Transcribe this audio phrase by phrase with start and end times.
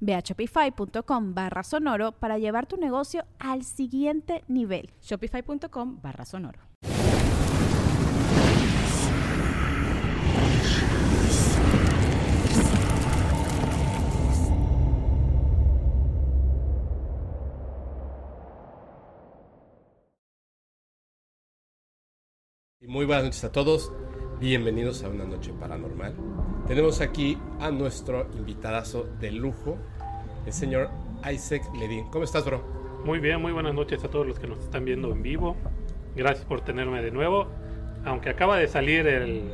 [0.00, 4.90] Ve a shopify.com barra sonoro para llevar tu negocio al siguiente nivel.
[5.00, 6.68] Shopify.com barra sonoro.
[22.88, 23.92] Muy buenas noches a todos,
[24.40, 26.14] bienvenidos a una noche paranormal.
[26.66, 29.76] Tenemos aquí a nuestro invitadazo de lujo,
[30.46, 30.90] el señor
[31.30, 32.08] Isaac Ledin.
[32.10, 32.62] ¿Cómo estás, bro?
[33.04, 35.56] Muy bien, muy buenas noches a todos los que nos están viendo en vivo.
[36.16, 37.48] Gracias por tenerme de nuevo.
[38.04, 39.50] Aunque acaba de salir el,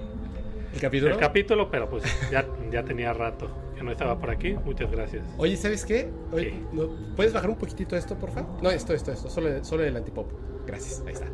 [0.72, 1.12] ¿El capítulo?
[1.14, 4.54] el capítulo, pero pues ya, ya tenía rato que no estaba por aquí.
[4.64, 5.24] Muchas gracias.
[5.38, 6.10] Oye, ¿sabes qué?
[6.32, 6.54] Oye.
[6.72, 8.62] ¿no- ¿Puedes bajar un poquitito esto, por favor?
[8.62, 9.28] No, esto, esto, esto.
[9.30, 10.30] Solo, solo el antipop.
[10.66, 11.26] Gracias, ahí está.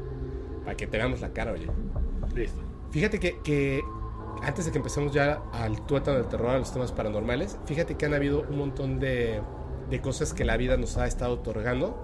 [0.64, 1.66] Para que te veamos la cara, oye.
[2.34, 2.60] Listo.
[2.90, 3.82] Fíjate que, que
[4.42, 8.06] antes de que empecemos ya al tuétano del terror, a los temas paranormales, fíjate que
[8.06, 9.40] han habido un montón de,
[9.88, 11.96] de cosas que la vida nos ha estado otorgando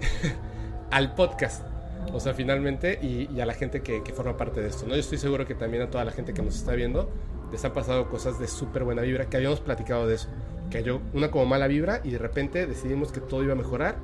[0.90, 1.64] al podcast.
[2.12, 4.86] O sea, finalmente, y, y a la gente que, que forma parte de esto.
[4.86, 4.94] ¿no?
[4.94, 7.10] Yo estoy seguro que también a toda la gente que nos está viendo
[7.50, 10.28] les han pasado cosas de súper buena vibra, que habíamos platicado de eso.
[10.70, 13.96] Cayó una como mala vibra y de repente decidimos que todo iba a mejorar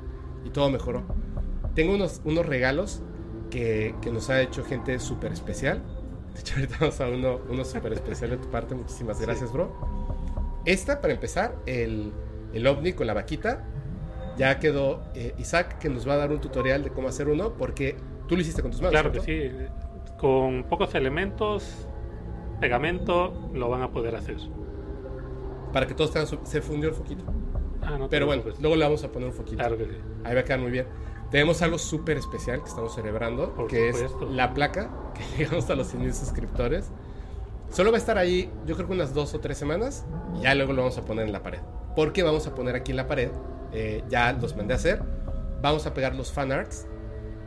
[0.45, 1.03] y todo mejoró.
[1.75, 3.01] Tengo unos, unos regalos
[3.49, 5.81] que, que nos ha hecho gente súper especial.
[6.33, 8.73] De hecho, ahorita vamos a uno, uno súper especial de tu parte.
[8.75, 9.71] Muchísimas gracias, bro.
[10.65, 12.11] Esta, para empezar, el,
[12.53, 13.63] el ovni con la vaquita.
[14.37, 17.53] Ya quedó eh, Isaac, que nos va a dar un tutorial de cómo hacer uno,
[17.53, 17.95] porque
[18.27, 18.91] tú lo hiciste con tus manos.
[18.91, 19.57] Claro que ¿cierto?
[19.59, 20.13] sí.
[20.17, 21.87] Con pocos elementos,
[22.59, 24.37] pegamento, lo van a poder hacer.
[25.71, 27.23] Para que todos tengan su- Se fundió el foquito.
[27.81, 28.61] Ah, no Pero bueno, preocupes.
[28.61, 29.57] luego le vamos a poner un foquito.
[29.57, 29.91] Claro que sí.
[30.23, 30.85] Ahí va a quedar muy bien.
[31.33, 34.29] Tenemos algo súper especial que estamos celebrando, Por que supuesto.
[34.29, 36.85] es la placa, que llegamos a los 100 mil suscriptores.
[37.71, 40.05] Solo va a estar ahí, yo creo que unas dos o tres semanas,
[40.37, 41.59] y ya luego lo vamos a poner en la pared.
[41.95, 43.29] ¿Por qué vamos a poner aquí en la pared?
[43.71, 45.01] Eh, ya los mandé a hacer.
[45.63, 46.85] Vamos a pegar los fanarts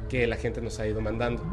[0.09, 1.45] que la gente nos ha ido mandando.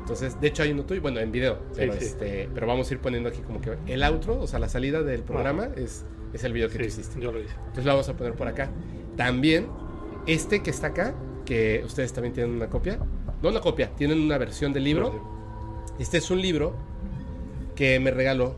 [0.00, 2.04] Entonces, de hecho hay uno tuyo, bueno, en video, pero, sí.
[2.04, 5.02] Este, pero vamos a ir poniendo aquí como que el outro, o sea, la salida
[5.02, 6.04] del programa es,
[6.34, 7.20] es el video que tú Sí, hiciste.
[7.20, 7.54] yo lo hice.
[7.60, 8.70] Entonces lo vamos a poner por acá.
[9.16, 9.68] También,
[10.26, 11.14] este que está acá,
[11.48, 12.98] que ustedes también tienen una copia.
[13.40, 15.86] No una copia, tienen una versión del libro.
[15.98, 16.74] Este es un libro
[17.74, 18.54] que me regaló,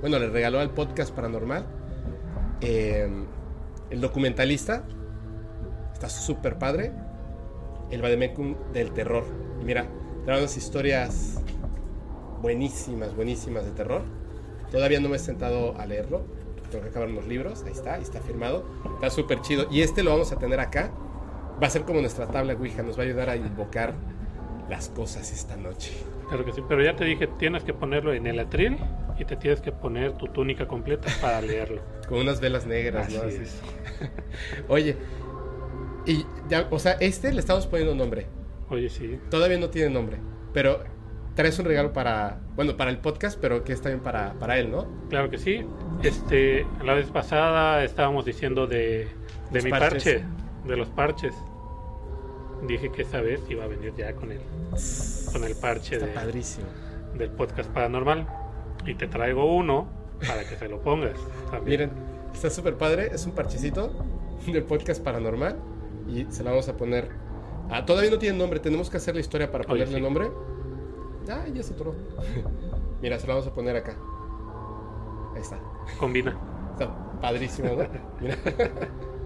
[0.00, 1.66] bueno, le regaló al podcast paranormal.
[2.60, 3.08] eh,
[3.90, 4.84] el documentalista.
[5.92, 6.92] Está súper padre.
[7.90, 9.24] El Vademecum del terror.
[9.60, 9.88] Y mira,
[10.24, 11.40] trae unas historias
[12.40, 14.02] buenísimas, buenísimas de terror.
[14.70, 16.22] Todavía no me he sentado a leerlo.
[16.70, 17.64] Tengo que acabar unos libros.
[17.64, 18.64] Ahí está, ahí está firmado.
[18.94, 19.66] Está súper chido.
[19.72, 20.92] Y este lo vamos a tener acá.
[21.62, 22.82] Va a ser como nuestra tabla Ouija.
[22.82, 23.94] Nos va a ayudar a invocar
[24.68, 25.92] las cosas esta noche.
[26.28, 26.62] Claro que sí.
[26.68, 28.76] Pero ya te dije, tienes que ponerlo en el atril
[29.18, 31.80] y te tienes que poner tu túnica completa para leerlo.
[32.08, 33.22] Con unas velas negras, ¿no?
[33.22, 33.42] Así Así.
[33.42, 33.60] es.
[34.68, 34.96] Oye,
[36.06, 38.26] y ya, o sea, este le estamos poniendo nombre.
[38.70, 39.18] Oye, sí.
[39.30, 40.18] Todavía no tiene nombre.
[40.52, 40.82] Pero
[41.34, 44.70] traes un regalo para, bueno, para el podcast, pero que es también para, para él,
[44.70, 44.86] ¿no?
[45.08, 45.64] Claro que sí.
[46.02, 49.06] Este, la vez pasada estábamos diciendo de,
[49.50, 50.04] de Los mi parches.
[50.04, 50.24] parche,
[50.66, 51.34] de los parches.
[52.66, 54.40] Dije que esta vez iba a venir ya con el,
[55.32, 56.66] con el parche Está de- padrísimo.
[57.16, 58.26] del podcast paranormal.
[58.86, 59.88] Y te traigo uno
[60.26, 61.16] para que se lo pongas.
[61.50, 61.90] También.
[61.90, 61.90] Miren,
[62.34, 63.10] está súper padre.
[63.12, 63.92] Es un parchecito
[64.46, 65.56] del podcast paranormal.
[66.08, 67.08] Y se lo vamos a poner.
[67.70, 68.60] Ah, todavía no tiene nombre.
[68.60, 70.00] Tenemos que hacer la historia para Oye, ponerle sí.
[70.00, 70.30] nombre.
[71.30, 71.94] Ah, ya se atoró.
[73.02, 73.94] Mira, se lo vamos a poner acá.
[75.34, 75.58] Ahí está.
[76.00, 76.36] Combina.
[76.72, 77.84] Está padrísimo, ¿no?
[78.20, 78.36] Mira.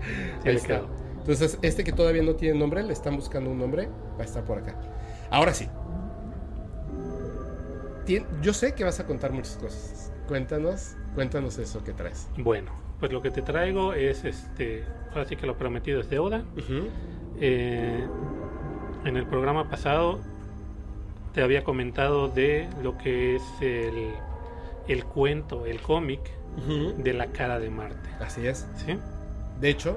[0.03, 0.67] Sí Ahí le está.
[0.81, 0.89] quedó.
[1.23, 3.89] Entonces, este que todavía no tiene nombre, le están buscando un nombre,
[4.19, 4.75] va a estar por acá.
[5.31, 5.69] Ahora sí.
[8.07, 10.13] Tien- yo sé que vas a contar muchas cosas.
[10.27, 12.29] Cuéntanos, cuéntanos eso que traes.
[12.39, 14.85] Bueno, pues lo que te traigo es este.
[15.11, 16.43] Ahora sí que lo prometido es deuda.
[17.41, 18.07] Eh,
[19.05, 20.21] en el programa pasado
[21.33, 24.13] te había comentado de lo que es el,
[24.89, 26.21] el cuento, el cómic
[26.99, 28.11] de la cara de Marte.
[28.21, 28.67] Así es.
[28.77, 28.99] ¿Sí?
[29.61, 29.97] De hecho,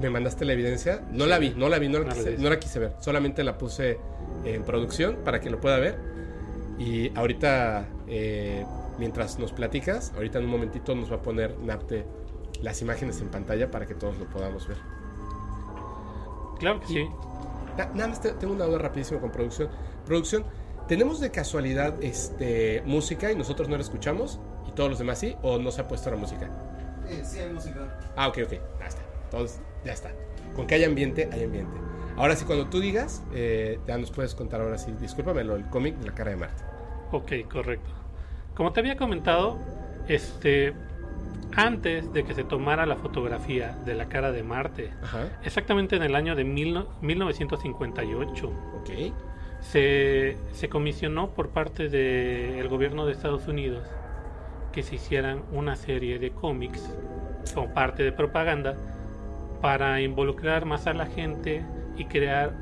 [0.00, 1.02] me mandaste la evidencia.
[1.12, 2.92] No la vi, no la vi, no la, No quise, no la quise ver.
[3.00, 3.98] Solamente la puse
[4.44, 5.98] en producción para que lo pueda ver.
[6.78, 8.64] Y ahorita, eh,
[8.98, 12.04] mientras nos platicas, ahorita en un momentito nos va a poner Napte
[12.62, 14.78] las imágenes en pantalla para que todos lo podamos ver.
[16.58, 17.08] Claro que sí.
[17.76, 19.68] Na- nada más te- tengo una duda rapidísimo con producción.
[20.06, 20.44] Producción,
[20.88, 24.38] ¿tenemos de casualidad este, música y nosotros no la escuchamos?
[24.68, 25.36] ¿Y todos los demás sí?
[25.42, 26.48] ¿O no se ha puesto la música?
[27.08, 27.98] Eh, sí, hay música.
[28.16, 28.52] Ah, ok, ok.
[28.80, 29.02] Ya está.
[29.24, 30.10] Entonces, ya está.
[30.54, 31.76] Con que hay ambiente, hay ambiente.
[32.16, 34.92] Ahora sí, cuando tú digas, eh, ya nos puedes contar ahora sí.
[35.00, 36.62] Discúlpame, lo del cómic de la cara de Marte.
[37.10, 37.90] Ok, correcto.
[38.54, 39.58] Como te había comentado,
[40.08, 40.72] este
[41.56, 45.28] antes de que se tomara la fotografía de la cara de Marte, Ajá.
[45.44, 48.48] exactamente en el año de mil no- 1958,
[48.80, 48.90] Ok.
[49.60, 53.86] se, se comisionó por parte del gobierno de Estados Unidos
[54.72, 56.82] que se hicieran una serie de cómics
[57.54, 58.76] como parte de propaganda
[59.64, 61.64] para involucrar más a la gente
[61.96, 62.52] y crear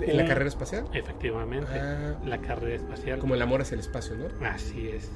[0.00, 0.84] ¿En la carrera espacial?
[0.92, 2.16] efectivamente Ah.
[2.24, 4.26] la carrera espacial Como el amor hacia el espacio, ¿no?
[4.44, 5.12] así es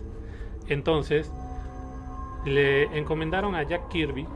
[0.68, 1.32] entonces
[2.46, 4.28] le encomendaron a Jack Kirby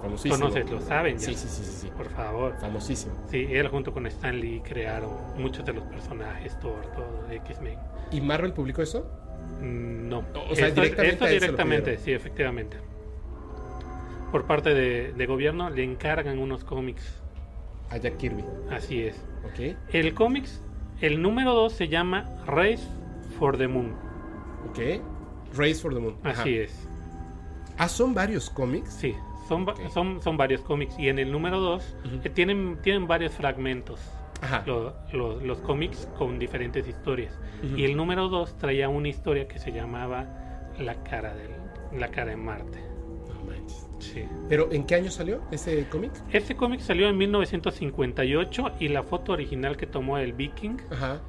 [0.00, 0.38] Famosísimo.
[0.38, 3.12] conoces lo saben ya Sí, sí, sí, sí, por favor Famosísimo.
[3.28, 7.78] sí él junto con Stan Lee crearon muchos de los personajes Thor todo X-Men
[8.10, 9.00] ¿Y Marvel publicó eso?
[9.60, 10.20] Mm, No.
[10.50, 12.78] O sea, esto, directamente esto directamente, sí, efectivamente.
[14.32, 17.22] Por parte de, de gobierno le encargan unos cómics.
[17.90, 18.44] A Jack Kirby.
[18.70, 19.16] Así es.
[19.44, 19.76] Ok.
[19.92, 20.60] El cómics,
[21.00, 22.82] el número 2 se llama Race
[23.38, 23.92] for the Moon.
[24.70, 24.78] Ok.
[25.56, 26.16] Race for the Moon.
[26.24, 26.40] Ajá.
[26.42, 26.88] Así es.
[27.78, 28.90] Ah, son varios cómics.
[28.92, 29.14] Sí,
[29.48, 30.98] son, son, son varios cómics.
[30.98, 32.18] Y en el número 2 Ujú.
[32.30, 34.00] tienen, tienen varios fragmentos.
[34.42, 34.62] Ajá.
[34.66, 37.38] lo- lo- los cómics con diferentes historias.
[37.74, 40.26] Y el número 2 traía una historia que se llamaba
[40.78, 41.52] La cara, del,
[41.98, 42.78] la cara de Marte.
[44.12, 44.24] Sí.
[44.48, 46.12] ¿Pero en qué año salió ese cómic?
[46.32, 51.20] Este cómic salió en 1958 y la foto original que tomó el Viking Ajá.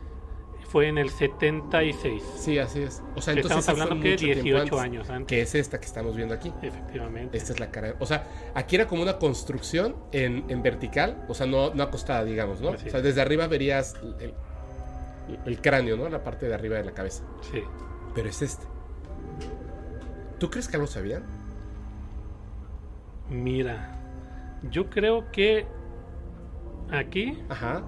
[0.70, 2.24] fue en el 76.
[2.38, 3.02] Sí, así es.
[3.16, 5.28] O sea, entonces Estamos hablando que mucho tiempo 18 antes, años antes.
[5.28, 6.52] Que es esta que estamos viendo aquí.
[6.62, 7.38] Efectivamente.
[7.38, 7.96] Esta es la cara.
[8.00, 12.24] O sea, aquí era como una construcción en, en vertical, o sea, no, no acostada,
[12.24, 12.70] digamos, ¿no?
[12.70, 13.06] Así o sea, es.
[13.06, 14.34] desde arriba verías el,
[15.46, 16.10] el cráneo, ¿no?
[16.10, 17.24] La parte de arriba de la cabeza.
[17.52, 17.62] Sí.
[18.14, 18.66] Pero es este.
[20.40, 21.24] ¿Tú crees que algo sabían?
[23.30, 23.92] Mira,
[24.72, 25.66] yo creo que
[26.92, 27.84] aquí Ajá.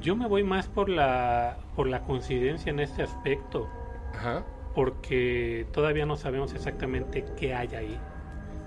[0.00, 3.68] yo me voy más por la por la coincidencia en este aspecto,
[4.14, 4.44] Ajá.
[4.74, 8.00] porque todavía no sabemos exactamente qué hay ahí.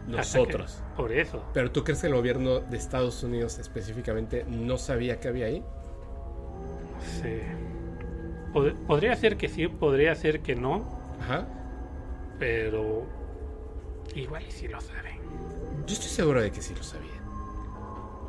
[0.07, 0.83] Que- Nosotros.
[0.97, 1.43] por eso.
[1.53, 5.63] Pero tú crees que el gobierno de Estados Unidos específicamente no sabía que había ahí?
[6.99, 7.39] Sí.
[8.51, 10.85] Pod- podría ser que sí, podría ser que no,
[11.21, 11.45] Ajá.
[12.39, 13.05] pero
[14.15, 15.19] igual y sí lo saben.
[15.87, 17.21] Yo estoy seguro de que sí lo sabían.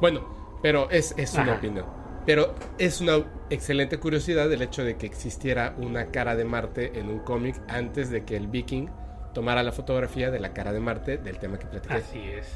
[0.01, 1.55] Bueno, pero es, es una Ajá.
[1.57, 1.87] opinión.
[2.25, 7.09] Pero es una excelente curiosidad el hecho de que existiera una cara de Marte en
[7.09, 8.89] un cómic antes de que el viking
[9.35, 11.95] tomara la fotografía de la cara de Marte del tema que platiqué.
[11.95, 12.47] Así es.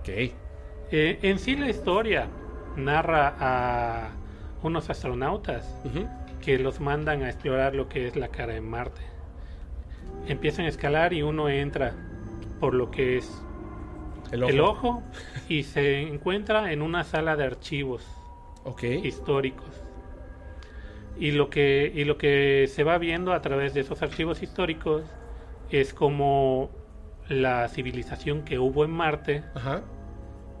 [0.00, 0.08] Ok.
[0.08, 2.28] Eh, en sí la historia
[2.76, 4.10] narra a
[4.62, 5.68] unos astronautas
[6.40, 9.02] que los mandan a explorar lo que es la cara de Marte.
[10.26, 11.94] Empiezan a escalar y uno entra
[12.62, 13.42] por lo que es
[14.30, 14.50] El ojo.
[14.52, 15.02] el ojo
[15.48, 18.06] y se encuentra en una sala de archivos
[19.02, 19.82] históricos.
[21.18, 25.02] Y lo que y lo que se va viendo a través de esos archivos históricos
[25.70, 26.70] es como
[27.28, 29.82] la civilización que hubo en Marte Ajá.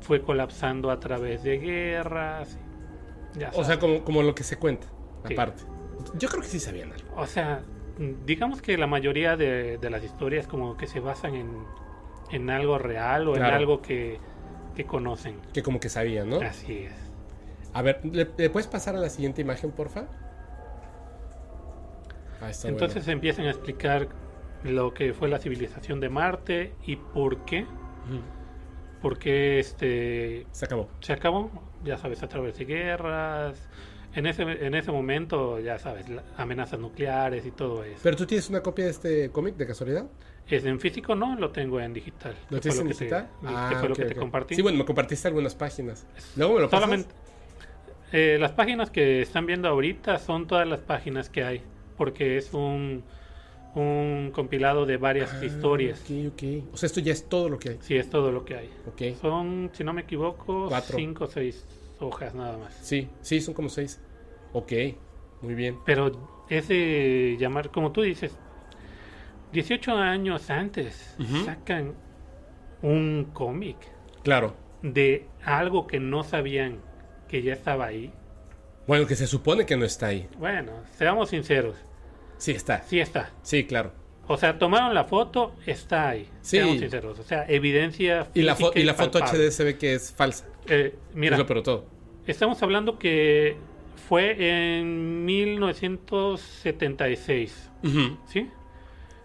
[0.00, 2.58] fue colapsando a través de guerras.
[3.38, 4.88] ya O sea, como, como lo que se cuenta,
[5.26, 5.34] Sí.
[5.34, 5.62] aparte.
[6.18, 7.08] Yo creo que sí sabían algo.
[7.16, 7.62] O sea,
[8.26, 11.48] digamos que la mayoría de, de las historias como que se basan en,
[12.32, 13.48] en algo real o Claro.
[13.48, 14.18] en algo que,
[14.74, 15.36] que conocen.
[15.52, 16.40] Que como que sabían, ¿no?
[16.40, 16.92] Así es.
[17.74, 20.04] A ver, ¿le, le puedes pasar a la siguiente imagen, porfa?
[22.40, 24.08] Ah, está Entonces empiezan a explicar
[24.64, 27.64] lo que fue la civilización de Marte y por qué.
[28.08, 28.42] bueno.
[29.00, 30.88] Por qué este, Se acabó.
[31.00, 31.50] se acabó,
[31.84, 33.68] ya sabes, a través de guerras.
[34.14, 37.98] En ese, en ese momento, ya sabes, amenazas nucleares y todo eso.
[38.02, 40.06] ¿Pero tú tienes una copia de este cómic de casualidad?
[40.48, 42.34] Es en físico no, lo tengo en digital.
[42.50, 43.28] ¿Lo tienes en que te- digital?
[43.68, 44.18] que fue lo que te ok.
[44.18, 44.54] compartí.
[44.54, 46.06] Sí, bueno, me compartiste algunas páginas.
[46.36, 46.68] Luego me lo.
[46.70, 47.08] Solamente
[48.12, 51.62] eh, las páginas que están viendo ahorita son todas las páginas que hay,
[51.96, 53.02] porque es un,
[53.74, 56.00] un compilado de varias Ah, historias.
[56.02, 56.42] Ok, ok.
[56.74, 57.78] O sea, esto ya es todo lo que hay.
[57.80, 58.70] Sí, es todo lo que hay.
[58.86, 59.16] Ok.
[59.20, 60.98] Son, si no me equivoco, Cuatro.
[60.98, 61.64] cinco o seis
[62.00, 62.74] hojas nada más.
[62.82, 63.98] Sí, sí, son como seis.
[64.52, 64.72] Ok,
[65.40, 65.78] muy bien.
[65.86, 66.12] Pero
[66.50, 68.36] es de llamar, como tú dices,
[69.52, 71.94] 18 años antes sacan
[72.82, 73.76] un cómic
[74.22, 74.54] Claro.
[74.82, 76.78] de algo que no sabían
[77.28, 78.10] que ya estaba ahí.
[78.86, 80.26] Bueno, que se supone que no está ahí.
[80.38, 81.76] Bueno, seamos sinceros,
[82.38, 82.82] Sí está.
[82.82, 83.30] sí está.
[83.42, 83.92] Sí, claro.
[84.26, 86.28] O sea, tomaron la foto, está ahí.
[86.40, 86.56] Sí.
[86.58, 87.18] Seamos sinceros.
[87.18, 88.28] O sea, evidencia.
[88.34, 89.18] Y la, fo- y la foto.
[89.18, 90.46] HD se ve que es falsa.
[90.66, 91.86] Eh, mira, Es lo peor de todo.
[92.26, 93.56] estamos hablando que
[94.08, 97.70] fue en 1976.
[97.84, 98.16] Ujú.
[98.26, 98.48] ¿Sí?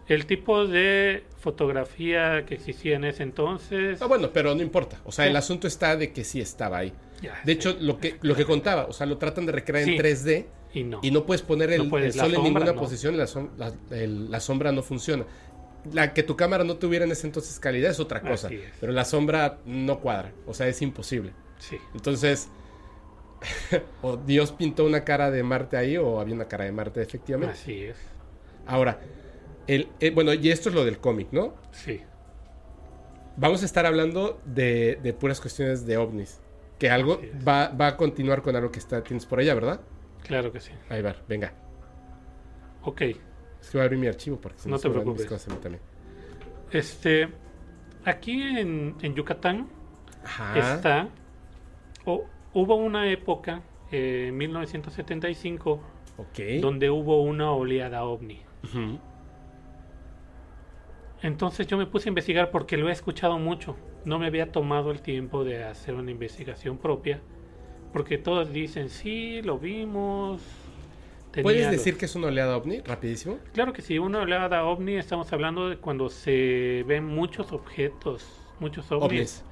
[0.07, 4.01] El tipo de fotografía que existía en ese entonces.
[4.01, 4.99] Ah, bueno, pero no importa.
[5.05, 5.31] O sea, Sí.
[5.31, 6.93] el asunto está de que sí estaba ahí.
[7.21, 7.57] ya, De sí.
[7.57, 9.91] hecho, lo que, lo que contaba, o sea, lo tratan de recrear Sí.
[9.91, 10.99] en 3D y no.
[11.01, 12.75] y no puedes poner el, No puedes, el la sol en ninguna no.
[12.75, 15.25] posición, la, som- la- el- la sombra no funciona.
[15.93, 18.61] La que tu cámara no tuviera en ese entonces calidad es otra cosa, es.
[18.79, 21.31] pero la sombra no cuadra, o sea, es imposible.
[21.57, 21.77] Sí.
[21.95, 22.49] Entonces,
[24.01, 27.53] o Dios pintó una cara de Marte ahí o había una cara de Marte efectivamente.
[27.53, 27.97] Así es.
[28.65, 28.99] Ahora,
[29.67, 31.53] el, eh, bueno, y esto es lo del cómic, ¿no?
[31.71, 32.01] Sí.
[33.35, 36.41] Vamos a estar hablando de, de puras cuestiones de ovnis.
[36.79, 39.81] Que algo va, va a continuar con algo que está, tienes por allá, ¿verdad?
[40.23, 40.71] Claro que sí.
[40.89, 41.53] Ahí va, venga.
[42.83, 43.01] Ok.
[43.01, 43.17] Es
[43.71, 45.25] que voy a abrir mi archivo porque se No me te suben mis preocupes.
[45.45, 45.81] cosas también.
[46.71, 47.27] Este.
[48.05, 49.67] Aquí en, en Yucatán
[50.23, 50.75] Ajá.
[50.75, 51.09] está.
[52.05, 55.79] o- hubo una época, eh, en 1975,
[56.17, 56.39] Ok.
[56.61, 58.41] donde hubo una oleada ovni.
[58.63, 58.99] Ujú.
[61.21, 63.75] Entonces yo me puse a investigar porque lo he escuchado mucho.
[64.05, 67.19] No me había tomado el tiempo de hacer una investigación propia.
[67.93, 70.41] Porque todos dicen, sí, lo vimos.
[71.41, 72.79] ¿Puedes los- decir que es una oleada ovni?
[72.81, 73.37] Rapidísimo.
[73.53, 78.25] Claro que sí, una oleada ovni, estamos hablando de cuando se ven muchos objetos,
[78.59, 79.43] muchos ovnis, Ovnis.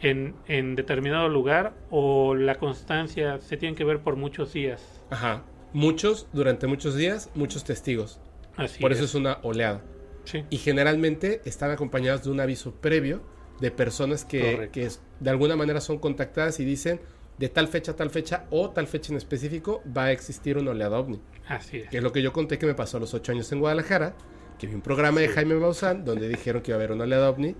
[0.00, 5.00] En, en determinado lugar o la constancia se tiene que ver por muchos días.
[5.10, 5.42] Ajá.
[5.72, 8.18] Muchos, durante muchos días, muchos testigos.
[8.56, 9.10] Así Por eso es.
[9.10, 9.80] es una oleada.
[10.24, 13.22] Sí, Y generalmente están acompañados de un aviso previo
[13.60, 14.88] de personas que, que
[15.20, 17.00] de alguna manera son contactadas y dicen
[17.38, 20.70] de tal fecha a tal fecha o tal fecha en específico va a existir una
[20.72, 21.20] oleada ovni.
[21.48, 21.88] así es.
[21.90, 24.14] Que es lo que yo conté que me pasó a los ocho años en Guadalajara,
[24.58, 25.28] que vi un programa de.
[25.28, 27.56] Jaime Maussan donde dijeron que iba a haber una oleada ovni.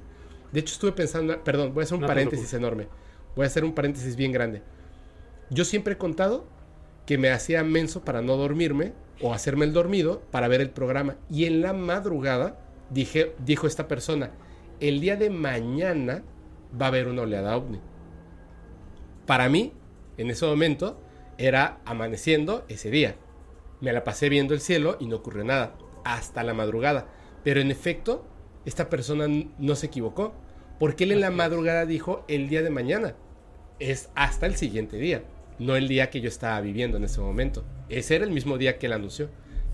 [0.53, 2.87] De hecho estuve pensando, perdón, voy a hacer un No paréntesis enorme.
[3.35, 4.63] Voy a hacer un paréntesis bien grande.
[5.51, 6.47] Yo siempre he contado
[7.07, 8.93] que me hacía menso para no dormirme
[9.23, 11.17] o hacerme el dormido para ver el programa.
[11.31, 12.59] Y en la madrugada
[12.91, 14.33] dije, dijo esta persona,
[14.81, 16.25] el día de mañana
[16.81, 17.81] va a haber una oleada ovni.
[19.27, 19.73] Para mí,
[20.17, 21.01] en ese momento,
[21.39, 23.17] era amaneciendo ese día.
[23.81, 25.75] Me la pasé viendo el cielo y no ocurrió nada.
[26.05, 27.07] Hasta la madrugada.
[27.45, 28.25] Pero en efecto,
[28.65, 29.27] esta persona
[29.59, 30.35] no se equivocó.
[30.79, 33.15] Porque él en la madrugada dijo el día de mañana.
[33.79, 35.23] Es hasta el siguiente día.
[35.59, 37.65] No el día que yo estaba viviendo en ese momento.
[37.89, 39.29] Ese era el mismo día que él anunció.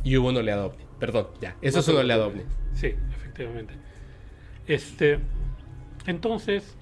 [0.05, 0.85] Y hubo una oleada ovni.
[0.99, 1.57] Perdón, ya.
[1.63, 2.43] Eso No es una oleada ovni.
[2.75, 3.75] Sí, efectivamente.
[4.67, 5.19] Este,
[6.07, 6.77] entonces,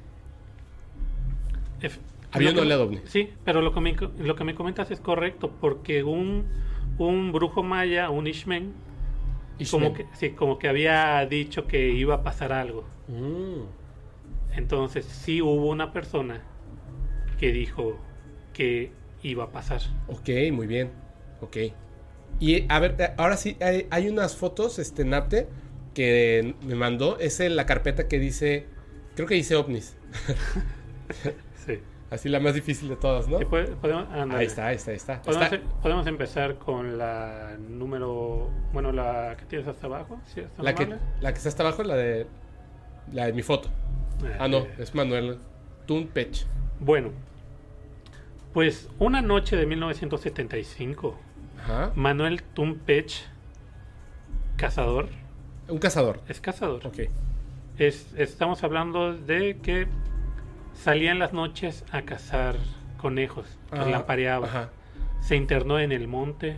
[1.81, 1.99] ef-
[2.33, 3.01] Había una oleada ovni.
[3.05, 6.47] Sí, pero lo que me, co- lo que me comentas es correcto, porque un,
[6.99, 8.73] un brujo maya, un Ishmen,
[9.71, 12.85] como que, sí, como que había dicho que iba a pasar algo.
[13.09, 13.63] Mm.
[14.57, 16.43] Entonces, sí hubo una persona
[17.39, 17.99] que dijo
[18.57, 18.91] que
[19.23, 19.81] iba a pasar.
[20.09, 20.91] Ok, muy bien.
[21.43, 21.57] Ok.
[22.41, 25.47] Y a ver, eh, ahora sí, hay, hay unas fotos, este Napte,
[25.95, 27.19] que me mandó.
[27.19, 28.67] Es en la carpeta que dice,
[29.15, 29.97] creo que dice ovnis.
[31.67, 31.81] Sí.
[32.11, 33.39] Así la más difícil de todas, ¿no?
[33.39, 34.41] Sí, podemos, ándale.
[34.41, 35.23] Ahí está, ahí está, ahí está.
[35.23, 40.41] Podemos, Está- em- podemos empezar con la número, bueno, la que tienes hasta abajo, ¿sí?
[40.41, 40.87] ¿Está la, que,
[41.21, 42.27] la que está hasta abajo, la de,
[43.13, 43.69] la de mi foto.
[44.39, 45.39] Ah, no, Eh, es Manuel
[45.87, 46.47] Tunpech.
[46.79, 47.11] Bueno,
[48.57, 51.15] pues una noche de 1975,
[51.59, 51.93] Ajá.
[51.95, 53.13] Manuel Tumpech,
[54.57, 55.11] cazador,
[55.69, 56.23] Un cazador.
[56.27, 56.87] es cazador.
[56.87, 57.01] Ok.
[57.77, 59.89] Es, estamos hablando de que
[60.73, 62.57] salía en las noches a cazar
[62.97, 64.47] conejos, los lampareaba.
[64.47, 64.71] Ajá.
[65.21, 66.57] Se internó en el monte,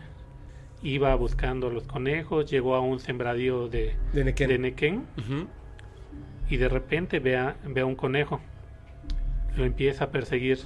[0.84, 4.48] iba buscando los conejos, llegó a un sembradío de, De Nequén.
[4.48, 5.04] de Nequén
[6.48, 8.40] y de repente ve a, ve a un conejo.
[9.56, 10.60] Lo empieza a perseguir.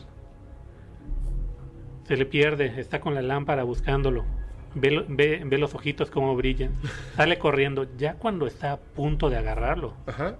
[2.12, 4.26] Se le pierde, está con la lámpara buscándolo.
[4.74, 6.74] Ve, ve, ve los ojitos como brillan.
[7.16, 7.86] Sale corriendo.
[7.96, 10.36] Ya cuando está a punto de agarrarlo, Ajá.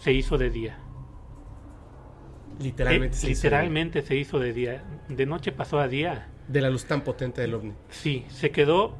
[0.00, 0.76] se hizo de día.
[2.60, 3.16] Literalmente.
[3.16, 4.82] Eh, se hizo literalmente se hizo de día.
[5.08, 6.26] De noche pasó a día.
[6.48, 7.74] De, de la luz tan potente del ovni.
[7.88, 8.98] Sí, se quedó.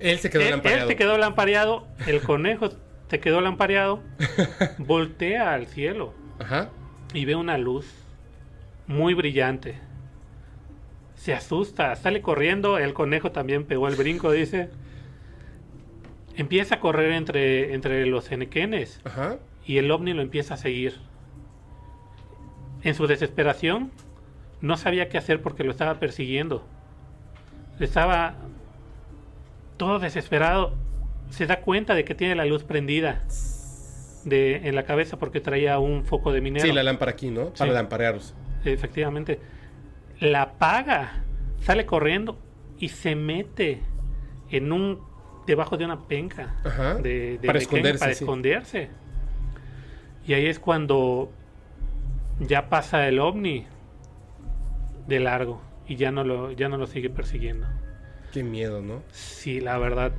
[0.00, 0.88] Él se quedó él, él lampareado.
[0.88, 1.86] se quedó lampareado.
[2.06, 2.68] El conejo
[3.08, 4.02] se quedó lampareado.
[4.76, 6.12] voltea al cielo.
[6.38, 6.68] Ajá.
[7.14, 7.86] y ve una luz
[8.86, 9.80] muy brillante.
[11.24, 14.68] Se asusta, sale corriendo, el conejo también pegó el brinco, dice.
[16.36, 19.38] Empieza a correr entre, entre los enequenes Ajá.
[19.64, 20.96] y el ovni lo empieza a seguir.
[22.82, 23.90] En su desesperación,
[24.60, 26.62] no sabía qué hacer porque lo estaba persiguiendo.
[27.80, 28.34] Estaba
[29.78, 30.74] todo desesperado.
[31.30, 33.22] Se da cuenta de que tiene la luz prendida
[34.26, 36.66] de, en la cabeza porque traía un foco de minero.
[36.66, 37.46] Sí, la lámpara aquí, ¿no?
[37.54, 37.74] Para Sí.
[37.74, 38.34] lamparearlos.
[38.66, 39.40] Efectivamente.
[40.20, 41.24] La apaga,
[41.60, 42.38] sale corriendo
[42.78, 43.80] y se mete
[44.50, 45.00] en un
[45.46, 46.94] debajo de una penca Ajá.
[46.94, 48.24] de, de Para esconderse, para sí.
[48.24, 48.88] esconderse.
[50.26, 51.30] Y ahí es cuando
[52.40, 53.66] ya pasa el ovni
[55.06, 57.66] de largo y ya no lo ya no lo sigue persiguiendo.
[58.32, 59.02] Qué miedo, ¿no?
[59.12, 60.12] Sí, la verdad.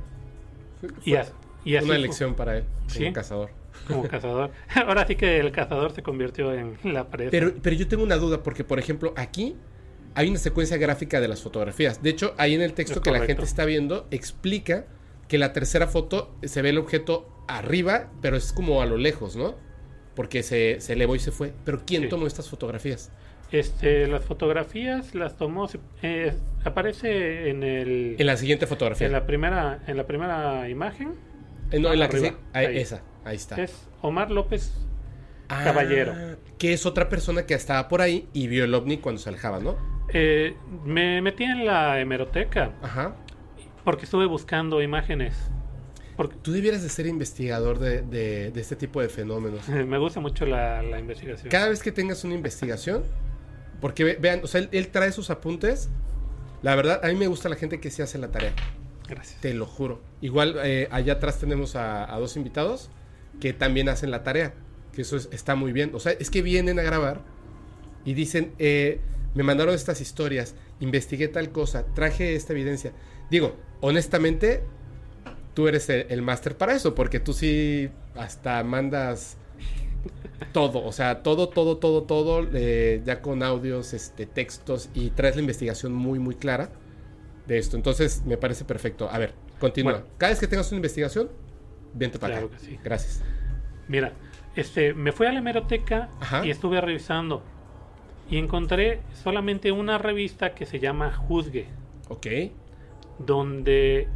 [1.04, 1.34] Y, Fue as-
[1.64, 3.00] y así una fue, lección para él Sí.
[3.00, 3.50] como cazador.
[3.88, 4.50] como cazador.
[4.86, 7.30] Ahora sí que el cazador se convirtió en la presa.
[7.32, 9.56] Pero, pero yo tengo una duda, porque por ejemplo, aquí
[10.16, 12.02] hay una secuencia gráfica de las fotografías.
[12.02, 14.86] De hecho, ahí en el texto Es que la gente está viendo, explica
[15.28, 19.36] que la tercera foto se ve el objeto arriba, pero es como a lo lejos,
[19.36, 19.54] ¿no?
[20.14, 21.52] Porque se, se elevó y se fue.
[21.64, 22.08] Pero ¿quién Sí.
[22.08, 23.10] tomó estas fotografías?
[23.52, 25.68] Este, las fotografías las tomó,
[26.02, 26.32] eh,
[26.64, 29.06] aparece en el En la siguiente fotografía.
[29.06, 31.12] en la primera en la primera imagen
[31.70, 32.78] Eh, no, en la que arriba, sí- ahí- ahí.
[32.78, 33.62] Esa, ahí está.
[33.62, 34.72] es Omar López
[35.48, 36.12] Ah, Caballero.
[36.58, 39.60] Que es otra persona que estaba por ahí y vio el ovni cuando se alejaba,
[39.60, 39.76] ¿no?
[40.12, 43.16] Eh, me metí en la hemeroteca Ajá.
[43.84, 45.34] porque estuve buscando imágenes.
[46.16, 49.68] Porque Tú debieras de ser investigador de, de- de este tipo de fenómenos.
[49.68, 51.50] me gusta mucho la, la investigación.
[51.50, 53.04] Cada vez que tengas una investigación,
[53.80, 55.90] porque ve- vean, o sea, él, él trae sus apuntes.
[56.62, 58.52] La verdad, a mí me gusta la gente que se hace la tarea,
[59.08, 59.40] Gracias.
[59.42, 60.00] te lo juro.
[60.22, 62.90] Igual eh, allá atrás tenemos a, a dos invitados
[63.40, 64.54] que también hacen la tarea,
[64.94, 65.90] que eso es- está muy bien.
[65.94, 67.20] O sea, es que vienen a grabar
[68.06, 69.00] y dicen, eh,
[69.36, 72.92] me mandaron estas historias, investigué tal cosa, traje esta evidencia.
[73.30, 74.62] Digo, honestamente,
[75.54, 79.36] tú eres el, el máster para eso, porque tú sí hasta mandas
[80.52, 85.36] todo, o sea, todo, todo, todo, todo, eh, ya con audios, este, textos y traes
[85.36, 86.70] la investigación muy, muy clara
[87.46, 87.76] de esto.
[87.76, 89.08] Entonces, me parece perfecto.
[89.10, 89.92] A ver, continúa.
[89.92, 90.06] Bueno.
[90.18, 91.30] Cada vez que tengas una investigación,
[91.94, 92.56] vente para Claro acá.
[92.58, 92.78] que sí.
[92.82, 93.22] Gracias.
[93.88, 94.12] Mira,
[94.54, 96.44] este, me fui a la hemeroteca Ajá.
[96.46, 97.42] y estuve revisando
[98.28, 101.66] y encontré solamente una revista que se llama Juzgue.
[102.08, 102.26] Ok.
[103.18, 104.08] donde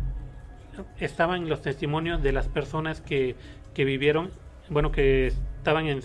[0.98, 3.34] estaban los testimonios de las personas que,
[3.74, 4.30] que vivieron,
[4.68, 6.00] bueno, que estaban en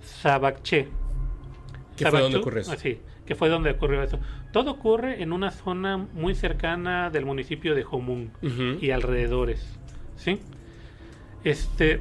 [0.00, 0.88] Sabacché.
[1.96, 2.74] ¿Qué fue donde ocurrió eso?
[2.76, 4.18] Sí, que fue donde ocurrió eso.
[4.52, 8.30] Todo ocurre en una zona muy cercana del municipio de Jomún
[8.80, 9.78] y alrededores.
[10.16, 10.40] ¿Sí?
[11.44, 12.00] Este,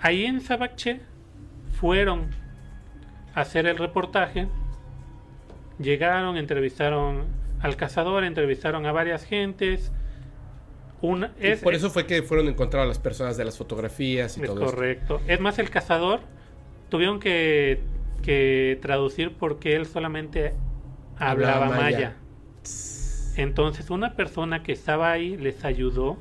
[0.00, 1.00] ahí en Sabacché
[1.80, 2.30] fueron
[3.34, 4.48] a hacer el reportaje,
[5.78, 7.26] llegaron, entrevistaron
[7.60, 9.92] al cazador, entrevistaron a varias gentes.
[11.00, 14.42] Una, Y es, por eso fue que fueron encontradas las personas de las fotografías y
[14.42, 14.76] es todo esto.
[14.76, 15.22] correcto.
[15.26, 16.20] Es más, el cazador
[16.88, 17.86] tuvieron que,
[18.22, 20.54] que traducir porque él solamente
[21.16, 21.80] hablaba, Hablaba maya.
[21.80, 22.16] maya.
[23.36, 26.18] Entonces, una persona que estaba ahí les ayudó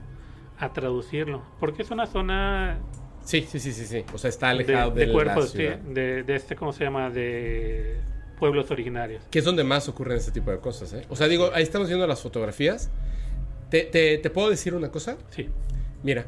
[0.59, 1.43] a traducirlo.
[1.59, 2.77] Porque es una zona
[3.23, 4.05] Sí, sí, sí, sí, sí.
[4.13, 6.83] O sea, está de, alejado de, de la cuerpos, sí, de, de este, ¿cómo se
[6.85, 7.09] llama?
[7.09, 7.99] De
[8.37, 9.23] pueblos originarios.
[9.31, 11.05] Que es donde más ocurren este tipo de cosas, ¿eh?
[11.09, 12.89] O sea, digo, ahí estamos viendo las fotografías.
[13.69, 15.17] ¿Te, te, te puedo decir una cosa?
[15.29, 15.49] Sí,
[16.03, 16.27] Mira,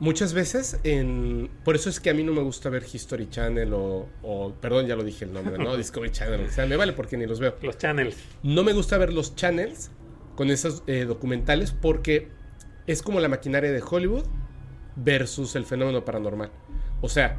[0.00, 1.50] muchas veces en...
[1.64, 4.08] Por eso es que a mí no me gusta ver History Channel o...
[4.22, 5.76] o- perdón, ya lo dije el nombre, ¿no?
[5.76, 7.54] Discovery Channel, o sea, me vale porque ni los veo.
[7.62, 8.16] los channels.
[8.42, 9.90] No me gusta ver los channels
[10.34, 12.28] con esos eh, documentales porque
[12.86, 14.24] es como la maquinaria de Hollywood
[14.96, 16.50] versus el fenómeno paranormal.
[17.00, 17.38] O sea,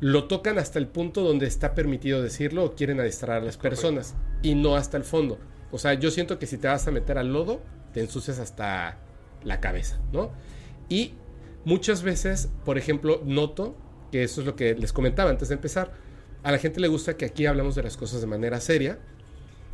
[0.00, 4.14] lo tocan hasta el punto donde está permitido decirlo o quieren adiestrar a las personas
[4.42, 5.38] y no hasta el fondo.
[5.70, 7.60] O sea, yo siento que si te vas a meter al lodo,
[7.92, 8.98] te ensucias hasta
[9.44, 10.30] la cabeza, ¿no?
[10.88, 11.14] Y
[11.64, 13.76] muchas veces, por ejemplo, noto
[14.12, 15.92] que eso es lo que les comentaba antes de empezar.
[16.42, 18.98] A la gente le gusta que aquí hablamos de las cosas de manera seria.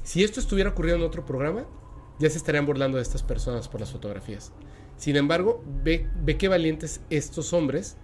[0.03, 1.67] Si esto estuviera ocurriendo en otro programa,
[2.19, 4.53] ya se estarían burlando de estas personas por las fotografías.
[4.97, 7.97] Sin embargo, ve, ve qué valientes estos hombres,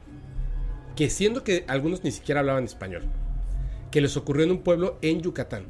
[0.97, 3.03] que siendo que algunos ni siquiera hablaban español,
[3.91, 5.67] que les ocurrió en un pueblo en Yucatán.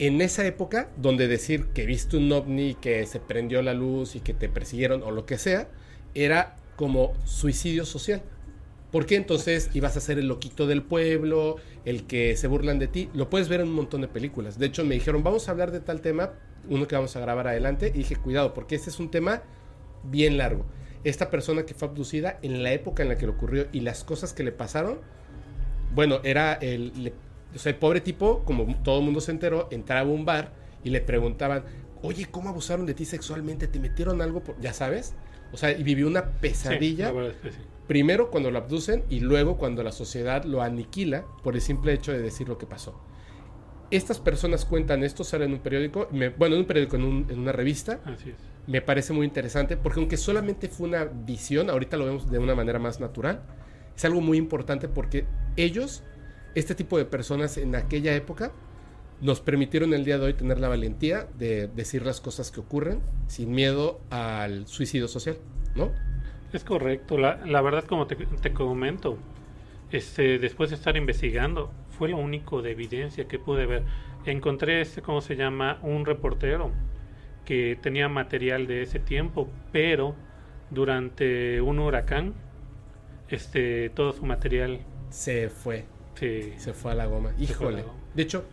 [0.00, 4.20] En esa época, donde decir que viste un ovni, que se prendió la luz y
[4.20, 5.68] que te persiguieron o lo que sea,
[6.14, 8.22] era como suicidio social.
[8.92, 13.10] Porque entonces ibas a ser el loquito del pueblo, el que se burlan de ti.
[13.12, 14.58] Lo puedes ver en un montón de películas.
[14.58, 16.32] De hecho, me dijeron, vamos a hablar de tal tema,
[16.68, 17.90] uno que vamos a grabar adelante.
[17.94, 19.42] Y dije, cuidado, porque este es un tema
[20.04, 20.64] bien largo.
[21.04, 24.04] Esta persona que fue abducida en la época en la que le ocurrió y las
[24.04, 24.98] cosas que le pasaron,
[25.94, 27.14] bueno, era el, le-
[27.54, 30.52] o sea, el pobre tipo, como todo el mundo se enteró, entraba a un bar
[30.84, 31.64] y le preguntaban,
[32.02, 33.68] oye, ¿cómo abusaron de ti sexualmente?
[33.68, 34.40] ¿Te metieron algo?
[34.42, 34.60] Por...
[34.60, 35.14] Ya sabes.
[35.52, 37.06] O sea, y vivió una Sí, pesadilla.
[37.06, 37.58] la verdad es que sí.
[37.86, 42.12] Primero cuando lo abducen y luego cuando la sociedad lo aniquila por el simple hecho
[42.12, 43.00] de decir lo que pasó.
[43.90, 47.26] Estas personas cuentan esto, sale en un periódico, me- bueno, en un periódico, en, un-
[47.30, 48.36] en una revista, Así es.
[48.68, 52.54] Me parece muy interesante porque aunque solamente fue una visión, ahorita lo vemos de una
[52.54, 53.42] manera más natural,
[53.96, 55.24] es algo muy importante porque
[55.56, 56.04] ellos,
[56.54, 58.52] este tipo de personas en aquella época,
[59.22, 63.00] nos permitieron el día de hoy tener la valentía de decir las cosas que ocurren
[63.26, 65.38] sin miedo al suicidio social,
[65.74, 65.90] ¿no?
[66.52, 67.16] Es correcto.
[67.16, 69.18] La, la verdad, como te, te comento,
[69.90, 73.82] este, después de estar investigando, fue lo único de evidencia que pude ver.
[74.26, 75.78] Encontré, este, ¿cómo se llama?
[75.82, 76.70] Un reportero
[77.48, 80.14] que tenía material de ese tiempo, pero
[80.68, 82.34] durante un huracán,
[83.30, 86.58] este, todo su material Se fue, se...
[86.60, 87.32] se fue a la goma.
[87.38, 87.80] la Híjole.
[87.80, 87.94] goma.
[88.12, 88.44] De hecho,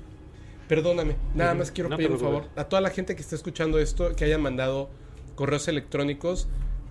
[0.70, 3.80] perdóname, nada más quiero no pedir un favor a toda la gente que está escuchando
[3.80, 4.90] esto, que haya mandado
[5.36, 6.48] correos electrónicos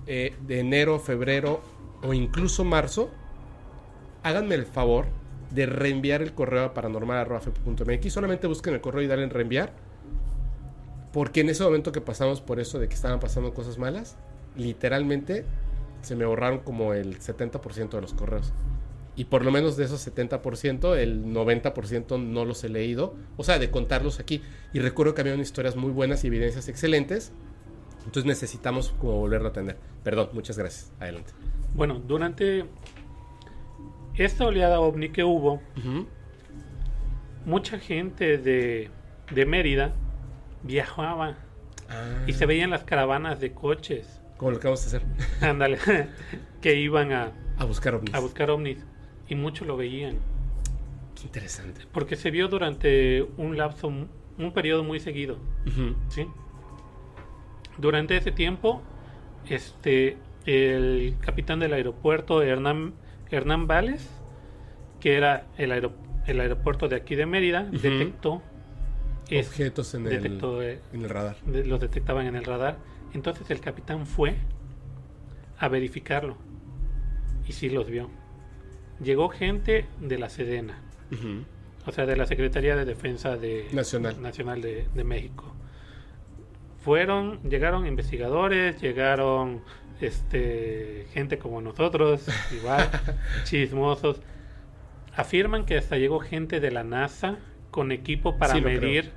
[0.06, 1.62] eh, de enero, febrero
[2.02, 3.10] o incluso marzo,
[4.22, 5.06] háganme el favor
[5.52, 8.12] de reenviar el correo a paranormal.mx.
[8.12, 9.72] Solamente busquen el correo y dale en reenviar.
[11.14, 14.16] Porque en ese momento que pasamos por eso de que estaban pasando cosas malas,
[14.57, 15.44] literalmente
[16.03, 18.53] se me borraron como el 70% de los correos.
[19.14, 23.14] Y por lo menos de esos 70%, el 90% no los he leído.
[23.37, 24.42] O sea, de contarlos aquí.
[24.72, 27.31] Y recuerdo que había historias muy buenas y evidencias excelentes.
[27.98, 29.77] Entonces necesitamos como volverlo a tener.
[30.03, 30.92] Perdón, muchas gracias.
[30.98, 31.31] Adelante.
[31.77, 32.64] Bueno, durante
[34.16, 35.62] esta oleada ovni que hubo,
[37.44, 38.90] mucha gente de,
[39.33, 39.94] de Mérida
[40.64, 41.37] viajaba
[41.88, 45.03] Ah, y se veían las caravanas de coches, Como lo que vamos a hacer.
[45.42, 45.79] ándale,
[46.62, 48.14] que iban a, A buscar ovnis.
[48.14, 48.79] a buscar ovnis
[49.29, 50.16] y muchos lo veían,
[51.14, 51.83] Qué interesante.
[51.92, 55.37] porque se vio durante un lapso, un periodo muy seguido.
[56.09, 56.27] ¿sí?
[57.79, 58.83] Durante ese tiempo,
[59.48, 62.94] este, el capitán del aeropuerto, Hernán,
[63.31, 64.09] Hernán Vales,
[65.00, 65.92] que era el, aero-
[66.27, 68.42] el aeropuerto de aquí de Mérida, detectó,
[69.30, 71.37] es- Objetos en el, detectó en el radar.
[71.46, 72.76] de- los detectaban en el radar.
[73.14, 74.34] Entonces el capitán fue
[75.58, 76.37] a verificarlo
[77.46, 78.10] y sí los vio.
[79.02, 80.80] Llegó gente de la Sedena,
[81.87, 84.20] o sea, de la Secretaría de Defensa de, Nacional.
[84.22, 85.52] Nacional de, de México.
[86.80, 89.62] Fueron, llegaron investigadores, llegaron
[90.00, 92.88] este gente como nosotros, igual,
[93.44, 94.20] chismosos.
[95.16, 97.38] Afirman que hasta llegó gente de la NASA
[97.74, 99.10] con equipo para Sí, medir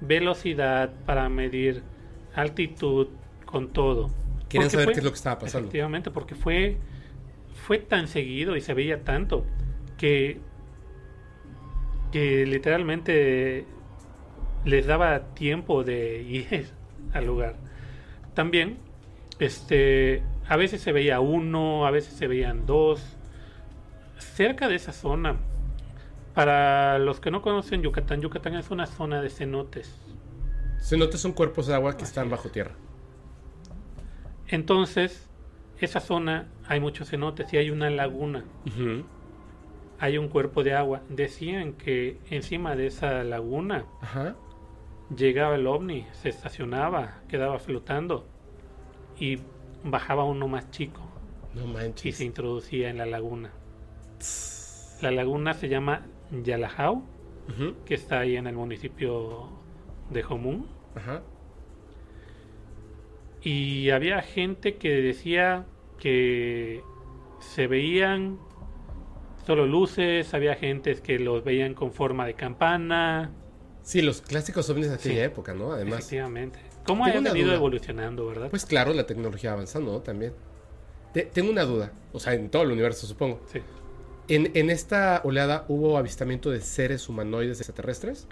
[0.00, 1.84] velocidad, para medir
[2.34, 3.06] altitud,
[3.46, 4.10] con todo.
[4.50, 5.60] Porque saber fue- qué es lo que estaba pasando.
[5.68, 6.78] Efectivamente, porque fue,
[7.54, 9.46] fue tan seguido y se veía tanto
[9.96, 10.40] que,
[12.10, 13.66] que literalmente
[14.64, 16.70] les daba tiempo de ir
[17.12, 17.54] al lugar.
[18.34, 18.78] También,
[19.38, 23.16] este, a veces se veía uno, a veces se veían dos.
[24.18, 25.36] Cerca de esa zona,
[26.34, 29.94] para los que no conocen Yucatán, Yucatán es una zona de cenotes.
[30.80, 32.30] Cenotes son cuerpos de agua que Así están es.
[32.32, 32.74] bajo tierra.
[34.48, 35.28] Entonces,
[35.78, 38.44] esa zona hay muchos cenotes y hay una laguna.
[39.98, 41.02] Hay un cuerpo de agua.
[41.08, 44.34] Decían que encima de esa laguna Ajá.
[45.16, 48.26] llegaba el ovni, se estacionaba, quedaba flotando
[49.18, 49.38] y
[49.84, 51.00] bajaba uno más chico
[51.54, 52.16] No y manches.
[52.16, 53.50] se introducía en la laguna.
[55.00, 57.02] La laguna se llama Yalajao,
[57.48, 57.74] Ujú.
[57.84, 59.48] que está ahí en el municipio
[60.10, 60.66] de Jomún.
[60.94, 61.22] Ajá.
[63.42, 65.66] Y había gente que decía
[65.98, 66.82] que
[67.40, 68.38] se veían
[69.46, 73.32] solo luces, había gentes que los veían con forma de campana.
[73.82, 75.20] Sí, los clásicos ovnis de aquella Sí.
[75.20, 75.72] época, ¿no?
[75.72, 75.98] Además.
[76.00, 76.60] Efectivamente.
[76.86, 77.54] ¿Cómo ha venido duda.
[77.56, 78.50] evolucionando, verdad?
[78.50, 80.00] Pues claro, la tecnología avanzando, ¿no?
[80.00, 80.32] También.
[81.12, 81.92] Te- tengo una duda.
[82.12, 83.40] O sea, en todo el universo, supongo.
[83.46, 83.60] sí.
[84.28, 88.26] ¿En, en esta oleada hubo avistamiento de seres humanoides extraterrestres?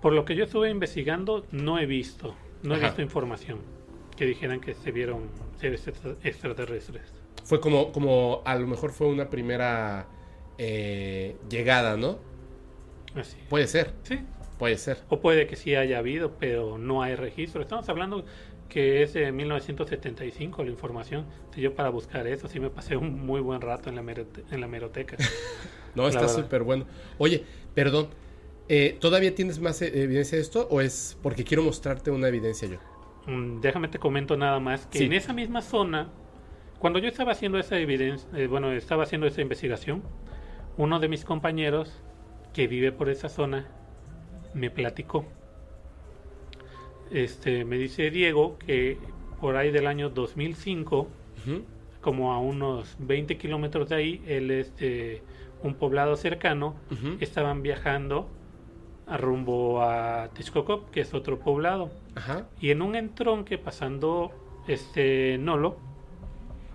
[0.00, 3.58] Por lo que yo estuve investigando, no he visto, no he visto información
[4.16, 5.28] que dijeran que se vieron
[5.60, 7.02] seres extra- extraterrestres.
[7.44, 10.06] Fue como, como a lo mejor fue una primera
[10.58, 12.18] eh, llegada, ¿no?
[13.14, 13.36] Así.
[13.48, 14.20] Puede ser, Sí.
[14.58, 14.98] puede ser.
[15.08, 17.60] O puede que sí haya habido, pero no hay registro.
[17.62, 18.24] Estamos hablando
[18.68, 21.26] que es de 1975 la información.
[21.56, 24.60] Yo para buscar eso sí me pasé un muy buen rato en la, merote- en
[24.60, 25.16] la meroteca.
[25.94, 26.86] No, La está súper bueno.
[27.18, 28.08] Oye, perdón.
[28.68, 32.68] eh, ¿Todavía tienes más eh, evidencia de esto o es porque quiero mostrarte una evidencia
[32.68, 32.78] yo?
[33.26, 35.04] Mm, Déjame te comento nada más que Sí.
[35.04, 36.10] en esa misma zona,
[36.78, 40.02] cuando yo estaba haciendo esa evidencia, eh, bueno, estaba haciendo esa investigación,
[40.76, 42.02] uno de mis compañeros
[42.52, 43.66] que vive por esa zona
[44.54, 45.26] me platicó
[47.10, 48.98] este, me dice Diego que
[49.40, 50.98] por ahí del año 2005,
[51.46, 51.62] Ujú.
[52.00, 55.22] como a unos 20 kilómetros de ahí, él es de
[55.62, 56.76] un poblado cercano,
[57.20, 58.28] estaban viajando
[59.06, 61.90] a rumbo a Texcoco, que es otro poblado.
[62.14, 62.46] Ajá.
[62.60, 64.32] Y en un entronque pasando
[64.68, 65.78] este Nolo,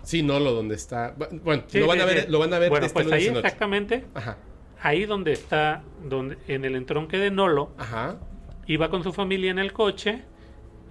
[0.02, 1.14] Sí, no, lo donde está.
[1.44, 4.04] Bueno, Sí, lo van a ver, lo van a ver Bueno, este pues ahí exactamente,
[4.14, 4.36] Ajá.
[4.80, 8.18] ahí donde está, donde, en el entronque de Nolo, Ajá.
[8.66, 10.24] Iba con su familia en el coche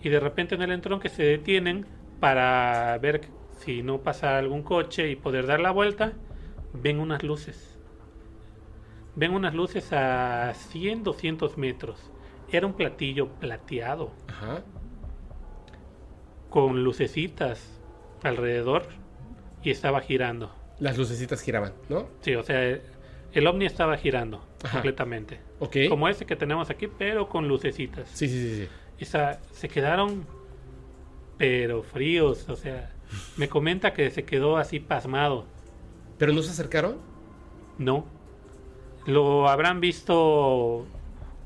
[0.01, 1.85] y de repente en el entronque se detienen
[2.19, 3.21] para ver
[3.59, 6.13] si no pasa algún coche y poder dar la vuelta.
[6.73, 7.79] Ven unas luces.
[9.15, 12.11] Ven unas luces a 100, 200 metros.
[12.49, 14.63] Era un platillo plateado Ajá.
[16.49, 17.79] con lucecitas
[18.23, 18.83] alrededor
[19.63, 20.53] y estaba girando.
[20.79, 22.07] Las lucecitas giraban, ¿no?
[22.21, 22.79] Sí, o sea,
[23.33, 24.73] el ovni estaba girando Ajá.
[24.73, 25.39] completamente.
[25.59, 25.77] Ok.
[25.89, 28.09] Como ese que tenemos aquí, pero con lucecitas.
[28.13, 28.69] Sí, sí, sí, sí.
[28.99, 30.25] Y sa- se quedaron,
[31.37, 32.47] pero fríos.
[32.49, 32.91] O sea,
[33.37, 35.45] me comenta que se quedó así pasmado.
[36.17, 36.97] ¿Pero no se acercaron?
[37.77, 38.05] No.
[39.05, 40.85] Lo habrán visto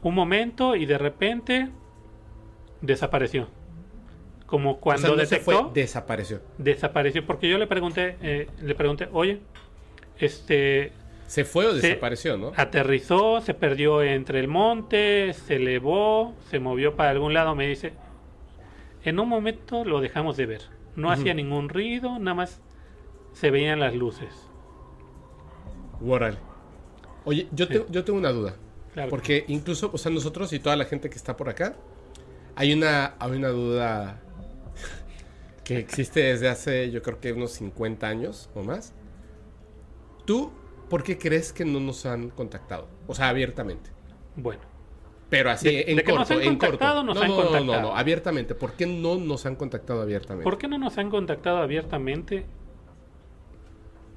[0.02, 1.70] un momento y de repente
[2.82, 3.48] desapareció.
[4.46, 6.42] Como cuando o sea, no detectó, se fue, desapareció.
[6.58, 7.26] desapareció.
[7.26, 9.40] Porque yo le pregunté, eh, le pregunté, oye,
[10.20, 10.92] este,
[11.28, 12.52] ¿Se fue o Se- desapareció, no?
[12.56, 17.94] aterrizó, se perdió entre el monte, se elevó, se movió para algún lado, me dice,
[19.04, 20.62] en un momento lo dejamos de ver.
[20.96, 22.62] No hacía ningún ruido, nada más
[23.34, 24.30] se veían las luces.
[26.06, 26.38] Órale.
[27.26, 27.74] Oye, yo, Sí.
[27.74, 28.56] te- yo tengo una duda.
[28.94, 29.10] Claro.
[29.10, 31.76] Porque incluso, o sea, nosotros y toda la gente que está por acá,
[32.56, 34.22] hay una, hay una duda
[35.64, 38.94] que existe desde hace, yo creo que unos 50 años o más.
[40.26, 40.52] ¿Tú
[40.90, 42.88] por qué crees que no nos han contactado?
[43.08, 43.90] O sea, abiertamente.
[44.36, 44.62] Bueno,
[45.30, 46.78] Pero así, De- en de corto, nos han en corto.
[46.80, 47.82] contactado, nos no, han no, no, no, contactado.
[47.82, 48.56] no, abiertamente.
[48.56, 50.44] ¿Por qué no nos han contactado abiertamente?
[50.44, 52.46] ¿por qué no nos han contactado abiertamente?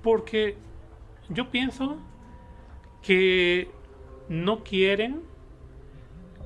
[0.02, 0.57] Porque
[1.28, 1.98] yo pienso
[3.02, 3.70] que
[4.28, 5.22] no quieren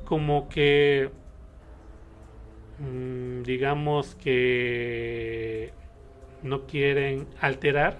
[0.05, 1.11] como que
[2.79, 5.73] mm, digamos que
[6.43, 7.99] no quieren alterar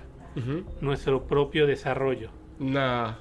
[0.81, 2.31] Nuestro propio desarrollo.
[2.59, 3.15] Nah.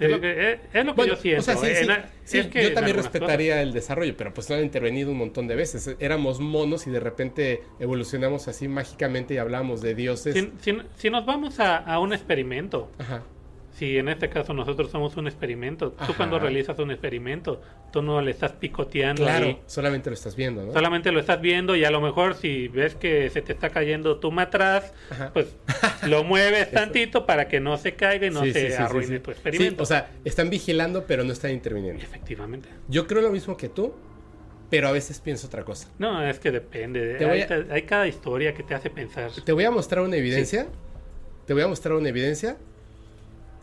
[0.00, 1.40] Es lo que, es, es lo que Bueno, yo siento.
[1.42, 4.16] o sea, sí, eh, sí, en a- sí, es que yo también respetaría el desarrollo,
[4.16, 5.94] pero pues no han intervenido un montón de veces.
[6.00, 10.34] Éramos monos y de repente evolucionamos así mágicamente y hablamos de dioses.
[10.34, 10.50] cosas.
[10.60, 13.22] Si, si- si nos vamos a, a un experimento, Ajá.
[13.74, 16.14] Si en este caso nosotros somos un experimento, tú Ajá.
[16.16, 17.60] cuando realizas un experimento,
[17.92, 19.58] tú no le estás picoteando Claro, ahí.
[19.66, 20.72] solamente lo estás viendo, ¿no?
[20.72, 24.18] Solamente lo estás viendo y a lo mejor si ves que se te está cayendo
[24.18, 25.30] tu matraz, Ajá.
[25.32, 25.56] pues
[26.06, 28.82] lo mueves tantito para que no se caiga y no Sí, se sí, sí, sí,
[28.82, 29.82] arruine tu experimento.
[29.82, 32.02] o sea, están vigilando, pero no están interviniendo.
[32.02, 32.68] Efectivamente.
[32.88, 33.94] Yo creo lo mismo que tú,
[34.70, 35.88] pero a veces pienso otra cosa.
[35.98, 37.16] No, es que depende.
[37.26, 39.30] Hay, a- hay cada historia que te hace pensar.
[39.44, 40.66] Te voy a mostrar una evidencia.
[41.46, 42.56] Te voy a mostrar una evidencia.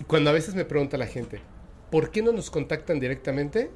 [0.07, 1.39] Cuando a veces me pregunta la gente,
[1.91, 3.69] ¿por qué no nos contactan directamente?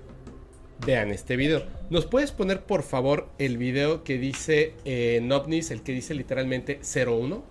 [0.86, 1.64] Vean este video.
[1.90, 6.80] ¿Nos puedes poner por favor el video que dice eh, en el que dice literalmente
[6.82, 7.44] 01?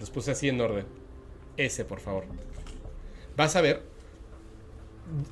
[0.00, 0.86] Los puse así en orden.
[1.56, 2.24] Ese, por favor.
[3.36, 3.82] Vas a ver.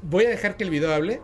[0.03, 1.21] Voy a dejar que el video hable.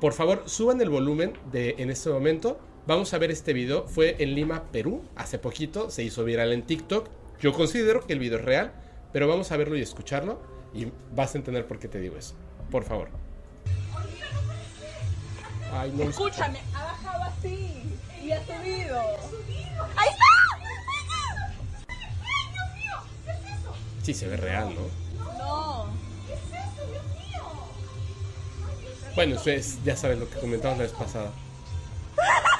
[0.00, 2.58] Por favor, suban el volumen de en este momento.
[2.86, 3.86] Vamos a ver este video.
[3.88, 5.90] Fue en Lima, Perú, hace poquito.
[5.90, 7.08] Se hizo viral en TikTok.
[7.40, 8.72] Yo considero que el video es real,
[9.12, 10.59] pero vamos a verlo y escucharlo.
[10.72, 12.34] Y vas a entender por qué te digo eso.
[12.70, 13.08] Por favor.
[15.72, 16.04] Ay, no.
[16.04, 19.00] Escúchame, ha bajado así y ha subido.
[19.96, 20.24] ¡Ahí está!
[22.22, 22.96] ¡Ay, Dios mío!
[23.24, 23.74] ¿Qué es eso?
[24.02, 24.82] Sí, se ve real, ¿no?
[25.38, 25.86] No.
[26.26, 27.42] ¿Qué es eso, Dios mío?
[29.14, 31.30] Bueno, ustedes ya saben lo que comentamos la vez pasada.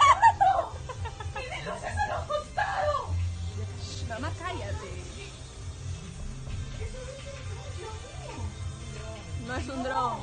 [9.51, 10.21] No es un dron.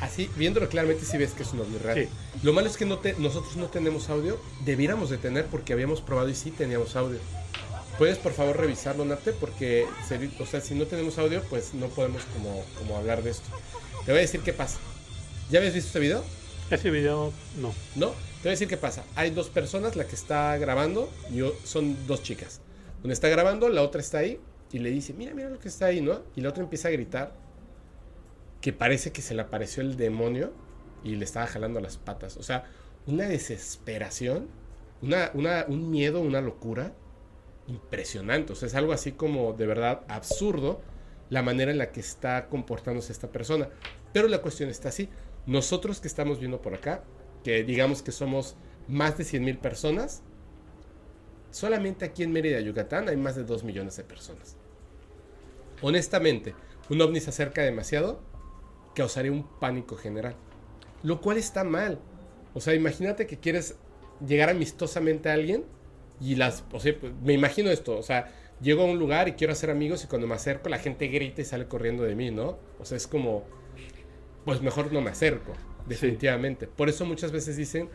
[0.00, 1.98] Así, viéndolo claramente, sí ves que es un ovni real.
[2.04, 2.08] Sí.
[2.44, 4.40] Lo malo es que no te- nosotros no tenemos audio.
[4.64, 7.18] Debiéramos de tener porque habíamos probado y sí teníamos audio.
[7.98, 9.32] ¿Puedes por favor revisarlo, Nate?
[9.32, 9.86] Porque,
[10.38, 13.48] o sea, si no tenemos audio, pues no podemos como, como hablar de esto.
[14.06, 14.78] Te voy a decir qué pasa.
[15.50, 16.22] ¿Ya habías visto este video?
[16.70, 17.72] Ese video no.
[17.96, 18.08] ¿No?
[18.10, 19.04] Te voy a decir qué pasa.
[19.16, 22.60] Hay dos personas, la que está grabando y o- son dos chicas.
[23.02, 25.86] Una está grabando, la otra está ahí y le dice, mira, mira lo que está
[25.86, 26.20] ahí, ¿no?
[26.36, 27.32] Y la otra empieza a gritar
[28.60, 30.52] que parece que se le apareció el demonio
[31.04, 32.36] y le estaba jalando las patas.
[32.36, 32.64] O sea,
[33.06, 34.48] una desesperación,
[35.00, 36.92] una, una- un miedo, una locura
[37.66, 38.52] impresionante.
[38.52, 40.80] O sea, es algo así como de verdad absurdo
[41.30, 43.68] la manera en la que está comportándose esta persona.
[44.12, 45.08] Pero la cuestión está así.
[45.48, 47.04] Nosotros que estamos viendo por acá,
[47.42, 48.54] que digamos que somos
[48.86, 50.22] más de 100 mil personas,
[51.50, 54.56] solamente aquí en Mérida, Yucatán, hay más de 2 millones de personas.
[55.80, 56.54] Honestamente,
[56.90, 58.20] un ovni se acerca demasiado,
[58.94, 60.36] causaría un pánico general.
[61.02, 61.98] Lo cual está mal.
[62.52, 63.76] O sea, imagínate que quieres
[64.26, 65.64] llegar amistosamente a alguien
[66.20, 66.62] y las...
[66.72, 69.70] O sea, pues, me imagino esto, o sea, llego a un lugar y quiero hacer
[69.70, 72.58] amigos y cuando me acerco la gente grita y sale corriendo de mí, ¿no?
[72.78, 73.56] O sea, es como...
[74.48, 75.52] Pues mejor no me acerco,
[75.84, 76.66] definitivamente.
[76.66, 77.90] Por eso muchas veces dicen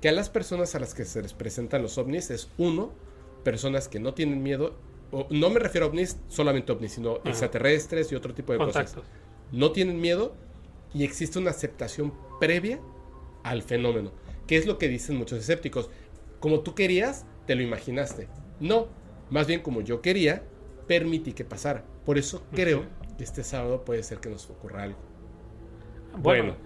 [0.00, 2.92] que a las personas a las que se les presentan los ovnis es uno,
[3.42, 4.76] personas que no tienen miedo,
[5.10, 7.30] o, no me refiero a ovnis, solamente ovnis, sino Ajá.
[7.30, 8.92] extraterrestres y otro tipo de cosas.
[8.92, 9.04] Contactos.
[9.50, 10.36] No tienen miedo
[10.94, 12.78] y existe una aceptación previa
[13.42, 14.12] al fenómeno,
[14.46, 15.90] que es lo que dicen muchos escépticos.
[16.38, 18.28] Como tú querías, te lo imaginaste.
[18.60, 18.86] No,
[19.28, 20.44] más bien como yo quería,
[20.86, 21.84] permití que pasara.
[22.04, 22.84] Por eso creo
[23.18, 25.15] que este sábado puede ser que nos ocurra algo.
[26.16, 26.56] Bueno,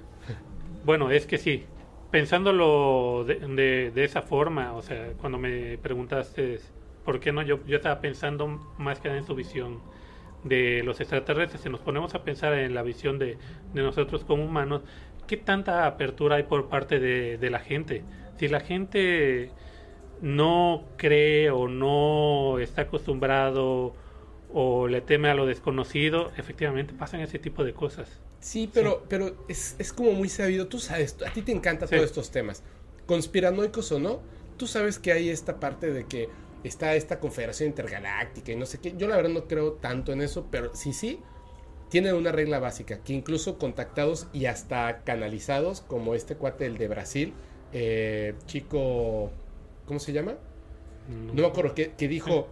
[0.83, 1.69] bueno, es que sí.
[2.11, 6.61] Pensándolo de, de- esa forma, o sea, cuando me preguntaste
[7.05, 8.47] por qué no, yo, yo estaba pensando
[8.79, 9.85] más que en su visión
[10.43, 11.63] de los extraterrestres.
[11.63, 13.39] Si nos ponemos a pensar en la visión de,
[13.75, 14.85] nosotros como humanos,
[15.27, 18.09] ¿qué tanta apertura hay por parte de la gente?
[18.37, 19.55] Si la gente
[20.21, 23.97] no cree o no está acostumbrado
[24.53, 28.09] o le teme a lo desconocido, efectivamente pasan ese tipo de cosas.
[28.41, 30.67] Sí, pero, pero es, es como muy sabido.
[30.67, 31.95] Tú sabes, a ti te encantan Sí.
[31.95, 32.63] todos estos temas.
[33.07, 34.21] Conspiranoicos o no,
[34.57, 36.29] tú sabes que hay esta parte de que
[36.65, 38.95] está esta confederación intergaláctica y no sé qué.
[38.97, 41.21] Yo la verdad no creo tanto en eso, pero sí, sí,
[41.89, 46.89] tienen una regla básica, que incluso contactados y hasta canalizados, como este cuate, el de
[46.89, 47.33] Brasil,
[47.73, 49.31] eh, chico,
[49.87, 50.37] ¿cómo se llama?
[51.09, 52.49] No me acuerdo, que, que dijo,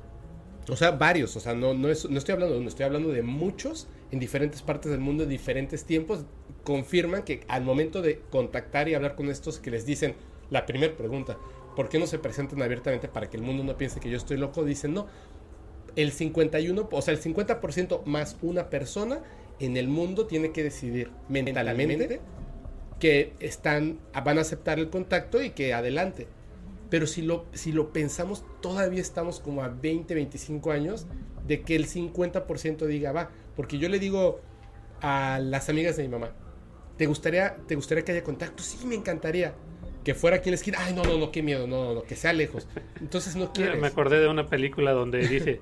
[0.71, 3.09] o sea, varios, o sea, no, no, es- no estoy hablando de uno, estoy hablando
[3.11, 6.25] de muchos en diferentes partes del mundo, en diferentes tiempos,
[6.65, 10.15] confirman que al momento de contactar y hablar con estos que les dicen
[10.51, 11.39] la primera pregunta,
[11.77, 14.37] ¿por qué no se presentan abiertamente para que el mundo no piense que yo estoy
[14.37, 14.65] loco?
[14.65, 15.07] Dicen, no,
[15.97, 19.21] el 51, o sea, el 50% más una persona
[19.61, 22.21] en el mundo tiene que decidir mentalmente
[23.01, 26.27] que están, van a aceptar el contacto y que adelante.
[26.91, 31.07] Pero si lo, si lo pensamos, todavía estamos como a 20, 25 años
[31.47, 33.31] de que el 50% diga va.
[33.57, 34.41] Porque yo le digo
[35.01, 36.33] a las amigas de mi mamá,
[36.97, 38.63] ¿te gustaría, ¿te gustaría que haya contacto?
[38.63, 39.55] Sí, me encantaría.
[40.05, 40.79] Que fuera aquí en la esquina.
[40.81, 42.67] Ay, no, no, no, qué miedo, no, no, no, que sea lejos.
[43.01, 43.81] Entonces no quieres.
[43.81, 45.61] Me acordé de una película donde dice,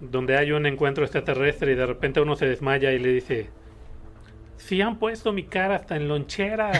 [0.00, 3.50] donde hay un encuentro extraterrestre y de repente uno se desmaya y le dice,
[4.56, 6.72] si han puesto mi cara hasta en lonchera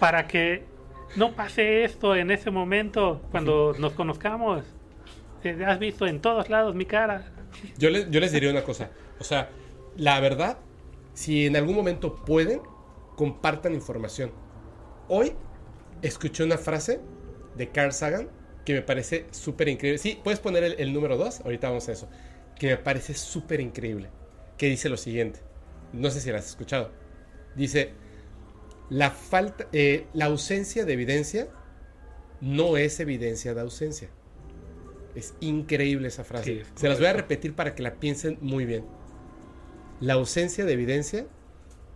[0.00, 0.64] para que
[1.14, 4.64] no pase esto en ese momento cuando nos conozcamos.
[5.64, 7.32] Has visto en todos lados mi cara.
[7.78, 8.90] Yo les, yo les diría una cosa.
[9.20, 9.50] O sea,
[9.96, 10.58] la verdad,
[11.14, 12.60] si en algún momento pueden,
[13.14, 14.32] compartan información.
[15.08, 15.34] Hoy
[16.02, 17.00] escuché una frase
[17.54, 18.28] de Carl Sagan
[18.64, 19.98] que me parece súper increíble.
[19.98, 22.08] Sí, puedes poner el, el número 2, ahorita vamos a eso.
[22.58, 24.10] Que me parece súper increíble.
[24.58, 25.40] Que dice lo siguiente.
[25.92, 26.90] No sé si la has escuchado.
[27.54, 27.94] Dice,
[28.90, 31.48] la, falta, eh, la ausencia de evidencia
[32.40, 34.08] no es evidencia de ausencia.
[35.14, 36.62] Es increíble esa frase.
[36.64, 38.84] Sí, Se las voy a repetir para que la piensen muy bien.
[40.00, 41.26] La ausencia de evidencia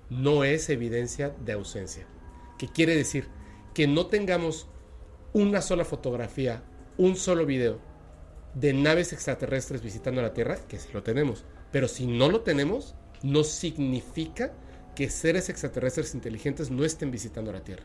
[0.08, 2.06] no es evidencia de ausencia.
[2.58, 3.28] ¿Qué quiere decir?
[3.74, 4.68] Que no tengamos
[5.32, 6.62] una sola fotografía,
[6.96, 7.78] un solo video
[8.54, 11.44] de naves extraterrestres visitando la Tierra, que sí lo tenemos.
[11.70, 14.52] Pero si no lo tenemos, no significa
[15.00, 17.84] que seres extraterrestres inteligentes no estén visitando la Tierra.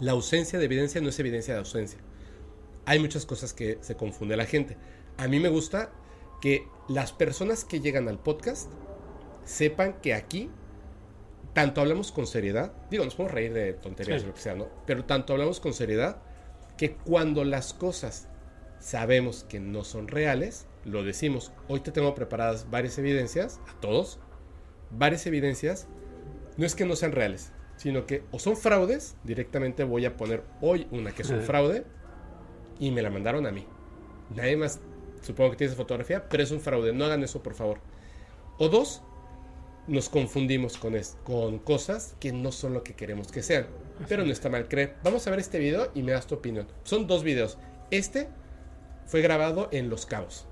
[0.00, 1.98] La ausencia de evidencia no es evidencia de ausencia.
[2.86, 4.78] Hay muchas cosas que se confunde la gente.
[5.18, 5.92] A mí me gusta
[6.40, 8.70] que las personas que llegan al podcast
[9.44, 10.48] sepan que aquí
[11.52, 14.24] tanto hablamos con seriedad, digo, nos podemos reír de tonterías Sí.
[14.24, 14.68] o lo que sea, ¿no?
[14.86, 16.22] Pero tanto hablamos con seriedad
[16.78, 18.26] que cuando las cosas
[18.78, 21.52] sabemos que no son reales, lo decimos.
[21.68, 24.18] Hoy te tengo preparadas varias evidencias, a todos,
[24.90, 25.86] varias evidencias,
[26.56, 30.42] no es que no sean reales, sino que o son fraudes, directamente voy a poner
[30.60, 31.84] hoy una que es un fraude
[32.78, 33.66] y me la mandaron a mí.
[34.34, 34.80] Nadie más,
[35.22, 37.78] supongo que tiene esa fotografía, pero es un fraude, no hagan eso por favor.
[38.58, 39.02] O dos,
[39.86, 43.66] nos confundimos con, es- con cosas que no son lo que queremos que sean.
[44.08, 44.96] Pero no está mal creer.
[45.02, 46.66] Vamos a ver este video y me das tu opinión.
[46.84, 47.58] Son dos videos.
[47.90, 48.28] Este
[49.06, 50.46] fue grabado en Los Cabos.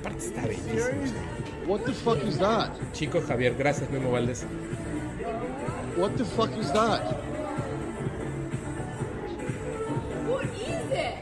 [0.00, 1.12] Aparte está bellísimo.
[1.66, 2.70] What the fuck is that?
[2.94, 4.44] Chico Javier, gracias Memo Valdés.
[5.96, 7.02] What the fuck is that?
[10.26, 11.16] What is it?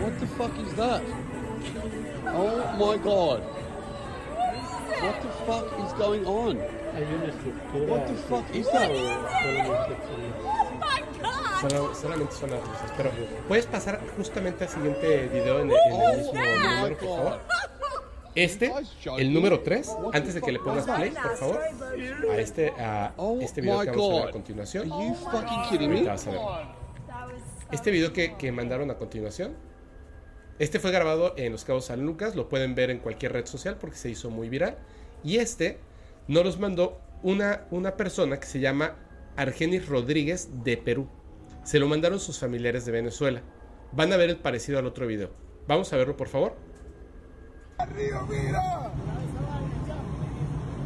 [0.00, 1.02] What the fuck is that?
[2.26, 3.42] Oh my god.
[5.02, 6.56] What the fuck is going on?
[6.94, 7.88] Hay una estructura.
[7.88, 8.88] What the fuck is fija that?
[11.62, 12.90] Solo- solamente son las luces.
[12.96, 13.10] Pero
[13.48, 17.40] puedes pasar justamente al siguiente video en el, en el mismo número, por favor.
[18.34, 18.72] Este,
[19.18, 21.60] el número 3, antes de que le pongas play, por favor,
[22.30, 24.88] a este, a Oh este video que vamos a ver a continuación.
[25.96, 26.40] Ahorita vas a ver.
[27.72, 29.54] Este video que, que mandaron a continuación,
[30.58, 33.76] este fue grabado en Los Cabos San Lucas, lo pueden ver en cualquier red social
[33.78, 34.78] porque se hizo muy viral.
[35.22, 35.78] Y este
[36.26, 38.96] nos los mandó una, una persona que se llama
[39.36, 41.06] Argenis Rodríguez de Perú.
[41.64, 43.40] Se lo mandaron sus familiares de Venezuela.
[43.92, 45.30] Van a ver el parecido al otro video.
[45.68, 46.56] Vamos a verlo, por favor.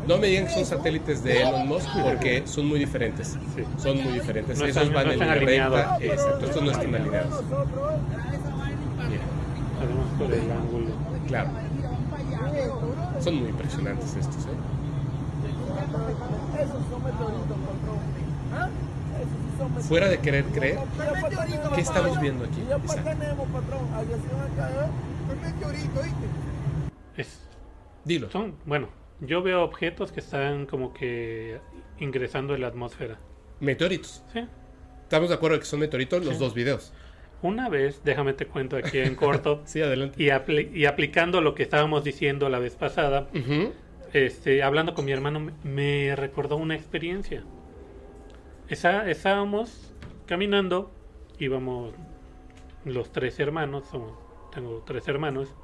[0.07, 3.37] No me digan que son satélites de Elon Musk porque son muy diferentes.
[3.57, 3.65] Sí.
[3.79, 4.59] Son muy diferentes.
[4.59, 5.99] No Esos están- van no en línea recta.
[6.01, 7.43] Exacto, estos no están alineados.
[9.09, 9.23] Mira,
[9.81, 10.91] Además por el ángulo.
[11.27, 11.51] claro.
[13.21, 14.49] Son muy impresionantes estos, ¿eh?
[19.89, 20.79] Fuera de querer creer,
[21.75, 22.61] ¿qué estamos viendo aquí?
[22.85, 23.17] Isaac?
[27.17, 27.41] Es,
[28.05, 28.31] Dilo.
[28.31, 28.89] son, bueno,
[29.21, 31.59] yo veo objetos que están como que
[31.99, 33.19] ingresando en la atmósfera.
[33.61, 34.23] Meteoritos.
[34.33, 34.47] ¿sí?
[35.03, 36.41] Estamos de acuerdo que son meteoritos los Sí.
[36.41, 36.93] dos videos.
[37.43, 40.23] Una vez, déjame te cuento aquí en corto, Sí, adelante.
[40.23, 43.73] y, apli- y aplicando lo que estábamos diciendo la vez pasada, Ujú.
[44.13, 47.45] este, hablando con mi hermano, me- me recordó una experiencia.
[48.69, 49.93] Esa- estábamos
[50.27, 50.91] caminando,
[51.39, 51.93] íbamos
[52.85, 54.13] los tres hermanos, somos-
[54.53, 55.55] tengo tres hermanos,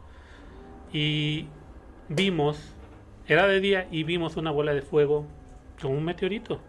[0.93, 1.47] y
[2.09, 2.59] vimos,
[3.27, 5.27] era de día, y vimos una bola de fuego
[5.81, 6.61] con un meteorito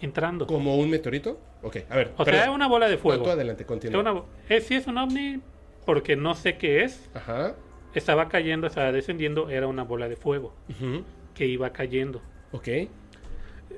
[0.00, 0.46] entrando.
[0.46, 1.38] ¿Como un meteorito?
[1.62, 2.12] Ok, a ver.
[2.16, 2.54] O sea, perdón.
[2.54, 3.24] una bola de fuego.
[3.24, 4.00] tú adelante, continúa.
[4.00, 5.40] una bo- eh, sí es un ovni,
[5.84, 7.10] porque no sé qué es.
[7.14, 7.54] Ajá.
[7.94, 10.52] Estaba cayendo, estaba descendiendo, era una bola de fuego
[11.34, 12.20] que iba cayendo.
[12.52, 12.68] Ok.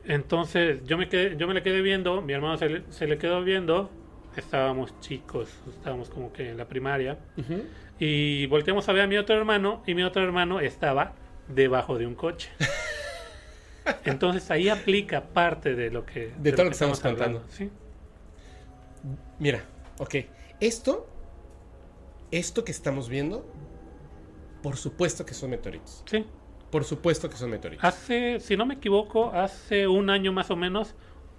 [0.04, 3.18] Entonces yo me quedé, yo me le quedé viendo, mi hermano se le, se le
[3.18, 3.90] quedó viendo,
[4.36, 7.18] estábamos chicos, estábamos como que en la primaria,
[7.98, 11.12] y volteamos a ver a mi otro hermano, y mi otro hermano estaba
[11.48, 12.50] debajo de un coche.
[14.04, 17.52] Entonces ahí aplica parte de lo que, De todo lo que estamos hablando, contando.
[17.52, 17.70] ¿sí?
[19.38, 19.62] Mira,
[19.98, 20.16] ok.
[20.60, 21.06] Esto,
[22.30, 23.46] esto que estamos viendo,
[24.62, 26.02] por supuesto que son meteoritos.
[26.06, 26.24] Sí.
[26.70, 27.84] Por supuesto que son meteoritos.
[27.84, 30.94] Hace, si no me equivoco, hace un año más o menos,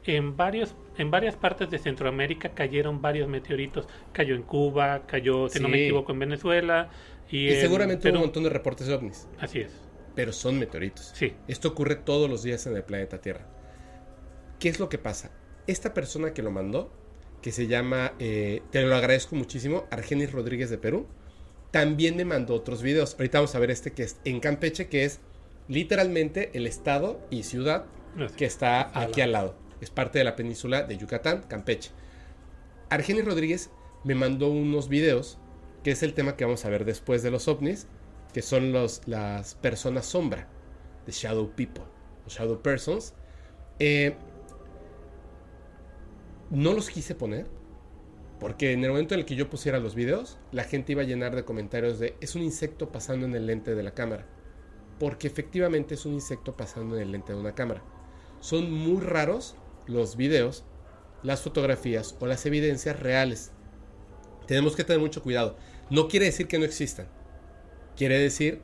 [0.05, 3.88] en varios, en varias partes de Centroamérica cayeron varios meteoritos.
[4.11, 6.89] Cayó en Cuba, cayó, si no me equivoco, en Venezuela.
[7.30, 8.15] Y, y en seguramente hubo Perú.
[8.17, 9.71] un montón de reportes de ovnis, Así es.
[10.15, 11.11] pero son meteoritos.
[11.13, 11.34] Sí.
[11.47, 13.45] Esto ocurre todos los días en el planeta Tierra.
[14.59, 15.32] ¿Qué es lo que pasa?
[15.67, 16.91] Esta persona que lo mandó,
[17.41, 21.07] que se llama, eh, te lo agradezco muchísimo, Argenis Rodríguez de Perú,
[21.72, 23.13] también me mandó otros videos.
[23.13, 25.20] Ahorita vamos a ver este que es en Campeche, que es
[25.67, 27.86] literalmente el estado y ciudad
[28.17, 28.36] Así.
[28.36, 29.55] que está aquí al lado.
[29.82, 31.91] Es parte de la península de Yucatán, Campeche.
[32.89, 33.70] Argenis Rodríguez
[34.03, 35.38] me mandó unos videos,
[35.84, 37.88] que es el tema que vamos a ver después de los ovnis,
[38.34, 40.47] que son los, las personas sombra,
[41.05, 41.84] de Shadow People,
[42.26, 43.13] o Shadow Persons.
[43.78, 44.15] Eh,
[46.49, 47.47] no los quise poner,
[48.39, 51.05] porque en el momento en el que yo pusiera los videos, la gente iba a
[51.05, 54.25] llenar de comentarios de es un insecto pasando en el lente de la cámara.
[54.99, 57.83] Porque efectivamente es un insecto pasando en el lente de una cámara.
[58.39, 59.55] Son muy raros
[59.87, 60.63] los videos,
[61.23, 63.51] las fotografías o las evidencias reales.
[64.47, 65.57] Tenemos que tener mucho cuidado.
[65.89, 67.07] No quiere decir que no existan.
[67.95, 68.61] Quiere decir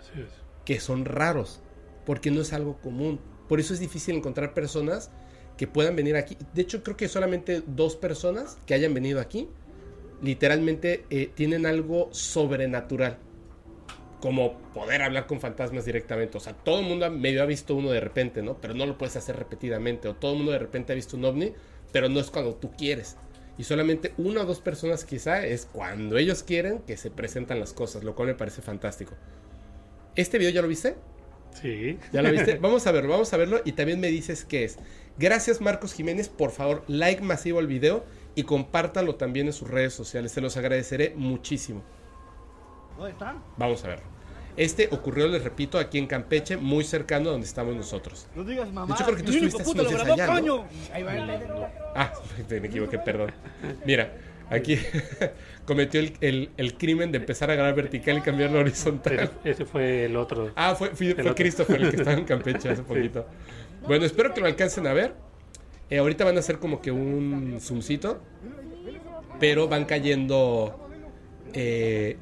[0.00, 0.30] Así es.
[0.64, 1.60] que son raros,
[2.06, 3.20] porque no es algo común.
[3.48, 5.10] Por eso es difícil encontrar personas
[5.56, 6.36] que puedan venir aquí.
[6.54, 9.48] De hecho, creo que solamente dos personas que hayan venido aquí,
[10.22, 13.18] literalmente eh, tienen algo sobrenatural.
[14.20, 16.38] Como poder hablar con fantasmas directamente.
[16.38, 18.60] O sea, todo el mundo medio ha visto uno de repente, ¿no?
[18.60, 20.06] Pero no lo puedes hacer repetidamente.
[20.08, 21.52] O todo el mundo de repente ha visto un ovni,
[21.90, 23.16] pero no es cuando tú quieres.
[23.58, 27.72] Y solamente una o dos personas quizá es cuando ellos quieren que se presentan las
[27.72, 29.14] cosas, lo cual me parece fantástico.
[30.14, 30.94] ¿Este video ya lo viste?
[31.60, 31.98] Sí.
[32.12, 32.56] ¿Ya lo viste?
[32.58, 34.78] Vamos a verlo, vamos a verlo y también me dices qué es.
[35.18, 39.92] Gracias Marcos Jiménez, por favor, like masivo al video y compártalo también en sus redes
[39.92, 40.32] sociales.
[40.32, 41.82] Se los agradeceré muchísimo.
[42.96, 43.42] ¿Dónde están?
[43.56, 44.12] Vamos a verlo.
[44.56, 48.26] Este ocurrió, les repito, aquí en Campeche, muy cercano a donde estamos nosotros.
[48.34, 48.86] No digas mamá.
[48.86, 50.56] De hecho, creo que tú estuviste hace unos grabó, días allá, ¿no?
[50.56, 50.64] coño.
[50.92, 51.30] Ahí va el
[51.94, 52.12] Ah,
[52.50, 53.32] me equivoqué, perdón.
[53.86, 54.12] Mira,
[54.52, 54.78] aquí
[55.66, 59.14] cometió el, el- el crimen de empezar a grabar vertical y cambiarlo a horizontal.
[59.14, 60.52] Ese, ese fue el otro.
[60.56, 61.34] Ah, fue, fue otro.
[61.34, 63.26] Christopher el que estaba en Campeche hace poquito.
[63.86, 65.14] Bueno, espero que lo alcancen a ver.
[65.90, 68.20] Eh, ahorita van a hacer como que un zoomcito.
[69.40, 70.78] Pero van cayendo
[71.52, 72.16] Eh,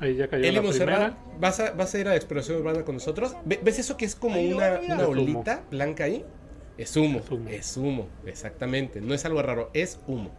[0.00, 1.14] Ahí ya cayó Eli la Monserrat.
[1.38, 3.36] ¿vas a, ¿vas a ir a la exploración urbana con nosotros?
[3.44, 6.24] ¿Ve- ¿Ves eso que es como una, una olita blanca ahí?
[6.76, 7.48] Es humo, Es humo.
[7.48, 9.00] es humo, exactamente.
[9.00, 10.32] No es algo raro, es humo.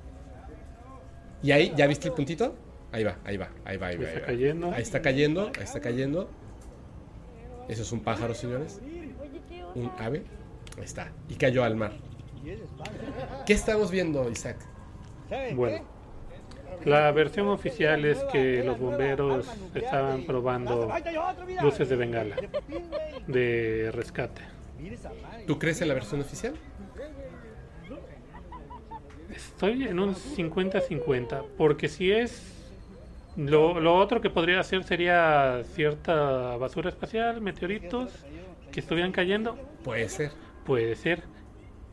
[1.44, 2.56] ¿Y ahí, ya viste el puntito?
[2.92, 4.08] Ahí va, ahí va, ahí va, ahí va.
[4.08, 4.26] Ahí va.
[4.26, 4.72] cayendo.
[4.72, 6.30] Ahí está cayendo, ahí está cayendo.
[7.68, 8.80] Eso es un pájaro, señores.
[9.74, 10.24] Un ave.
[10.78, 11.12] Ahí está.
[11.30, 11.94] Y cayó al mar.
[13.46, 14.58] ¿Qué estamos viendo, Isaac?
[15.30, 15.84] ¿Saben Bueno,
[16.84, 20.92] la versión oficial es que los bomberos estaban probando
[21.62, 22.36] luces de bengala
[23.28, 24.42] de rescate.
[25.48, 26.54] ¿Tú crees en la versión oficial?
[29.56, 32.52] Estoy en un 50-50, porque si es...
[33.38, 38.12] Lo, lo otro que podría hacer sería cierta basura espacial, meteoritos
[38.72, 40.32] que estuvieran cayendo, Puede ser.
[40.66, 41.24] puede ser.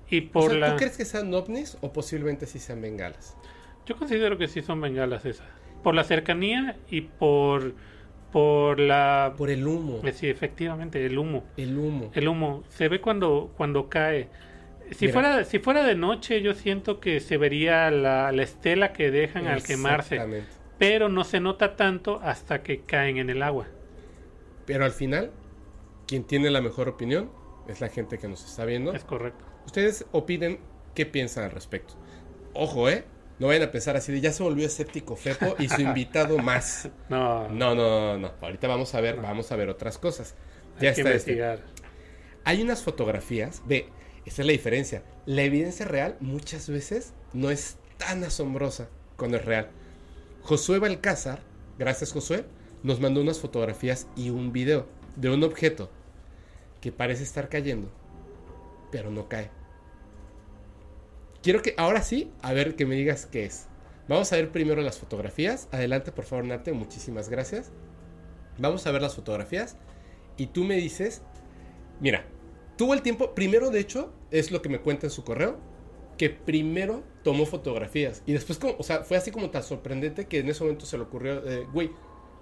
[0.09, 0.71] Y O por sea, la...
[0.73, 3.37] ¿Tú crees que sean ovnis o posiblemente sí sean bengalas?
[3.87, 5.47] Yo considero que sí son bengalas esas.
[5.83, 7.75] Por la cercanía y por,
[8.33, 9.35] por la...
[9.37, 10.01] Por el humo.
[10.05, 11.45] eh, Sí, efectivamente, el humo.
[11.57, 12.11] El humo.
[12.15, 14.29] El humo se ve cuando, cuando cae.
[14.95, 15.13] Si Mira.
[15.13, 19.47] fuera, si fuera de noche, yo siento que se vería la, la estela que dejan
[19.47, 20.17] al quemarse.
[20.17, 20.53] Exactamente.
[20.79, 23.67] Pero no se nota tanto hasta que caen en el agua.
[24.67, 25.31] Pero al final,
[26.07, 27.31] quien tiene la mejor opinión
[27.69, 28.93] es la gente que nos está viendo.
[28.93, 29.45] Es correcto.
[29.67, 30.59] Ustedes opinen
[30.95, 31.95] qué piensan al respecto.
[32.55, 33.05] Ojo, ¿eh?
[33.39, 36.89] No vayan a pensar así de ya se volvió escéptico Fepo y su invitado más.
[37.09, 38.33] No, No, no, no, no.
[38.41, 40.35] Ahorita vamos a ver, vamos a ver otras cosas.
[40.81, 41.33] Ya hay que está este.
[41.33, 41.61] investigar.
[42.45, 43.87] Hay unas fotografías, ve,
[44.25, 45.03] esta es la diferencia.
[45.27, 49.69] La evidencia real muchas veces no es tan asombrosa cuando es real.
[50.43, 51.41] Josué Balcázar,
[51.79, 52.45] gracias Josué,
[52.83, 55.91] nos mandó unas fotografías y un video de un objeto
[56.81, 57.91] que parece estar cayendo,
[58.91, 59.51] pero no cae.
[61.43, 63.67] Quiero que ahora sí, a ver que me digas qué es.
[64.09, 65.69] Vamos a ver primero las fotografías.
[65.71, 67.71] Adelante, por favor, Nate, muchísimas gracias.
[68.59, 69.77] Vamos a ver las fotografías
[70.37, 71.23] y tú me dices
[72.03, 72.25] Mira,
[72.83, 75.57] tuvo el tiempo, primero de hecho, es lo que me cuenta en su correo,
[76.19, 80.41] que primero tomó fotografías y después, como, o sea, fue así como tan sorprendente que
[80.41, 81.93] en ese momento se le ocurrió, eh, güey,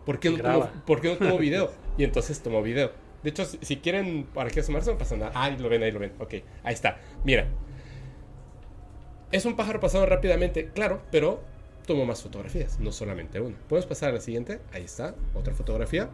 [0.07, 0.73] ¿por qué no tomo, Graba.
[0.87, 1.71] ¿por qué no tomo video?
[1.99, 2.91] Y entonces tomó video.
[3.23, 5.31] De hecho, si, si quieren, para que asomarse, no pasa nada.
[5.35, 6.15] Ah, ahí lo ven, ahí lo ven.
[6.19, 6.33] Ok,
[6.63, 6.99] ahí está.
[7.23, 7.47] Mira,
[9.33, 11.43] es un pájaro pasado rápidamente, claro, pero
[11.87, 13.59] tomó más fotografías, no solamente una.
[13.69, 14.63] ¿Podemos pasar a la siguiente?
[14.73, 16.09] Ahí está, otra fotografía.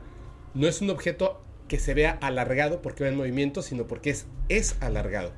[0.53, 4.27] No es un objeto que se vea alargado porque va en movimiento, sino porque es,
[4.49, 5.33] es alargado.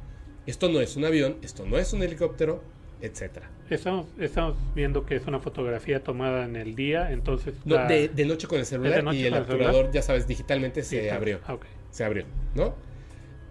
[0.46, 2.62] Esto no es un avión, esto no es un helicóptero,
[3.00, 3.42] etc.
[3.70, 7.54] Estamos, estamos viendo que es una fotografía tomada en el día, entonces...
[7.64, 9.42] No, de, de noche con el celular y el celular?
[9.42, 11.40] obturador, ya sabes, digitalmente se abrió.
[11.46, 11.58] ah.
[11.90, 12.24] Se abrió,
[12.54, 12.74] ¿no?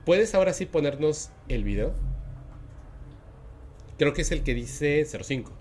[0.05, 1.93] ¿Puedes ahora sí ponernos el video?
[3.97, 5.51] Creo que es el que dice 05.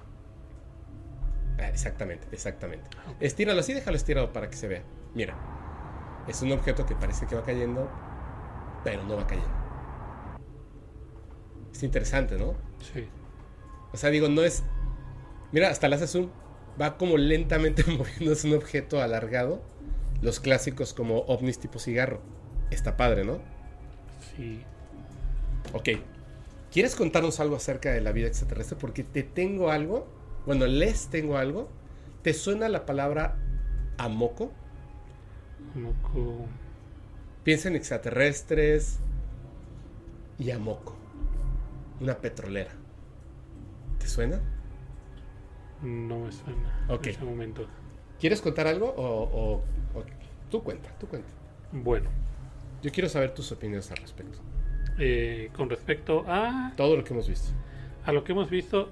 [1.58, 2.84] Ah, exactamente, exactamente.
[3.20, 4.82] Estíralo así, déjalo estirado para que se vea.
[5.14, 5.34] Mira,
[6.28, 7.88] es un objeto que parece que va cayendo,
[8.84, 9.50] pero no va cayendo.
[11.72, 12.54] Es interesante, ¿no?
[12.92, 13.06] Sí.
[13.92, 14.62] O sea, digo, no es.
[15.52, 16.30] Mira, hasta le hace zoom.
[16.80, 19.60] Va como lentamente moviéndose un objeto alargado.
[20.22, 22.20] Los clásicos como ovnis tipo cigarro.
[22.70, 23.38] Está padre, ¿no?
[24.36, 24.62] Sí.
[25.72, 25.90] Ok.
[26.72, 28.76] ¿Quieres contarnos algo acerca de la vida extraterrestre?
[28.80, 30.06] Porque te tengo algo.
[30.46, 31.68] Bueno, les tengo algo.
[32.22, 33.36] ¿Te suena la palabra
[33.98, 34.52] amoco?
[35.74, 36.46] Moco.
[37.44, 38.98] Piensa en extraterrestres
[40.38, 40.96] y amoco.
[42.00, 42.72] Una petrolera.
[43.98, 44.40] ¿Te suena?
[45.82, 47.06] No me suena Ok.
[47.06, 47.66] en ese momento.
[48.18, 49.64] ¿Quieres contar algo o, o-
[49.98, 50.04] o-
[50.50, 51.28] tú cuenta, tú cuenta?
[51.72, 52.08] Bueno,
[52.82, 54.38] Yo quiero saber tus opiniones al respecto.
[54.98, 57.50] eh, con respecto a, Todo lo que hemos visto.
[58.04, 58.88] a lo que hemos visto,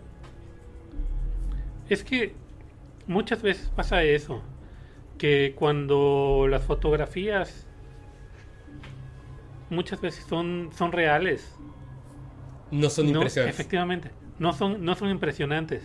[1.89, 2.35] es que
[3.07, 4.43] muchas veces pasa eso,
[5.25, 7.67] que cuando las fotografías
[9.71, 11.57] muchas veces son, son reales.
[12.71, 13.59] No son No, impresionantes.
[13.59, 15.83] efectivamente, no son, no son impresionantes.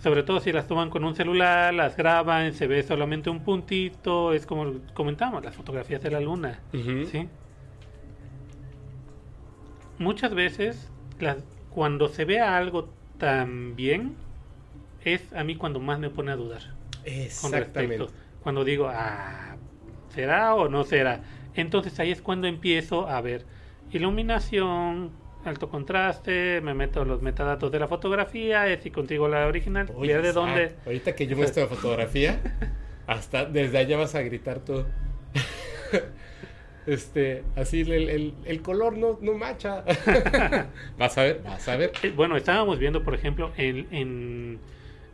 [0.00, 4.32] Sobre todo si las toman con un celular, las graban, se ve solamente un puntito,
[4.32, 6.60] es como comentamos, las fotografías de la luna.
[7.10, 7.26] ¿sí?
[9.98, 14.14] Muchas veces, las- cuando se ve algo tan bien,
[15.04, 16.62] es a mí cuando más me pone a dudar.
[17.42, 18.12] Con respecto.
[18.42, 19.56] Cuando digo, ah,
[20.14, 21.22] ¿será o no será?
[21.54, 23.44] Entonces ahí es cuando empiezo a ver
[23.90, 25.10] iluminación,
[25.44, 30.20] alto contraste, me meto los metadatos de la fotografía, es si contigo la original, Oye,
[30.20, 30.74] de dónde.
[30.84, 32.40] Ahorita que yo muestro la fotografía,
[33.06, 34.84] hasta desde allá vas a gritar tú.
[36.86, 39.84] este, así el, el- el color no, no macha.
[40.98, 41.92] vas a ver, vas a ver.
[42.02, 44.58] Eh, Bueno, estábamos viendo, por ejemplo, en, en,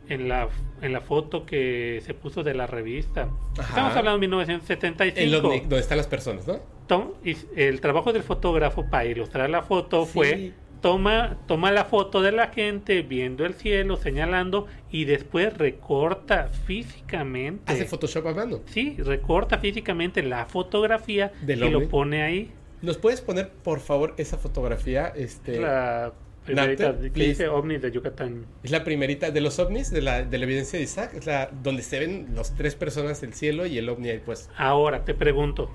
[0.09, 0.47] en la,
[0.81, 3.29] en la foto que se puso de la revista.
[3.57, 3.69] Ajá.
[3.69, 5.19] Estamos hablando de 1975.
[5.19, 6.59] El ovni, donde están las personas, ¿no?
[6.87, 10.11] Tom- y el trabajo del fotógrafo para ilustrar la foto Sí.
[10.13, 10.51] fue
[10.81, 17.71] toma, toma la foto de la gente viendo el cielo, señalando y después recorta físicamente.
[17.71, 18.59] Hace Photoshop a mano.
[18.67, 22.51] Sí, recorta físicamente la fotografía Del y lo pone ahí.
[22.83, 25.07] ¿Nos puedes poner, por favor, esa fotografía?
[25.15, 26.13] Este, la
[26.45, 28.45] primerita que dice ovni de Yucatán.
[28.63, 31.13] Es la primerita de los ovnis, de la, de la evidencia de Isaac.
[31.15, 34.49] Es la donde se ven las tres personas del cielo y el ovni ahí, pues,
[34.57, 35.69] Ahora te pregunto,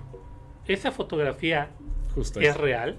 [0.67, 1.71] ¿esa fotografía
[2.15, 2.59] justo es eso.
[2.59, 2.97] real?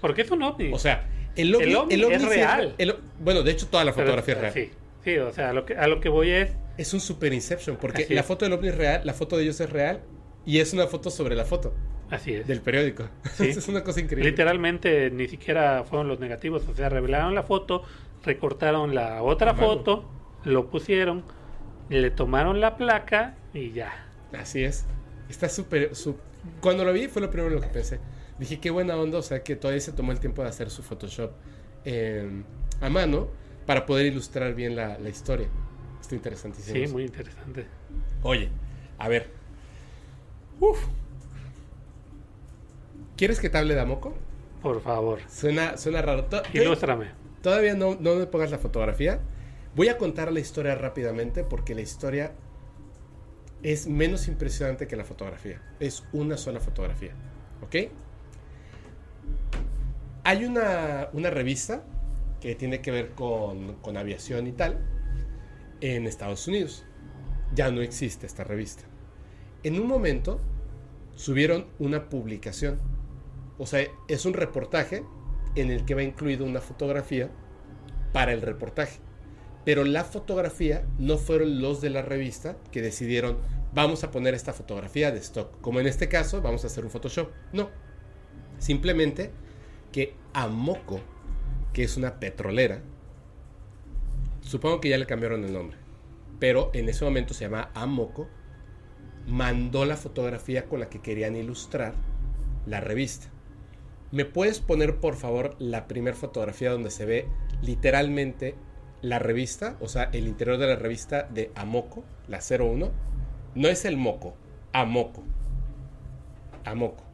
[0.00, 0.72] Porque es un ovni.
[0.72, 2.74] O sea, el ovni, El ovni es real.
[2.78, 4.52] el bueno, de hecho, toda la Pero- fotografía es real.
[4.52, 4.70] Sí,
[5.04, 7.76] sí, o sea, a lo que, a lo que voy es Es un super Inception,
[7.78, 10.02] porque Así la foto del ovni es real, la foto de ellos es real,
[10.44, 11.74] y es una foto sobre la foto
[12.10, 12.46] así es.
[12.46, 13.08] del periódico.
[13.34, 13.48] Sí.
[13.48, 14.30] es una cosa increíble.
[14.30, 17.82] Literalmente ni siquiera fueron los negativos, o sea, revelaron la foto,
[18.24, 20.08] recortaron la otra foto,
[20.44, 21.24] lo pusieron,
[21.88, 24.06] le tomaron la placa y ya.
[24.32, 24.86] Así es.
[25.28, 25.94] Está súper...
[25.94, 26.16] su-
[26.60, 28.00] Cuando lo vi fue lo primero en lo que pensé.
[28.38, 30.82] Dije, qué buena onda, o sea, que todavía se tomó el tiempo de hacer su
[30.82, 31.32] Photoshop
[31.84, 32.42] eh,
[32.80, 33.28] a mano
[33.64, 35.48] para poder ilustrar bien la, la historia.
[36.00, 36.76] Está interesantísimo.
[36.86, 37.66] Sí, muy interesante.
[38.22, 38.50] Oye,
[38.98, 39.30] a ver.
[40.60, 40.78] Uf.
[43.16, 44.14] ¿Quieres que te hable de Amoco?
[44.62, 46.24] Por favor, Suena, suena raro.
[46.24, 47.06] To- ilústrame.
[47.42, 49.20] Todavía no, no me pongas la fotografía.
[49.74, 52.32] Voy a contar la historia rápidamente porque la historia
[53.62, 55.62] es menos impresionante que la fotografía.
[55.80, 57.12] Es una sola fotografía.
[57.62, 57.90] ¿Ok?
[60.24, 61.84] Hay una, una revista
[62.40, 64.78] que tiene que ver con, con aviación y tal
[65.80, 66.84] en Estados Unidos.
[67.54, 68.82] Ya no existe esta revista.
[69.62, 70.40] En un momento
[71.14, 72.78] subieron una publicación.
[73.58, 75.04] O sea, es un reportaje
[75.54, 77.30] en el que va incluido una fotografía
[78.12, 79.00] para el reportaje.
[79.64, 83.38] Pero la fotografía no fueron los de la revista que decidieron,
[83.74, 85.60] vamos a poner esta fotografía de stock.
[85.60, 87.30] Como en este caso, vamos a hacer un Photoshop.
[87.52, 87.70] No.
[88.58, 89.32] Simplemente
[89.92, 91.00] que Amoco,
[91.72, 92.80] que es una petrolera,
[94.40, 95.76] supongo que ya le cambiaron el nombre,
[96.38, 98.28] pero en ese momento se llama Amoco,
[99.26, 101.94] mandó la fotografía con la que querían ilustrar
[102.66, 103.28] la revista.
[104.12, 107.28] ¿Me puedes poner por favor la primera fotografía donde se ve
[107.60, 108.54] literalmente
[109.02, 109.76] la revista?
[109.80, 112.90] O sea, el interior de la revista de Amoco, la 01.
[113.54, 114.36] No es el moco,
[114.72, 115.24] Amoco.
[116.64, 117.04] Amoco.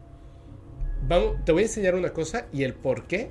[1.45, 3.31] Te voy a enseñar una cosa y el por qué.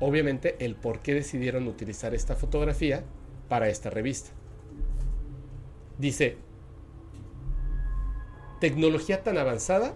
[0.00, 3.04] Obviamente el por qué decidieron utilizar esta fotografía
[3.48, 4.30] para esta revista.
[5.98, 6.36] Dice,
[8.60, 9.94] tecnología tan avanzada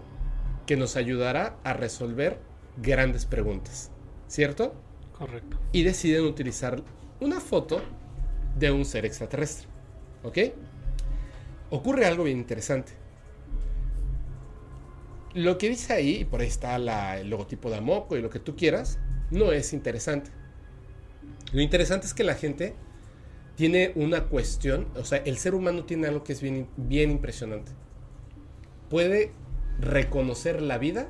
[0.65, 2.46] que nos ayudará a resolver
[2.81, 3.91] grandes preguntas,
[4.27, 4.73] ¿cierto?
[5.17, 5.57] Correcto.
[5.71, 6.83] Y deciden utilizar
[7.19, 7.81] una foto
[8.57, 9.67] de un ser extraterrestre,
[10.23, 10.37] ¿ok?
[11.69, 12.93] Ocurre algo bien interesante.
[15.33, 18.29] Lo que dice ahí, y por ahí está la- el logotipo de Amoco y lo
[18.29, 18.99] que tú quieras,
[19.29, 20.31] no es interesante.
[21.51, 22.75] Lo interesante es que la gente
[23.55, 27.71] tiene una cuestión, o sea, el ser humano tiene algo que es bien, bien impresionante.
[28.89, 29.31] Puede
[29.79, 31.09] reconocer la vida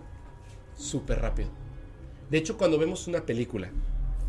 [0.78, 1.50] súper rápido.
[2.30, 3.70] De hecho, cuando vemos una película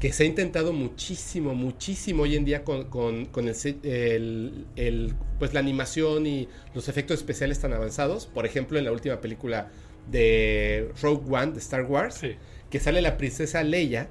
[0.01, 4.66] que se ha intentado muchísimo, muchísimo hoy en día con, con- con el, se- el-
[4.76, 9.20] el- pues la animación y los efectos especiales tan avanzados, por ejemplo, en la última
[9.20, 9.70] película
[10.11, 12.36] de Rogue One de Star Wars, Sí.
[12.70, 14.09] que sale la princesa Leia,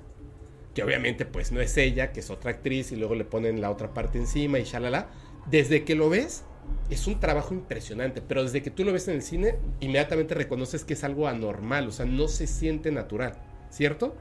[0.75, 3.71] que obviamente pues no es ella, que es otra actriz y luego le ponen la
[3.71, 5.09] otra parte encima y shalala.
[5.49, 6.43] Desde que lo ves
[6.89, 10.85] es un trabajo impresionante, pero desde que tú lo ves en el cine inmediatamente reconoces
[10.85, 13.33] que es algo anormal, o sea, no se siente natural,
[13.69, 14.15] ¿cierto?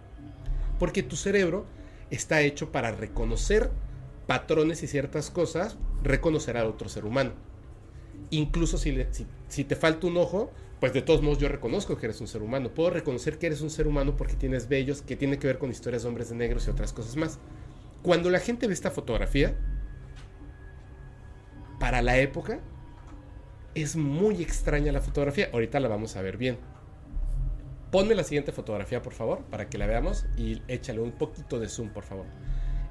[0.79, 1.65] Porque tu cerebro
[2.11, 3.71] está hecho para reconocer
[4.27, 7.33] patrones y ciertas cosas, reconocer a otro ser humano.
[8.31, 8.93] Incluso si,
[9.65, 12.71] te falta un ojo, pues de todos modos yo reconozco que eres un ser humano.
[12.75, 15.71] Puedo reconocer que eres un ser humano porque tienes vellos, que tiene que ver con
[15.71, 17.39] historias de hombres de negros y otras cosas más.
[18.03, 19.57] Cuando la gente ve esta fotografía,
[21.79, 22.61] para la época,
[23.75, 25.51] es muy extraña la fotografía.
[25.53, 26.59] Ahorita la vamos a ver bien.
[27.91, 31.69] Ponme la siguiente fotografía, por favor, para que la veamos y échale un poquito de
[31.69, 32.27] zoom, por favor.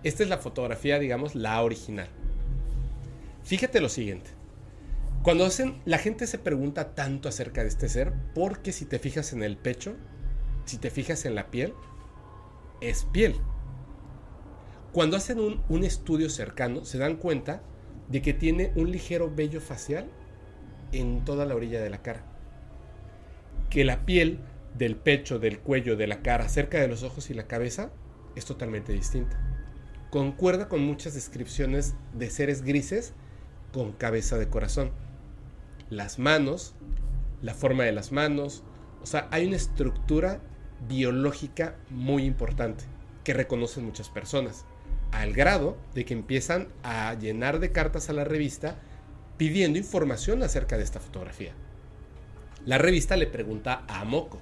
[0.03, 2.07] Esta es la fotografía, digamos, la original.
[3.43, 4.29] Fíjate lo siguiente.
[5.23, 9.33] Cuando hacen, la gente se pregunta tanto acerca de este ser, porque si te fijas
[9.33, 9.95] en el pecho,
[10.65, 11.73] si te fijas en la piel,
[12.79, 13.36] es piel.
[14.91, 17.63] Cuando hacen un, un estudio cercano, se dan cuenta
[18.09, 20.09] de que tiene un ligero vello facial
[20.91, 22.23] en toda la orilla de la cara.
[23.69, 24.39] Que la piel
[24.77, 27.91] del pecho, del cuello, de la cara, cerca de los ojos y la cabeza,
[28.35, 29.41] es totalmente distinta.
[30.11, 33.13] concuerda con muchas descripciones de seres grises
[33.73, 34.91] con cabeza de corazón.
[35.89, 36.73] Las manos,
[37.41, 38.63] la forma de las manos,
[39.01, 40.39] o sea, hay una estructura
[40.87, 42.85] biológica muy importante
[43.25, 44.65] que reconocen muchas personas,
[45.16, 48.76] al grado de que empiezan a llenar de cartas a la revista
[49.38, 51.53] pidiendo información acerca de esta fotografía.
[52.66, 54.41] La revista le pregunta a Moco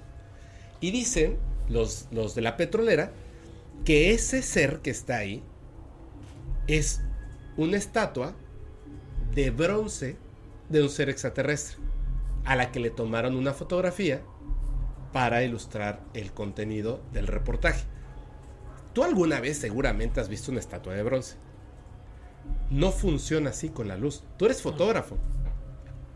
[0.80, 3.12] y dicen los, los de la petrolera
[3.84, 5.42] que ese ser que está ahí
[6.66, 7.02] es
[7.56, 8.34] una estatua
[9.34, 10.16] de bronce
[10.68, 11.76] de un ser extraterrestre
[12.44, 14.22] a la que le tomaron una fotografía
[15.12, 17.84] para ilustrar el contenido del reportaje.
[18.94, 21.36] Tú alguna vez seguramente has visto una estatua de bronce.
[22.70, 24.22] No funciona así con la luz.
[24.38, 25.18] Tú eres fotógrafo.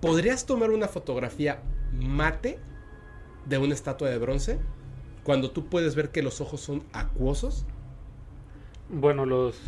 [0.00, 1.60] ¿Podrías tomar una fotografía
[1.92, 2.58] mate
[3.46, 4.58] de una estatua de bronce
[5.24, 7.66] cuando tú puedes ver que los ojos son acuosos?
[8.88, 9.60] Bueno, los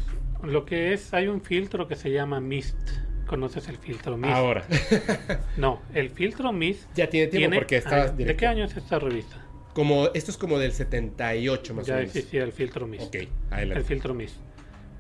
[0.45, 2.79] lo que es, hay un filtro que se llama Mist.
[3.27, 4.33] ¿Conoces el filtro Mist?
[4.33, 4.65] Ahora.
[5.57, 6.89] no, el filtro Mist.
[6.95, 7.81] Ya tiene tiempo porque
[8.17, 9.45] ¿De qué año es esta revista?
[9.75, 12.13] Como, esto es como del 78 más ya o menos.
[12.13, 13.05] Ya existía el filtro Mist.
[13.15, 13.79] Ok, adelante.
[13.81, 14.37] El filtro Mist.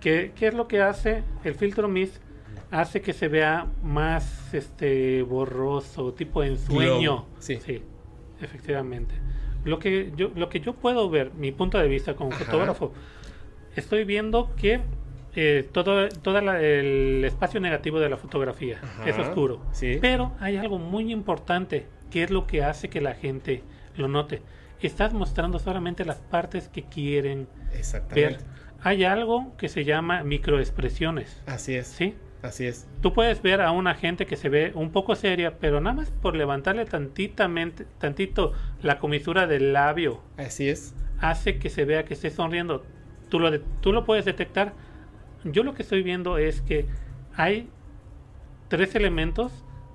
[0.01, 1.23] ¿Qué, ¿Qué es lo que hace?
[1.45, 2.17] El filtro Mist
[2.71, 7.27] hace que se vea más este borroso, tipo ensueño.
[7.41, 7.59] Sí.
[7.65, 7.83] sí,
[8.41, 9.15] efectivamente.
[9.65, 12.45] Lo que yo lo que yo puedo ver, mi punto de vista como Ajá.
[12.45, 12.93] fotógrafo,
[13.77, 14.81] estoy viendo que
[15.37, 19.09] eh, todo todo la- el espacio negativo de la fotografía Ajá.
[19.09, 19.61] es oscuro.
[19.73, 19.99] Sí.
[20.01, 23.63] Pero hay algo muy importante que es lo que hace que la gente
[23.97, 24.43] lo note.
[24.83, 27.77] Estás mostrando solamente las partes que quieren ver.
[27.79, 28.45] Exactamente.
[28.83, 31.43] Hay algo que se llama microexpresiones.
[31.47, 31.87] Así es.
[31.89, 32.15] ¿Sí?
[32.43, 32.89] Así es.
[33.03, 36.11] Tú puedes ver a una gente que se ve un poco seria, pero nada más
[36.11, 40.95] por levantarle tantitamente, tantito la comisura del labio, Así es.
[41.19, 42.83] hace que se vea que esté sonriendo.
[43.29, 44.73] Tú lo, de- tú lo puedes detectar.
[45.45, 46.87] Yo lo que estoy viendo es que
[47.37, 47.69] hay
[48.69, 49.53] tres elementos.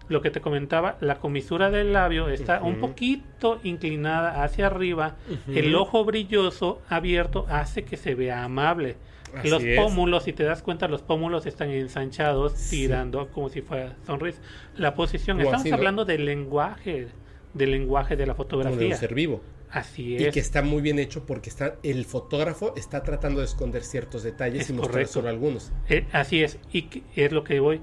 [0.07, 5.15] Lo que te comentaba, la comisura del labio está un poquito inclinada hacia arriba.
[5.47, 8.97] El ojo brilloso abierto hace que se vea amable.
[9.35, 9.77] Así los es.
[9.77, 12.81] pómulos, si te das cuenta, los pómulos están ensanchados, Sí.
[12.83, 14.39] tirando como si fuera sonrisa.
[14.77, 17.07] La posición, O estamos hablando del lenguaje,
[17.53, 18.95] del lenguaje de la Como de un fotografía.
[18.95, 19.41] ser vivo.
[19.71, 20.33] Así Y es.
[20.33, 24.61] que está muy bien hecho porque está, el fotógrafo está tratando de esconder ciertos detalles
[24.61, 25.13] Es y mostrar correcto.
[25.13, 25.73] solo algunos.
[25.89, 27.81] Eh, así es, y es lo que voy.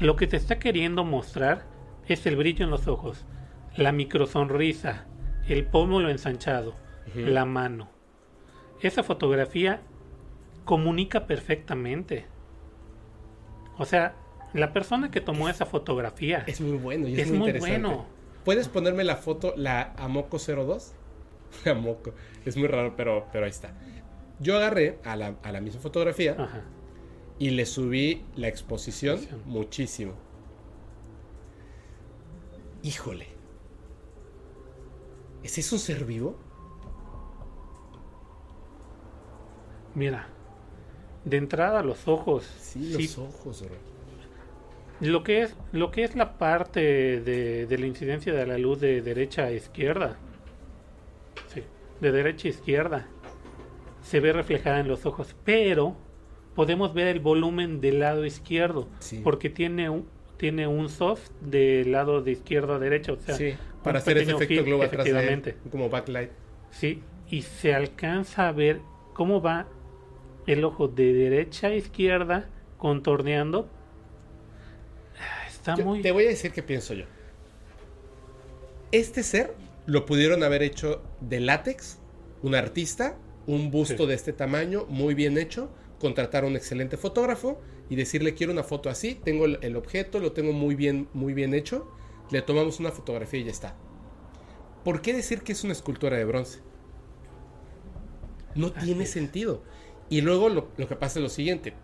[0.00, 1.64] Lo que te está queriendo mostrar
[2.06, 3.24] es el brillo en los ojos,
[3.76, 5.06] la microsonrisa,
[5.48, 6.74] el pómulo ensanchado,
[7.14, 7.88] la mano.
[8.80, 9.80] Esa fotografía
[10.64, 12.26] comunica perfectamente.
[13.76, 14.14] O sea,
[14.54, 17.80] la persona que tomó esa fotografía Es muy bueno y es, es muy, muy interesante.
[17.86, 18.06] bueno.
[18.44, 20.94] ¿Puedes ponerme la foto, la Amoco 02?
[21.66, 22.14] Amoco.
[22.44, 23.72] Es muy raro, pero, pero ahí está.
[24.38, 26.62] Yo agarré a la, a la misma fotografía Ajá.
[27.38, 29.42] Y le subí la exposición Exposición.
[29.46, 30.12] muchísimo.
[32.82, 33.26] Híjole.
[35.42, 36.36] ¿Ese es un ser vivo?
[39.94, 40.28] Mira,
[41.24, 42.44] de entrada los ojos.
[42.58, 43.62] Sí, sí los ojos.
[43.62, 43.76] bro.
[45.00, 48.80] Lo que es, lo que es la parte de, de la incidencia de la luz
[48.80, 50.18] de derecha a izquierda,
[51.46, 51.62] sí,
[52.00, 53.06] de derecha a izquierda,
[54.02, 55.96] se ve reflejada en los ojos, pero
[56.58, 59.20] podemos ver el volumen del lado izquierdo, Sí.
[59.22, 63.54] porque tiene un, tiene un soft del lado de izquierda a derecha, o sea, sí,
[63.84, 66.30] para hacer ese efecto globo atrás de como backlight.
[66.72, 67.00] Sí,
[67.30, 68.80] y se alcanza a ver
[69.14, 69.68] cómo va
[70.48, 73.68] el ojo de derecha a izquierda contorneando.
[75.16, 77.04] Ah, Está Yo muy Te voy a decir qué pienso yo.
[78.90, 79.54] Este ser
[79.86, 82.00] lo pudieron haber hecho de látex,
[82.42, 84.08] un artista, un busto Sí.
[84.08, 88.64] de este tamaño, muy bien hecho, contratar a un excelente fotógrafo y decirle quiero una
[88.64, 91.88] foto así, tengo el, el objeto, lo tengo muy bien, muy bien hecho,
[92.30, 93.76] le tomamos una fotografía y ya está.
[94.84, 96.60] ¿Por qué decir que es una escultura de bronce?
[98.54, 99.10] No Así tiene es.
[99.12, 99.62] sentido.
[100.08, 101.74] Y luego lo, lo que pasa es lo siguiente.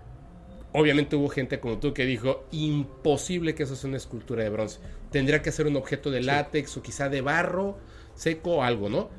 [0.72, 4.80] Obviamente hubo gente como tú que dijo, imposible que eso sea una escultura de bronce.
[5.10, 7.78] Tendría que ser un objeto de látex o quizá de barro
[8.14, 9.10] seco o algo, ¿no?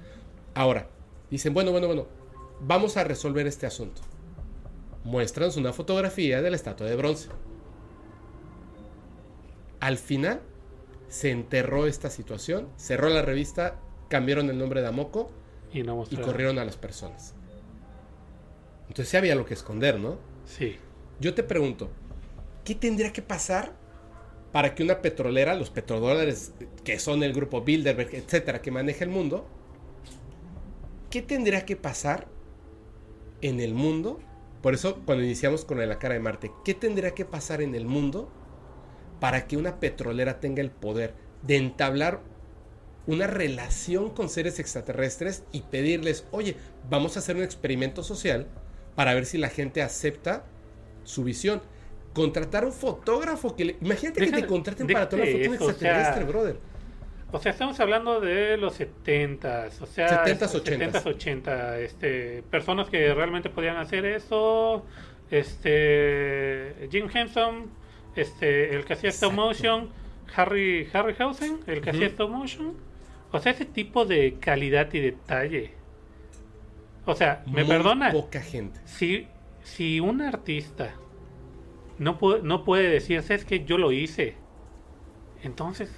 [0.54, 0.89] Ahora,
[1.30, 2.08] dicen, bueno, bueno, bueno,
[2.60, 4.02] vamos a resolver este asunto.
[5.06, 7.30] Muéstranos una fotografía de la estatua de bronce.
[9.80, 10.41] Al final
[11.08, 13.80] se enterró esta situación, cerró la revista,
[14.10, 15.30] cambiaron el nombre de Amoco
[15.72, 16.26] y no y mostraron.
[16.26, 17.36] corrieron a las personas.
[18.88, 20.18] Entonces sí había lo que esconder, ¿no?
[20.45, 20.78] Sí.
[21.20, 21.89] Yo te pregunto,
[22.64, 23.74] ¿qué tendría que pasar
[24.51, 26.53] para que una petrolera, los petrodólares
[26.84, 29.45] que son el grupo Bilderberg, etcétera, que maneja el mundo,
[31.12, 32.28] ¿qué tendría que pasar
[33.41, 34.20] en el mundo
[34.66, 37.86] Por eso, cuando iniciamos con la cara de Marte, ¿qué tendría que pasar en el
[37.86, 38.32] mundo
[39.20, 41.13] para que una petrolera tenga el poder
[41.43, 42.22] de entablar
[43.05, 46.55] una relación con seres extraterrestres y pedirles, oye,
[46.89, 48.47] vamos a hacer un experimento social
[48.95, 50.47] para ver si la gente acepta
[51.03, 51.61] su visión?
[52.16, 53.78] Contratar un fotógrafo que le...
[53.82, 56.57] Imagínate que te contraten para tomar de foto de un eso, o extraterrestre, sea, brother.
[57.32, 60.91] O sea, estamos hablando de los 70s, o sea, 70s, este, 80s.
[60.91, 64.86] 70s, 80, este, personas que realmente podían hacer eso,
[65.32, 67.69] este, Jim Henson,
[68.15, 69.89] este, el que hacía stop motion,
[70.36, 72.11] Harry Harryhausen, el que hacía Ujú.
[72.11, 72.73] stop motion,
[73.32, 75.73] o sea, ese tipo de calidad y detalle.
[77.05, 78.80] O sea, me Muy perdona, Poca gente.
[78.86, 79.28] si,
[79.63, 80.93] si un artista
[81.97, 84.36] no puede, no puede decirse es que yo lo hice,
[85.43, 85.91] entonces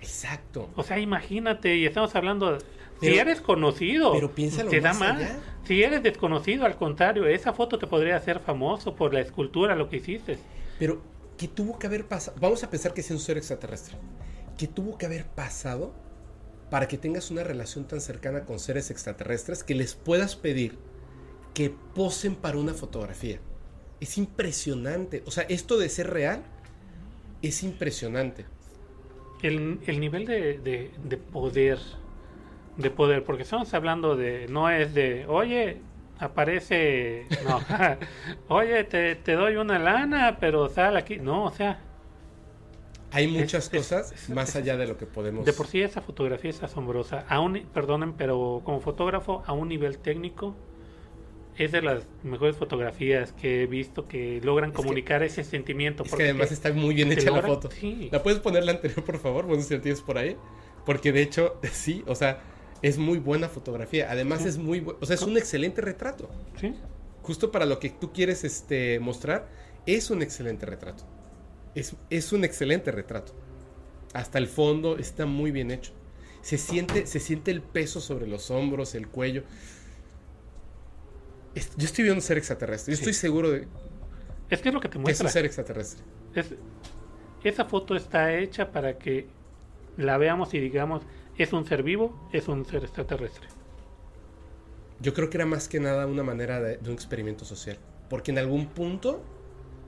[0.00, 0.70] Exacto.
[0.76, 2.64] o sea, imagínate, y estamos hablando, si
[3.00, 5.16] Pero- eres conocido, pero piénsalo te da más más.
[5.18, 5.38] allá.
[5.64, 9.88] Si eres desconocido, al contrario, esa foto te podría hacer famoso por la escultura, lo
[9.88, 10.38] que hiciste.
[10.78, 11.02] Pero,
[11.36, 12.36] ¿qué tuvo que haber pasado?
[12.40, 13.96] Vamos a pensar que es un ser extraterrestre.
[14.58, 15.94] ¿Qué tuvo que haber pasado
[16.70, 20.78] para que tengas una relación tan cercana con seres extraterrestres que les puedas pedir
[21.54, 23.38] que posen para una fotografía?
[24.00, 25.22] Es impresionante.
[25.26, 26.42] O sea, esto de ser real
[27.42, 28.44] es impresionante.
[29.42, 31.78] El, el nivel de, de- de poder,
[32.76, 35.78] de poder, porque estamos hablando de, no es de, oye,
[36.18, 37.60] aparece, no,
[38.48, 41.80] oye, te, te doy una lana, pero sal aquí, no, o sea,
[43.12, 45.44] Hay muchas Es- cosas es- más es- allá de lo que podemos...
[45.44, 49.68] de por sí esa fotografía es asombrosa, a un, perdonen, pero como fotógrafo, a un
[49.68, 50.54] nivel técnico,
[51.56, 56.04] es de las mejores fotografías que he visto que logran comunicar ese sentimiento.
[56.04, 57.70] Es que además está muy bien hecha la foto.
[57.70, 58.08] sí.
[58.12, 59.46] ¿La puedes poner la anterior, por favor?
[59.46, 60.36] Bueno, si la tienes por ahí.
[60.86, 62.40] Porque de hecho, sí, o sea,
[62.82, 64.10] es muy buena fotografía.
[64.10, 64.48] Además Sí.
[64.48, 64.84] es muy...
[65.00, 66.30] O sea, es un excelente retrato.
[66.58, 66.74] Sí.
[67.22, 69.48] Justo para lo que tú quieres este, mostrar,
[69.86, 71.04] es un excelente retrato.
[71.74, 73.34] Es, es un excelente retrato.
[74.14, 75.92] Hasta el fondo está muy bien hecho.
[76.40, 79.42] Se siente, se siente el peso sobre los hombros, el cuello.
[81.54, 82.92] Es- yo estoy viendo un ser extraterrestre.
[82.92, 83.02] Yo Sí.
[83.02, 83.66] estoy seguro de
[84.48, 85.26] Es que es lo que te que es muestra.
[85.26, 86.02] un ser extraterrestre.
[86.34, 86.54] Es-
[87.44, 89.26] esa foto está hecha para que
[89.96, 91.02] la veamos y digamos,
[91.38, 93.48] es un ser vivo, es un ser extraterrestre.
[95.00, 97.78] Yo creo que era más que nada una manera de, de un experimento social.
[98.10, 99.22] Porque en algún punto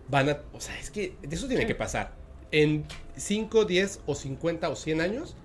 [0.09, 0.39] van a...
[0.53, 1.67] O sea, es que eso tiene Sí.
[1.69, 2.15] que pasar.
[2.51, 2.85] En
[3.17, 5.37] 5, 10 o 50 o 100 años.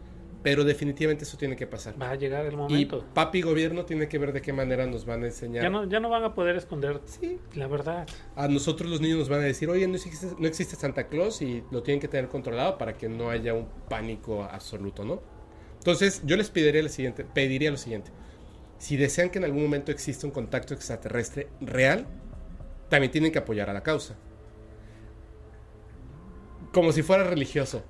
[0.49, 2.01] Pero definitivamente eso tiene que pasar.
[2.01, 3.03] Va a llegar el Y momento.
[3.13, 5.61] papi gobierno tiene que ver de qué manera nos van a enseñar.
[5.61, 7.37] Ya no, ya no van a poder esconder Sí.
[7.53, 8.07] la verdad.
[8.33, 11.41] A nosotros los niños nos van a decir, oye, no existe, no existe Santa Claus
[11.41, 15.21] y lo tienen que tener controlado para que no haya un pánico absoluto, ¿no?
[15.79, 18.11] Entonces, yo les pediría lo siguiente, pediría lo siguiente.
[18.77, 22.07] Si desean que en algún momento exista un contacto extraterrestre real,
[22.87, 24.15] también tienen que apoyar a la causa.
[26.71, 27.83] Como si fuera religioso.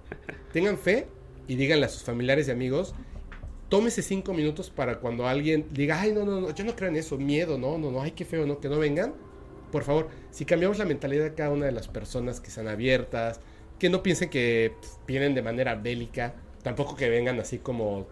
[0.52, 1.08] Tengan fe
[1.48, 2.94] y díganle a sus familiares y amigos,
[3.70, 6.96] tómese cinco minutos para cuando alguien diga, ay, no, no, no, yo no creo en
[6.96, 9.14] eso, miedo, no, no, no, ay, qué feo, no, que no vengan.
[9.72, 13.42] Por favor, si cambiamos la mentalidad de cada una de las personas que sean abiertas,
[13.80, 18.08] que no piensen que pf, vienen de manera bélica, tampoco que vengan así como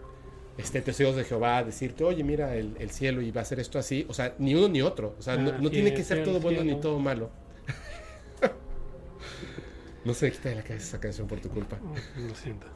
[0.58, 3.60] este, testigos de Jehová a decirte, oye, mira el, el cielo y va a ser
[3.60, 4.06] esto así.
[4.08, 5.14] O sea, ni uno ni otro.
[5.18, 7.30] O sea, no, no Así tiene que ser todo bueno ni todo malo.
[10.04, 11.78] no se me quita de la cabeza esa canción por tu culpa.
[12.16, 12.66] Lo siento.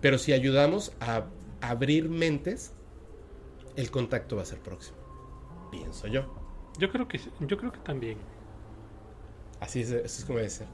[0.00, 1.26] Pero si ayudamos a
[1.60, 2.72] abrir mentes,
[3.76, 4.96] el contacto va a ser próximo.
[5.70, 6.24] Pienso yo.
[6.78, 8.18] Yo creo que yo creo que también.
[9.60, 10.66] Así es, así es como debe ser.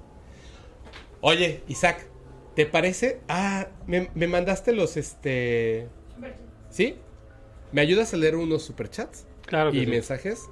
[1.20, 2.06] Oye, Isaac,
[2.54, 3.20] ¿te parece?
[3.28, 5.88] Ah, me, me mandaste los este.
[6.70, 6.96] ¿Sí?
[7.72, 9.26] ¿Me ayudas a leer unos superchats?
[9.46, 9.90] Claro que y sí.
[9.90, 10.48] mensajes.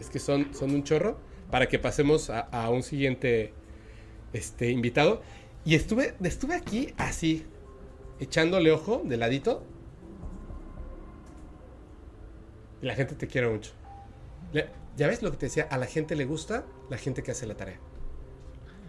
[0.00, 1.18] Es que son, son un chorro.
[1.50, 3.52] Para que pasemos a, a un siguiente
[4.32, 5.22] este, invitado.
[5.64, 7.44] Y estuve, estuve aquí así,
[8.22, 9.62] echándole ojo de ladito.
[12.80, 13.72] Y la gente te quiere mucho.
[14.52, 17.30] Le- ya ves lo que te decía, a la gente le gusta la gente que
[17.30, 17.78] hace la tarea.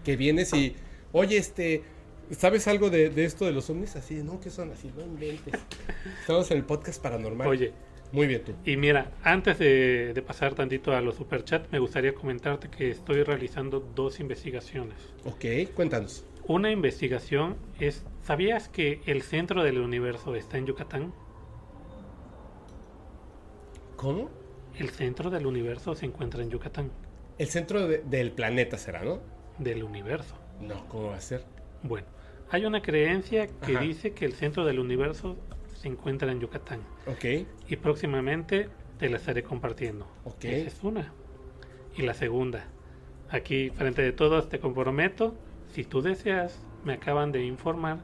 [0.03, 0.75] Que vienes y,
[1.13, 1.84] oye, este,
[2.31, 3.95] ¿sabes algo de, de esto de los ovnis?
[3.95, 4.71] Así, no, ¿qué son?
[4.71, 5.53] Así, no inventes.
[6.21, 7.47] Estamos en el podcast paranormal.
[7.47, 7.71] Oye,
[8.11, 8.53] Muy bien tú.
[8.65, 13.23] y mira, antes de, de pasar tantito a los superchats, me gustaría comentarte que estoy
[13.23, 14.97] realizando dos investigaciones.
[15.25, 16.25] Ok, cuéntanos.
[16.47, 21.13] Una investigación es, ¿sabías que el centro del universo está en Yucatán?
[23.95, 24.29] ¿Cómo?
[24.77, 26.91] El centro del universo se encuentra en Yucatán.
[27.37, 29.19] El centro de- del planeta será, ¿no?
[29.57, 30.35] Del universo.
[30.59, 31.43] No, ¿cómo va a ser?
[31.83, 32.07] Bueno,
[32.49, 33.81] hay una creencia que Ajá.
[33.81, 35.37] dice que el centro del universo
[35.75, 36.81] se encuentra en Yucatán.
[37.07, 38.69] Ok, Y próximamente
[38.99, 40.07] te la estaré compartiendo.
[40.25, 40.45] Ok.
[40.45, 41.13] Esa es una.
[41.95, 42.65] Y la segunda,
[43.29, 45.35] aquí frente de todos te comprometo,
[45.74, 47.99] si tú deseas, me acaban de informar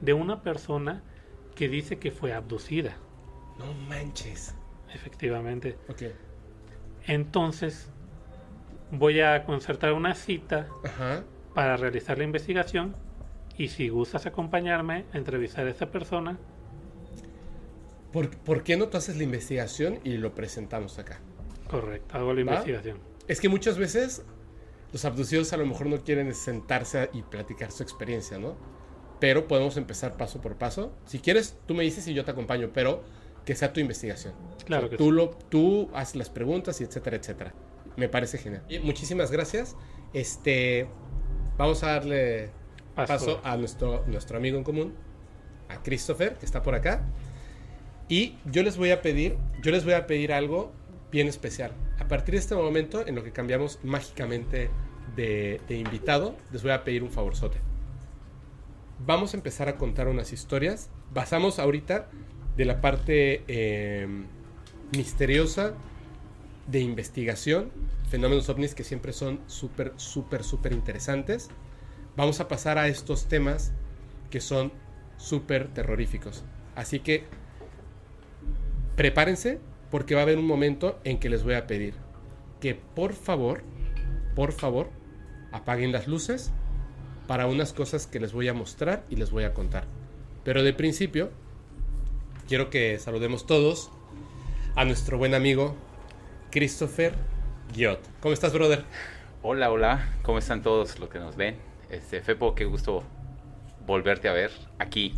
[0.00, 1.02] de una persona
[1.54, 2.96] que dice que fue abducida.
[3.58, 4.54] No manches.
[4.92, 5.78] Efectivamente.
[5.88, 6.02] Ok.
[7.06, 7.88] Entonces,
[8.90, 11.24] voy a concertar una cita Ajá.
[11.54, 12.94] para realizar la investigación
[13.56, 16.38] y si gustas acompañarme a entrevistar a esa persona,
[18.12, 21.18] ¿Por, por qué no tú haces la investigación y lo presentamos acá?
[21.68, 22.52] correcto, hago la ¿Va?
[22.52, 22.98] investigación.
[23.26, 24.24] Es que muchas veces
[24.94, 28.54] los abducidos a lo mejor no quieren sentarse y platicar su experiencia, ¿no?
[29.18, 30.92] Pero podemos empezar paso por paso.
[31.04, 33.02] Si quieres, tú me dices y yo te acompaño, pero
[33.44, 34.34] que sea tu investigación.
[34.64, 35.10] Claro O sea, que tú, sí.
[35.10, 37.52] lo, tú haces las preguntas y etcétera, etcétera.
[37.96, 38.62] Me parece genial.
[38.68, 39.74] Y muchísimas gracias.
[40.12, 40.86] Este,
[41.58, 42.50] vamos a darle
[42.94, 43.12] Paso.
[43.12, 44.94] paso a nuestro, nuestro amigo en común,
[45.70, 47.02] a Christopher, que está por acá.
[48.08, 50.70] Y yo les voy a pedir, yo les voy a pedir algo
[51.10, 51.72] bien especial.
[51.98, 54.70] A partir de este momento, en lo que cambiamos mágicamente
[55.16, 57.58] de, invitado, les voy a pedir un favorzote.
[59.06, 60.90] Vamos a empezar a contar unas historias.
[61.12, 62.08] Basamos ahorita
[62.56, 64.06] de la parte eh,
[64.96, 65.74] misteriosa
[66.66, 67.70] de investigación,
[68.08, 71.50] fenómenos ovnis que siempre son súper, súper, súper interesantes.
[72.16, 73.72] Vamos a pasar a estos temas
[74.30, 74.72] que son
[75.16, 76.44] súper terroríficos.
[76.74, 77.24] Así que
[78.96, 81.94] prepárense porque va a haber un momento en que les voy a pedir
[82.64, 83.62] que por favor,
[84.34, 84.90] por favor,
[85.52, 86.52] apaguen las luces
[87.26, 89.84] para unas cosas que les voy a mostrar y les voy a contar.
[90.44, 91.30] Pero de principio,
[92.48, 93.90] quiero que saludemos todos
[94.76, 95.76] a nuestro buen amigo
[96.50, 97.14] Christopher
[97.74, 98.00] Guiot.
[98.20, 98.84] ¿Cómo estás, brother?
[99.42, 101.56] Hola, hola, ¿cómo están todos los que nos ven?
[101.90, 103.04] Este, Fepo, qué gusto
[103.86, 105.14] volverte a ver aquí,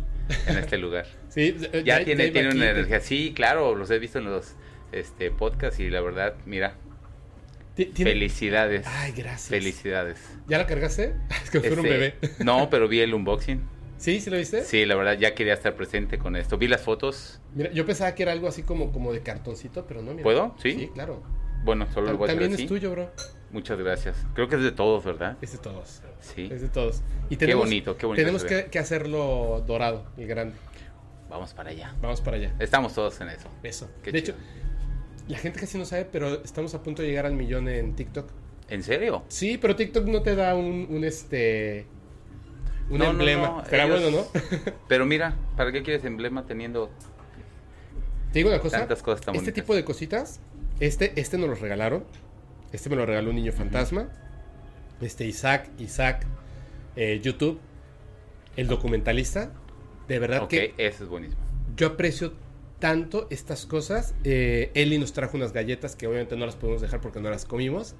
[0.47, 1.05] en este lugar.
[1.29, 1.55] Sí,
[1.85, 2.99] Ya, tiene, tiene aquí, una energía.
[2.99, 4.55] Sí, claro, los he visto en los
[4.91, 6.75] este, podcasts y la verdad, mira,
[7.85, 8.85] tiene- felicidades.
[8.87, 9.49] Ay, gracias.
[9.49, 10.19] Felicidades.
[10.47, 11.13] ¿Ya la cargaste?
[11.43, 12.15] Es que fuera un Este, bebé.
[12.43, 13.61] No, pero vi el unboxing.
[13.97, 14.19] ¿Sí?
[14.21, 14.63] ¿Sí lo viste?
[14.63, 16.57] Sí, la verdad, ya quería estar presente con esto.
[16.57, 17.41] Vi las fotos.
[17.55, 20.23] Mira, yo pensaba que era algo así como, como de cartoncito, pero no, mira.
[20.23, 20.55] ¿Puedo?
[20.61, 20.71] Sí.
[20.73, 21.23] Sí, claro.
[21.63, 22.63] Bueno, solo lo voy a También así.
[22.63, 23.11] es tuyo, bro.
[23.51, 24.15] Muchas gracias.
[24.35, 25.37] Creo que es de todos, ¿verdad?
[25.41, 26.01] Es de todos.
[26.19, 26.47] Sí.
[26.51, 27.01] Es de todos.
[27.29, 30.55] Y Qué bonito, qué bonito Tenemos que hacerlo dorado y grande.
[31.29, 31.93] Vamos para allá.
[32.01, 32.53] Vamos para allá.
[32.59, 33.49] Estamos todos en eso.
[33.63, 33.89] Eso.
[34.03, 34.37] Qué de chido.
[34.37, 34.43] hecho,
[35.27, 38.29] la gente casi no sabe, pero estamos a punto de llegar al millón en TikTok.
[38.69, 39.23] ¿En serio?
[39.29, 41.85] Sí, pero TikTok no te da un, un este.
[42.89, 43.47] Un No, emblema.
[43.47, 44.41] no, Será ellos- bueno, ¿no?
[44.87, 46.89] Pero mira, ¿para qué quieres emblema teniendo
[48.31, 48.79] Te digo una cosa.
[48.79, 49.53] Tantas cosas tan este bonitas.
[49.63, 50.39] tipo de cositas,
[50.79, 52.05] este, este nos lo regalaron.
[52.71, 54.09] Este me lo regaló un niño fantasma.
[55.01, 56.25] Este Isaac, Isaac,
[56.95, 57.59] eh, YouTube,
[58.55, 59.51] el documentalista.
[60.07, 61.41] De verdad Ok, que eso es buenísimo.
[61.75, 62.33] yo aprecio
[62.79, 64.13] tanto estas cosas.
[64.23, 67.45] Eh, Eli nos trajo unas galletas que obviamente no las podemos dejar porque no las
[67.45, 67.95] comimos.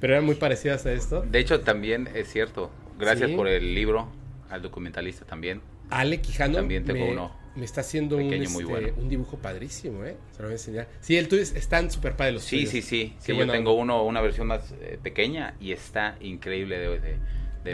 [0.00, 1.22] Pero eran muy parecidas a esto.
[1.22, 2.70] De hecho, también es cierto.
[2.98, 3.36] Gracias Sí.
[3.36, 4.08] por el libro
[4.50, 5.60] al documentalista también.
[5.90, 8.88] Ale Quijano También tengo me, uno me está haciendo un, muy este, bueno.
[8.96, 10.16] un dibujo padrísimo, ¿eh?
[10.32, 10.88] Se lo voy a enseñar.
[11.00, 12.70] Sí, el tuyo es- están súper padres los Sí, tuyos.
[12.70, 13.14] sí, sí.
[13.18, 13.82] Sí yo tengo onda.
[13.82, 17.18] uno, una versión más eh, pequeña y está increíble de, de,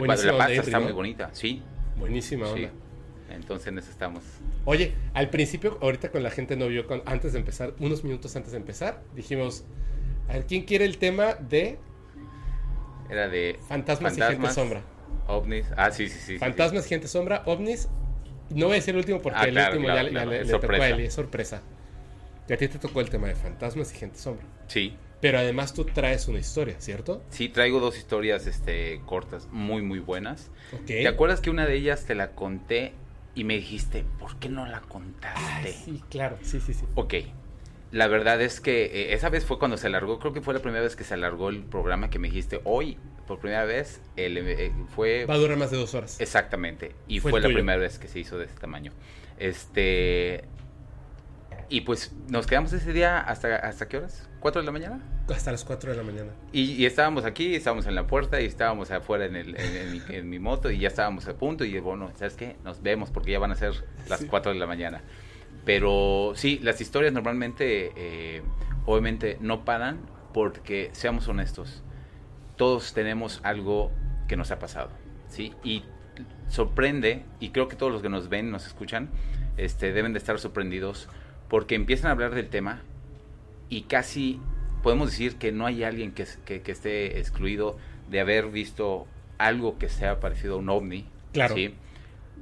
[0.01, 1.61] la pasta está muy bonita, sí.
[1.97, 2.67] Buenísima sí.
[3.31, 4.23] Entonces en eso estamos.
[4.65, 8.35] Oye, al principio, ahorita con la gente no vio, con, antes de empezar, unos minutos
[8.35, 9.63] antes de empezar, dijimos,
[10.27, 11.77] a ver, ¿quién quiere el tema de
[13.09, 14.81] Era de fantasmas, y gente sombra?
[15.27, 15.65] ovnis.
[15.77, 16.19] Ah, sí, sí, sí.
[16.19, 16.37] sí, sí.
[16.39, 17.87] Fantasmas, gente sombra, ovnis.
[18.49, 20.43] No voy a decir el último porque Ah, el claro, último claro, ya, claro, le,
[20.43, 20.87] le tocó a.
[20.89, 21.61] Eli, es sorpresa.
[22.47, 24.45] Y a ti te tocó el tema de fantasmas y gente sombra.
[24.67, 24.95] Sí.
[25.21, 27.21] Pero además tú traes una historia, ¿cierto?
[27.29, 30.49] Sí, traigo dos historias este, cortas, muy, muy buenas.
[30.73, 30.85] Ok.
[30.85, 32.93] ¿Te acuerdas que una de ellas te la conté
[33.35, 35.39] y me dijiste, ¿por qué no la contaste?
[35.69, 36.85] Ay, sí, claro, sí, sí, sí.
[36.95, 37.13] Ok.
[37.91, 40.59] La verdad es que eh, esa vez fue cuando se alargó, creo que fue la
[40.59, 44.37] primera vez que se alargó el programa que me dijiste, hoy, por primera vez, el,
[44.37, 45.25] eh, fue...
[45.25, 46.19] Va a durar más de dos horas.
[46.19, 46.93] Exactamente.
[47.07, 47.55] Y Fue la tuyo.
[47.55, 48.91] primera vez que se hizo de este tamaño.
[49.39, 50.43] Este...
[51.69, 54.28] Y pues nos quedamos ese día hasta, ¿hasta qué horas?
[54.39, 55.01] ¿Cuatro de la mañana?
[55.29, 56.31] Hasta las 4 de la mañana.
[56.53, 59.91] Y, y estábamos aquí, estábamos en la puerta y estábamos afuera en, el, en, en
[59.91, 62.55] mi, en mi moto y ya estábamos a punto y bueno, ¿sabes qué?
[62.63, 63.73] Nos vemos porque ya van a ser
[64.07, 64.27] las Sí.
[64.27, 65.01] 4 de la mañana.
[65.65, 68.41] Pero sí, las historias normalmente, eh,
[68.85, 69.99] obviamente, no paran
[70.33, 71.83] porque, seamos honestos,
[72.55, 73.91] todos tenemos algo
[74.27, 74.89] que nos ha pasado,
[75.27, 75.53] ¿sí?
[75.63, 75.83] Y
[76.47, 79.09] sorprende, y creo que todos los que nos ven, nos escuchan,
[79.57, 81.09] este, deben de estar sorprendidos
[81.49, 82.81] porque empiezan a hablar del tema
[83.69, 84.39] y casi
[84.83, 87.77] podemos decir que no hay alguien que, que- que esté excluido
[88.09, 89.05] de haber visto
[89.37, 91.05] algo que sea parecido a un ovni.
[91.33, 91.55] Claro.
[91.55, 91.73] ¿sí?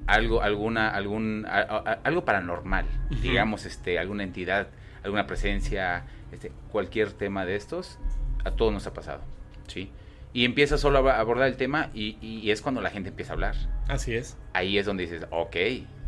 [0.06, 2.86] Algo, alguna, algún, a- a- algo paranormal,
[3.22, 4.68] digamos, este, alguna entidad,
[5.04, 8.00] alguna presencia, este, cualquier tema de estos,
[8.46, 9.22] a todos nos ha pasado.
[9.68, 9.92] ¿sí?
[10.34, 13.36] Y empieza solo a abordar el tema y, y es cuando la gente empieza a
[13.36, 13.56] hablar.
[13.88, 14.38] Así es.
[14.54, 15.56] Ahí es donde dices, ok,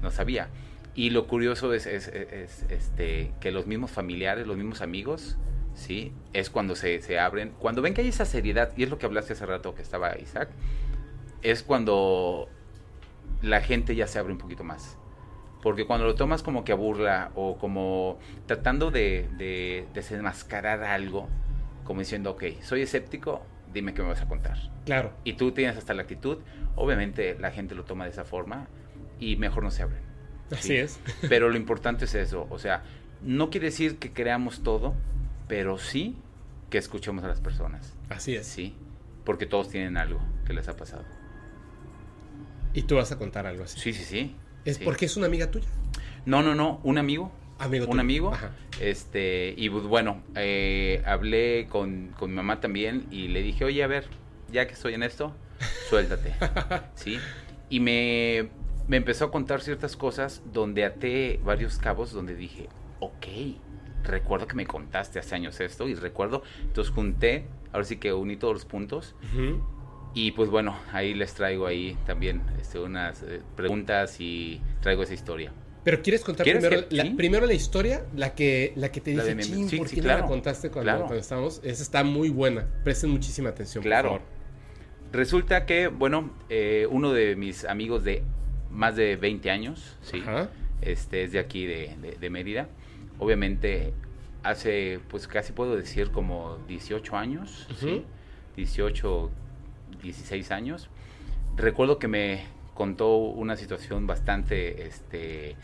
[0.01, 0.47] no sabía.
[1.00, 5.38] Y lo curioso es, es, es, este, que los mismos familiares, los mismos amigos,
[5.74, 6.12] ¿sí?
[6.34, 9.06] Es cuando se, se abren, cuando ven que hay esa seriedad, y es lo que
[9.06, 10.50] hablaste hace rato que estaba Isaac,
[11.41, 12.50] es cuando
[13.41, 14.97] la gente ya se abre un poquito más.
[15.64, 21.30] Porque cuando lo tomas como que a burla o como tratando de, de desenmascarar algo,
[21.86, 23.41] como diciendo, ok, soy escéptico,
[23.74, 24.58] dime qué me vas a contar.
[24.84, 25.14] Claro.
[25.24, 26.39] Y tú tienes hasta la actitud,
[26.76, 28.68] obviamente la gente lo toma de esa forma
[29.18, 30.09] y mejor no se abren.
[30.52, 31.00] Así es.
[31.30, 32.84] Pero lo importante es eso, o sea,
[33.22, 34.95] no quiere decir que creamos todo,
[35.47, 36.16] pero sí
[36.70, 37.93] que escuchemos a las personas.
[38.10, 38.47] Así es.
[38.47, 38.76] Sí,
[39.26, 41.04] porque todos tienen algo que les ha pasado.
[42.74, 43.80] Y tú vas a contar algo así.
[43.80, 44.36] Sí, sí, sí.
[44.64, 44.84] ¿Es sí.
[44.86, 45.68] porque es una amiga tuya?
[46.26, 47.32] No, no, no, un amigo.
[47.58, 48.02] Amigo un tuyo.
[48.02, 48.34] amigo.
[48.34, 48.52] Ajá.
[48.80, 53.84] Este, y pues, bueno, eh, hablé con, con mi mamá también y le dije, oye,
[53.84, 54.06] a ver,
[54.52, 55.36] ya que estoy en esto,
[55.89, 56.34] suéltate.
[56.95, 57.18] ¿Sí?
[57.70, 58.50] Y me,
[58.90, 62.68] me empezó a contar ciertas cosas donde até varios cabos donde dije,
[63.00, 63.26] ok,
[64.04, 68.36] recuerdo que me contaste hace años esto y recuerdo, entonces junté, ahora sí que uní
[68.36, 69.16] todos los puntos
[70.16, 75.14] y pues bueno, ahí les traigo ahí también este, unas eh, preguntas y traigo esa
[75.14, 75.54] historia.
[75.84, 77.10] Pero quieres contar ¿Quieres primero, que- la, sí?
[77.12, 79.88] primero la historia, la que, la que te La dije, de mi- "Chin, sí, ¿por
[79.88, 81.00] sí, qué no la contaste cuando, claro.
[81.06, 81.62] cuando estábamos?
[81.64, 82.66] Esa está muy buena.
[82.84, 84.10] Presten muchísima atención, por Claro.
[84.10, 84.22] favor.
[85.12, 88.24] Resulta que, bueno, eh, uno de mis amigos de
[88.72, 90.20] más de 20 años, ¿sí?
[90.22, 90.49] Ajá.
[90.82, 92.67] Este es de aquí, de, de- de Mérida.
[93.17, 93.93] Obviamente,
[94.43, 97.86] hace, pues casi puedo decir como 18 años, ¿sí?
[97.88, 98.03] Ujú.
[98.55, 99.32] 18,
[100.01, 100.89] 16 años.
[101.57, 102.43] Recuerdo que me
[102.74, 105.55] contó una situación bastante, este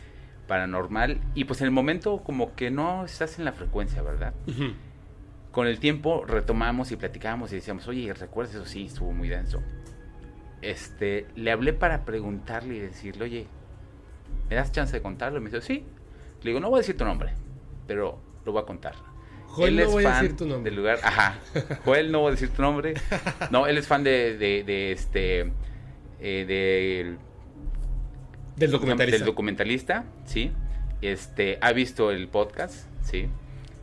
[0.48, 4.34] paranormal y pues en el momento como que no estás en la frecuencia, ¿verdad?
[4.48, 4.74] Ujú.
[5.52, 8.66] con el tiempo retomamos y platicábamos y decíamos, oye, ¿recuerdas eso?
[8.66, 9.62] Sí, estuvo muy denso.
[10.66, 13.48] Este, le hablé para preguntarle y decirle, oye,
[14.50, 15.38] ¿me das chance de contarlo?
[15.38, 15.84] Y me dijo, sí.
[16.42, 17.34] Le digo, no voy a decir tu nombre,
[17.88, 18.96] pero lo voy a contar.
[19.48, 20.70] Joel, él no es voy a decir tu nombre.
[20.70, 21.00] del lugar.
[21.04, 21.40] Ajá.
[21.86, 22.96] Joel, no voy a decir tu nombre.
[23.52, 25.52] No, él es fan de, de, de este,
[26.20, 27.18] eh, del
[28.58, 29.18] Del documentalista.
[29.18, 30.52] del documentalista, sí.
[31.02, 33.28] Este, ha visto el podcast, sí.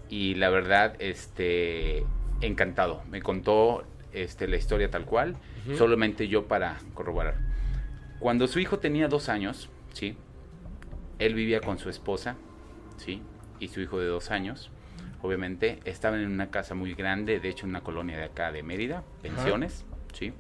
[0.09, 2.05] Y la verdad, este,
[2.43, 3.03] encantado.
[3.11, 5.37] Me contó este, la historia tal cual,
[5.77, 7.37] solamente yo para corroborar.
[8.19, 10.17] Cuando su hijo tenía dos años, sí,
[11.19, 12.37] él vivía con su esposa,
[12.97, 13.23] sí,
[13.59, 14.71] y su hijo de dos años.
[15.23, 18.63] Obviamente, estaban en una casa muy grande, de hecho, en una colonia de acá de
[18.63, 20.33] Mérida, pensiones, sí.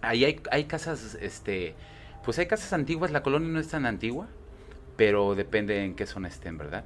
[0.00, 1.74] Ahí hay, hay casas, este,
[2.24, 4.26] pues hay casas antiguas, la colonia no es tan antigua,
[4.96, 6.84] pero depende en qué zona estén, ¿verdad?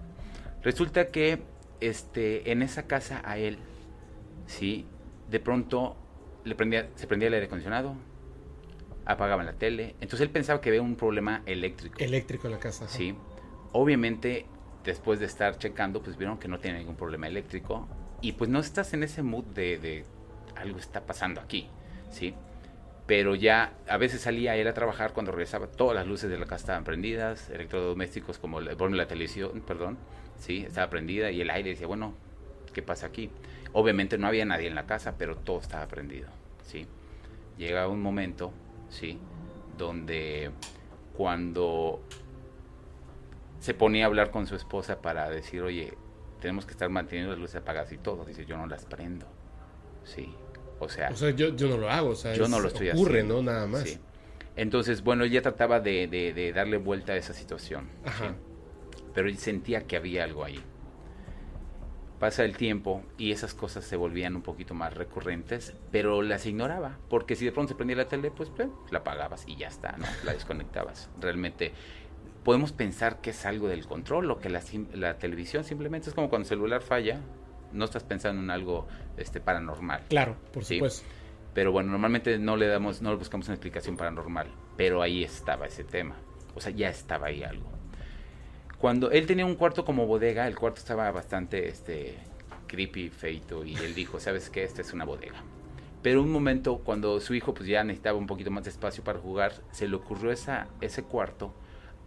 [0.63, 1.41] Resulta que
[1.81, 3.59] este, en esa casa a él,
[4.47, 4.87] sí,
[5.31, 5.97] de pronto
[6.45, 7.95] le prendía, se prendía el aire acondicionado,
[9.05, 11.99] apagaban la tele, entonces él pensaba que había un problema eléctrico.
[11.99, 12.85] Eléctrico en la casa.
[12.85, 12.95] ajá.
[12.95, 13.15] Sí.
[13.73, 14.47] Obviamente,
[14.85, 17.89] después de estar checando, pues vieron que no tiene ningún problema eléctrico.
[18.21, 20.05] Y pues no estás en ese mood de, de
[20.57, 21.69] algo está pasando aquí,
[22.11, 22.35] ¿sí?
[23.07, 26.45] Pero ya a veces salía él a trabajar cuando regresaba, todas las luces de la
[26.45, 29.99] casa estaban prendidas, electrodomésticos como la, bueno, la televisión, perdón,
[30.39, 32.15] sí, estaba prendida y el aire decía, bueno,
[32.73, 33.31] ¿qué pasa aquí?
[33.73, 36.29] Obviamente no había nadie en la casa, pero todo estaba prendido,
[36.65, 36.87] ¿sí?
[37.57, 38.53] Llega un momento,
[38.89, 39.19] ¿sí?
[39.79, 40.51] Donde
[41.17, 42.01] cuando
[43.61, 45.93] se ponía a hablar con su esposa para decir, oye,
[46.41, 48.25] tenemos que estar manteniendo las luces apagadas y todo.
[48.25, 49.27] Dice, yo no las prendo.
[50.05, 50.35] Sí.
[50.79, 52.11] O sea, O sea, yo, yo no lo hago.
[52.11, 53.43] O sea, yo es- no lo estoy ocurre, haciendo.
[53.43, 53.53] ¿no?
[53.53, 53.83] Nada más.
[53.83, 53.99] Sí.
[54.57, 57.89] Entonces, bueno, ella trataba de, de- de darle vuelta a esa situación.
[58.05, 58.29] Ajá.
[58.31, 59.03] ¿sí?
[59.15, 60.59] Pero él sentía que había algo ahí.
[62.21, 66.99] Pasa el tiempo y esas cosas se volvían un poquito más recurrentes, pero las ignoraba,
[67.09, 69.97] porque si de pronto se prendía la tele, pues, pues, la apagabas y ya está,
[69.97, 70.05] ¿no?
[70.25, 71.09] La desconectabas.
[71.19, 71.73] Realmente
[72.45, 74.61] podemos pensar que es algo del control o que la,
[74.93, 77.21] la televisión simplemente es como cuando el celular falla,
[77.73, 78.87] no estás pensando en algo
[79.17, 80.05] este, paranormal.
[80.11, 80.75] Claro, por Sí.
[80.75, 81.07] supuesto.
[81.55, 85.67] Pero bueno, normalmente no le damos, no le buscamos una explicación paranormal, pero ahí estaba
[85.67, 86.17] ese tema.
[86.55, 87.71] O sea, ya estaba ahí algo.
[88.81, 92.17] Cuando él tenía un cuarto como bodega, el cuarto estaba bastante este
[92.67, 94.65] creepy, feito, y él dijo, ¿sabes qué?
[94.65, 95.43] Esta es una bodega.
[96.03, 99.19] Pero un momento, cuando su hijo pues ya necesitaba un poquito más de espacio para
[99.19, 101.53] jugar, se le ocurrió esa, ese cuarto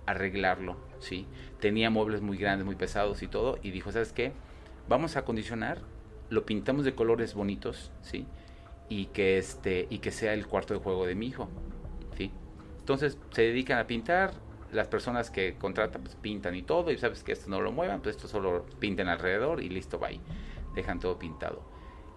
[0.07, 1.27] arreglarlo, ¿sí?
[1.59, 4.31] Tenía muebles muy grandes, muy pesados y todo, y dijo, ¿sabes qué?
[4.89, 5.77] Vamos a acondicionar,
[6.31, 8.25] lo pintamos de colores bonitos, ¿sí?
[8.89, 11.49] Y que, este, y que sea el cuarto de juego de mi hijo,
[12.17, 12.31] ¿sí?
[12.79, 14.33] Entonces se dedican a pintar,
[14.73, 18.01] las personas que contratan pues pintan y todo, y sabes que esto no lo muevan,
[18.01, 20.19] pues esto solo pinten alrededor y listo, bye.
[20.75, 21.61] Dejan todo pintado.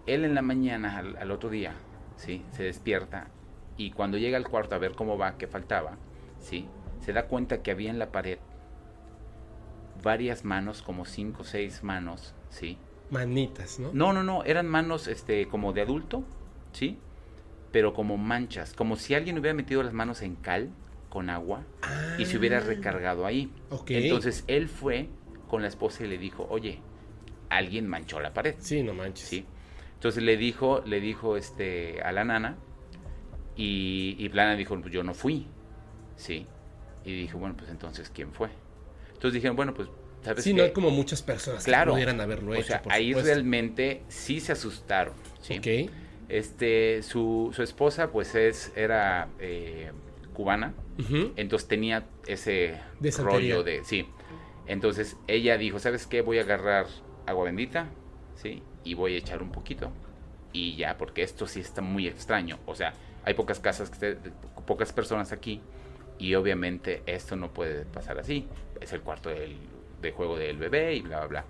[0.05, 1.75] Él en la mañana, al, al otro día,
[2.15, 2.43] ¿sí?
[2.51, 3.27] Se despierta
[3.77, 5.97] y cuando llega al cuarto a ver cómo va, qué faltaba,
[6.39, 6.67] ¿sí?
[7.01, 8.39] Se da cuenta que había en la pared
[10.03, 12.77] varias manos, como cinco o seis manos, ¿sí?
[13.09, 13.91] Manitas, ¿no?
[13.93, 16.23] No, no, no, eran manos este, como de adulto,
[16.71, 16.97] ¿sí?
[17.71, 20.71] Pero como manchas, como si alguien hubiera metido las manos en cal
[21.09, 21.63] con agua
[22.17, 23.51] y se hubiera recargado ahí.
[23.71, 23.77] Ah.
[23.87, 25.07] Entonces él fue
[25.47, 26.79] con la esposa y le dijo, oye,
[27.49, 28.55] alguien manchó la pared.
[28.59, 29.27] Sí, no manches.
[29.27, 29.45] Sí.
[29.95, 32.57] Entonces le dijo, le dijo este a la nana
[33.55, 35.47] y, y la nana dijo, pues yo no fui.
[36.15, 36.45] Sí.
[37.05, 38.49] Y dijo, bueno, pues entonces, ¿quién fue?
[39.07, 39.87] Entonces dijeron, bueno, pues,
[40.23, 41.91] ¿sabes Sí, no hay como muchas personas Claro.
[41.91, 42.63] que pudieran haberlo hecho.
[42.63, 43.31] o sea, por ahí supuesto.
[43.33, 45.13] realmente sí se asustaron.
[46.29, 49.91] Este, su, su esposa, pues, es, era eh,
[50.37, 50.75] cubana.
[51.35, 53.83] Entonces tenía ese De rollo de...
[53.83, 54.07] Sí.
[54.67, 56.21] Entonces ella dijo, ¿sabes qué?
[56.21, 56.85] Voy a agarrar
[57.25, 57.87] agua bendita,
[58.35, 58.61] ¿sí?
[58.83, 59.91] Y voy a echar un poquito.
[60.53, 62.59] Y ya, porque esto sí está muy extraño.
[62.67, 62.93] O sea,
[63.25, 64.15] hay pocas casas, que
[64.67, 65.59] pocas personas aquí.
[66.19, 68.47] Y obviamente esto no puede pasar así.
[68.79, 69.57] Es el cuarto del,
[70.03, 71.45] de juego del bebé y bla, bla, bla.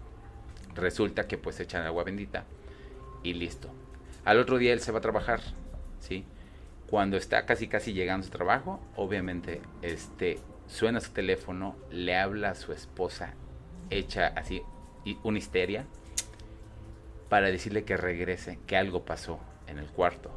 [0.75, 2.45] Resulta que pues echan agua bendita
[3.21, 3.69] y listo.
[4.23, 5.41] Al otro día él se va a trabajar,
[5.99, 6.23] ¿sí?
[6.89, 12.51] Cuando está casi casi llegando a su trabajo, obviamente este suena su teléfono, le habla
[12.51, 13.33] a su esposa,
[13.89, 14.61] echa así
[15.23, 15.85] una histeria
[17.29, 20.31] para decirle que regrese, que algo pasó en el cuarto.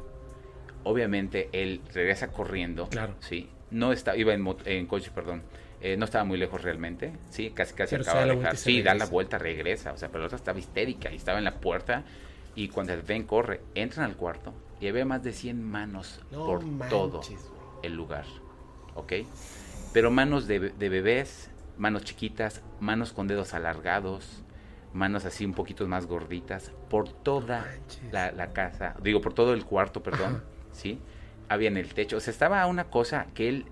[0.83, 3.15] Obviamente él regresa corriendo, Claro.
[3.19, 3.49] sí.
[3.69, 5.43] No está, iba en, coche, perdón.
[5.79, 8.57] eh, no estaba muy lejos realmente, sí, casi casi Pero acaba de dejar.
[8.57, 11.45] Sí, da la vuelta, regresa, o sea, pero la otra estaba histérica y estaba en
[11.45, 12.03] la puerta
[12.55, 16.45] y cuando el ven corre, entran al cuarto y había más de 100 manos No
[16.45, 17.21] por todo
[17.83, 18.25] el lugar,
[18.95, 19.13] ¿ok?
[19.93, 24.43] Pero manos de, be- de bebés, manos chiquitas, manos con dedos alargados,
[24.93, 27.65] manos así un poquito más gorditas, por toda
[28.11, 30.43] la, la casa, digo, por todo el cuarto, perdón, Ajá.
[30.73, 30.99] ¿sí?
[31.49, 33.65] Había en el techo, o sea, estaba una cosa que él,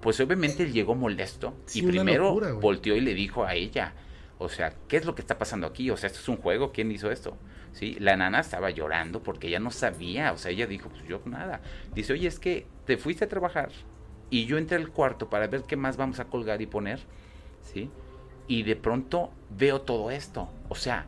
[0.00, 3.94] pues obviamente él llegó molesto Sí, y primero locura, volteó y le dijo a ella,
[4.38, 5.90] o sea, ¿qué es lo que está pasando aquí?
[5.90, 7.36] O sea, esto es un juego, ¿quién hizo esto?
[7.74, 7.96] ¿Sí?
[8.00, 11.60] La nana estaba llorando porque ella no sabía, o sea, ella dijo, pues yo nada.
[11.94, 13.70] Dice, oye, es que te fuiste a trabajar
[14.30, 17.00] y yo entré al cuarto para ver qué más vamos a colgar y poner,
[17.62, 17.90] ¿sí?
[18.48, 21.06] Y de pronto veo todo esto, o sea,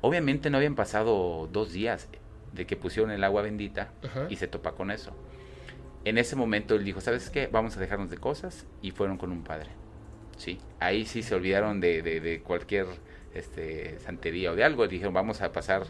[0.00, 2.08] obviamente no habían pasado dos días
[2.52, 4.26] de que pusieron el agua bendita Ajá.
[4.30, 5.12] y se topa con eso.
[6.04, 7.46] En ese momento él dijo, ¿sabes qué?
[7.48, 9.68] Vamos a dejarnos de cosas y fueron con un padre.
[10.36, 12.86] Sí, ahí sí se olvidaron de, de- de cualquier
[13.34, 14.86] este, santería o de algo.
[14.88, 15.84] Dijeron, vamos a pasar.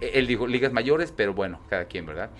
[0.00, 2.30] e- Él dijo, ligas mayores, pero bueno, cada quien, ¿verdad?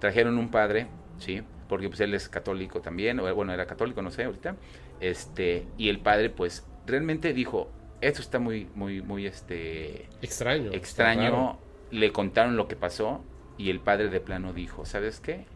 [0.00, 0.86] Trajeron un padre,
[1.18, 4.56] sí, porque pues él es católico también, o bueno, era católico, no sé, ahorita.
[5.00, 7.70] Este, y el padre, pues, realmente dijo,
[8.00, 10.72] esto está muy, muy, muy, este, Extraño.
[10.72, 11.58] extraño, raro.
[11.90, 13.22] le contaron lo que pasó
[13.56, 15.46] y el padre de plano dijo, ¿sabes qué?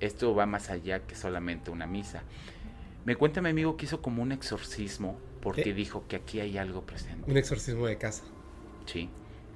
[0.00, 2.22] Esto va más allá que solamente una misa.
[3.04, 5.74] Me cuenta mi amigo que hizo como un exorcismo porque ¿Eh?
[5.74, 7.30] dijo que aquí hay algo presente.
[7.30, 8.24] Un exorcismo de casa.
[8.86, 9.08] Sí,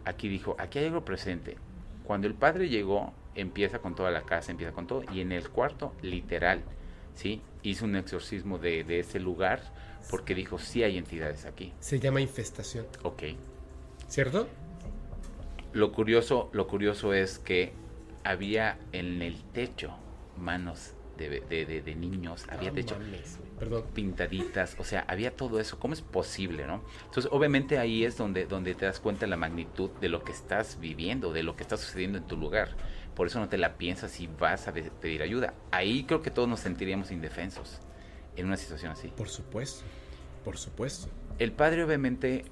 [0.04, 1.56] aquí dijo, aquí hay algo presente.
[2.04, 5.48] Cuando el padre llegó, empieza con toda la casa, empieza con todo, y en el
[5.48, 6.62] cuarto, literal,
[7.14, 7.40] ¿sí?
[7.62, 9.62] Hizo un exorcismo de, de ese lugar
[10.10, 11.72] porque dijo, sí hay entidades aquí.
[11.80, 12.86] Se llama infestación.
[13.04, 13.22] Ok.
[14.08, 14.48] ¿Cierto?
[15.72, 17.72] Lo curioso, lo curioso es que
[18.24, 19.94] había en el techo
[20.36, 23.38] manos de, de- de- de niños, había No techo mames.
[23.62, 23.84] Perdón.
[23.94, 25.78] pintaditas, o sea, había todo eso.
[25.78, 26.82] ¿Cómo es posible, no?
[27.04, 30.80] Entonces, obviamente ahí es donde, donde te das cuenta la magnitud de lo que estás
[30.80, 32.70] viviendo, de lo que está sucediendo en tu lugar.
[33.14, 35.54] Por eso no te la piensas y vas a pe- pedir ayuda.
[35.70, 37.78] Ahí creo que todos nos sentiríamos indefensos
[38.36, 39.08] en una situación así.
[39.08, 39.84] Por supuesto.
[40.44, 41.08] Por supuesto.
[41.38, 42.44] El padre obviamente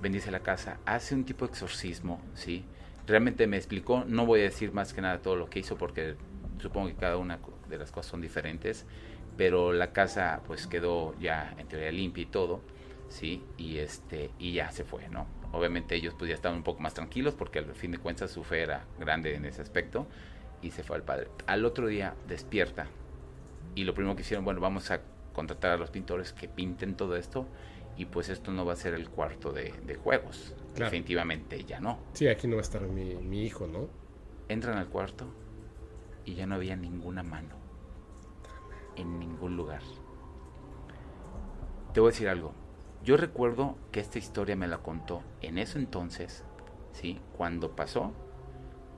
[0.00, 2.64] bendice la casa, hace un tipo de exorcismo, ¿sí?
[3.04, 6.14] Realmente me explicó, no voy a decir más que nada todo lo que hizo porque
[6.60, 8.86] supongo que cada una de las cosas son diferentes,
[9.40, 12.60] pero la casa pues quedó ya en teoría limpia y todo,
[13.08, 13.42] ¿sí?
[13.56, 15.26] Y este y ya se fue, ¿no?
[15.52, 18.44] Obviamente ellos pues ya estaban un poco más tranquilos porque al fin de cuentas su
[18.44, 20.06] fe era grande en ese aspecto
[20.60, 21.28] y se fue al padre.
[21.46, 22.88] Al otro día despierta
[23.74, 25.00] y lo primero que hicieron, bueno, vamos a
[25.32, 27.46] contratar a los pintores que pinten todo esto
[27.96, 30.54] y pues esto no va a ser el cuarto de, de juegos.
[30.74, 30.90] Claro.
[30.90, 31.98] Definitivamente ya no.
[32.12, 33.88] Sí, aquí no va a estar mi, mi hijo, ¿no?
[34.50, 35.32] Entran al cuarto
[36.26, 37.59] y ya no había ninguna mano
[39.00, 39.82] en ningún lugar.
[41.92, 42.52] Te voy a decir algo.
[43.04, 46.44] Yo recuerdo que esta historia me la contó en eso entonces,
[46.92, 47.18] ¿sí?
[47.36, 48.12] Cuando pasó,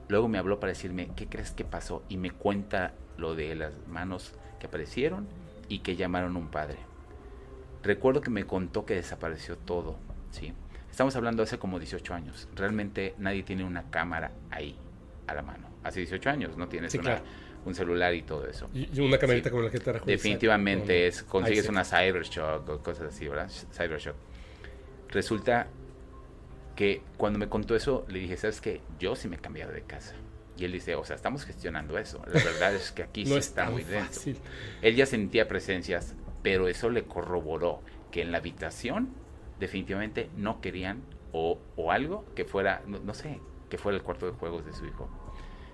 [0.08, 2.02] luego me habló para decirme, ¿qué crees que pasó?
[2.08, 5.26] Y me cuenta lo de las manos que aparecieron
[5.68, 6.78] y que llamaron a un padre.
[7.82, 9.96] Recuerdo que me contó que desapareció todo,
[10.30, 10.52] ¿sí?
[10.90, 12.48] Estamos hablando hace como 18 años.
[12.54, 14.76] Realmente nadie tiene una cámara ahí,
[15.26, 15.68] a la mano.
[15.82, 17.24] Hace 18 años no tienes Sí, una- claro.
[17.64, 18.68] Un celular y todo eso.
[18.74, 19.51] Y una camarita Sí.
[19.51, 20.05] como la que trajo.
[20.06, 23.51] Definitivamente con es, consigues una Cybershock o cosas así, ¿verdad?
[23.72, 24.16] Cybershock.
[25.10, 25.68] Resulta
[26.76, 28.80] que cuando me contó eso, le dije, ¿sabes qué?
[28.98, 30.14] Yo sí me he cambiado de casa.
[30.56, 32.22] Y él dice, o sea, estamos gestionando eso.
[32.26, 34.39] La verdad es que aquí No sí es está muy fácil.
[34.80, 37.80] Él ya sentía presencias, pero eso le corroboró
[38.10, 39.10] que en la habitación
[39.60, 41.02] definitivamente no querían
[41.32, 43.39] o, o algo que fuera, no, no sé,
[43.70, 45.09] que fuera el cuarto de juegos de su hijo.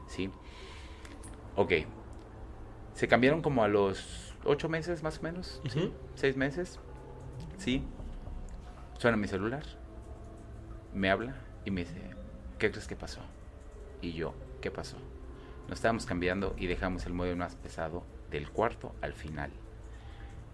[0.06, 0.31] ¿Sí?
[1.59, 1.72] Ok.
[2.94, 5.60] Se cambiaron como a los ocho meses más o menos.
[6.14, 6.78] Seis meses.
[7.56, 7.82] Sí.
[8.97, 9.64] Suena mi celular.
[10.94, 12.01] Me habla y me dice,
[12.60, 13.22] ¿qué crees que pasó?
[14.01, 14.98] Y yo, ¿qué pasó?
[15.66, 19.51] Nos estábamos cambiando y dejamos el mueble más pesado del cuarto al final.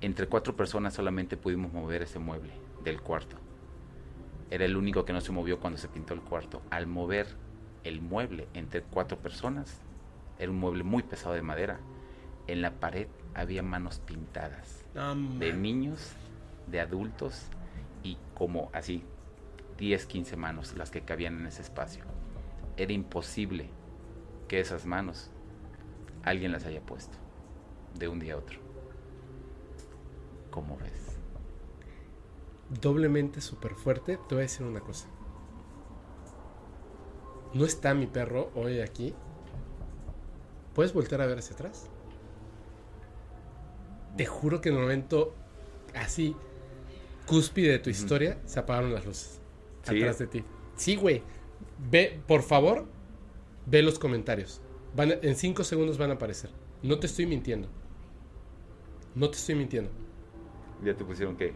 [0.01, 3.37] Entre cuatro personas solamente pudimos mover ese mueble del cuarto.
[4.51, 6.63] Era el único que no se movió cuando se pintó el cuarto.
[6.71, 7.27] Al mover
[7.85, 9.84] el mueble entre cuatro personas,
[10.45, 11.81] era un mueble muy pesado de madera.
[12.47, 14.85] En la pared había manos pintadas
[15.39, 16.13] de niños,
[16.67, 17.49] de adultos
[18.03, 19.03] y como así
[19.79, 22.05] 10, 15 manos las que cabían en ese espacio.
[22.77, 23.71] Era imposible
[24.49, 25.31] que esas manos
[26.23, 27.19] alguien las haya puesto
[27.99, 28.59] de un día a otro.
[30.51, 31.15] ¿Cómo ves?
[32.69, 35.09] doblemente súper fuerte, te voy a decir una cosa.
[37.53, 39.15] No está mi perro hoy aquí.
[40.75, 41.89] ¿Puedes voltear a ver hacia atrás?
[44.17, 45.35] Te juro que en el momento
[45.95, 46.37] así,
[47.27, 49.41] cúspide de tu historia, se apagaron las luces.
[49.83, 49.99] ¿Sí?
[50.01, 50.45] Atrás de ti.
[50.77, 51.23] Sí, güey.
[51.91, 52.87] Ve, por favor,
[53.67, 54.61] ve los comentarios.
[54.95, 56.51] Van a- en cinco segundos van a aparecer.
[56.83, 57.69] No te estoy mintiendo.
[59.15, 59.91] No te estoy mintiendo.
[60.85, 61.53] Ya te pusieron que...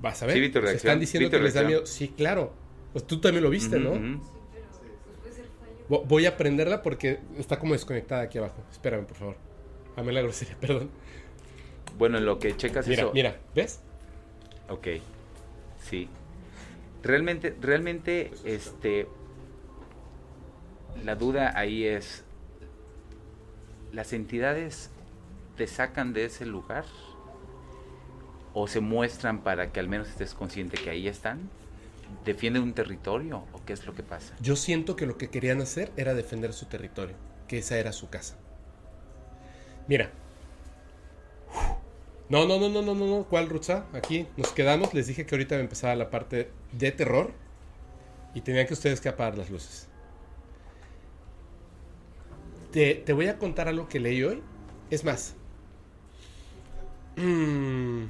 [0.00, 0.34] Vas a ver.
[0.34, 1.82] Sí, vi tu Se reacción, están vi diciendo tu que les da reacción.
[1.82, 1.86] miedo.
[1.86, 2.52] Sí, claro.
[2.92, 4.20] Pues tú también lo viste, ¿no?
[5.88, 8.62] Voy a prenderla porque está como desconectada aquí abajo.
[8.72, 9.36] Espérame, por favor.
[9.96, 10.90] Amé la grosería, perdón.
[11.96, 13.12] Bueno, en lo que checas Mira, eso...
[13.12, 13.80] mira, ¿ves?
[14.68, 14.88] Ok,
[15.78, 16.08] sí.
[17.02, 19.06] Realmente, realmente, este,
[21.04, 22.24] la duda ahí es,
[23.92, 24.90] ¿las entidades
[25.56, 26.84] te sacan de ese lugar?
[28.52, 31.48] ¿O se muestran para que al menos estés consciente que ahí están?
[32.24, 34.34] ¿Defienden un territorio o qué es lo que pasa?
[34.40, 37.16] Yo siento que lo que querían hacer era defender su territorio,
[37.48, 38.36] que esa era su casa.
[39.88, 40.10] Mira.
[42.28, 43.24] No, no, no, no, no, no, no.
[43.24, 43.86] ¿Cuál Rutsa?
[43.92, 44.94] Aquí nos quedamos.
[44.94, 47.32] Les dije que ahorita empezaba la parte de terror
[48.34, 49.88] y tenían que ustedes que apagar las luces.
[52.72, 54.42] Te, te voy a contar algo que leí hoy.
[54.90, 55.34] Es más.
[57.16, 58.04] mm,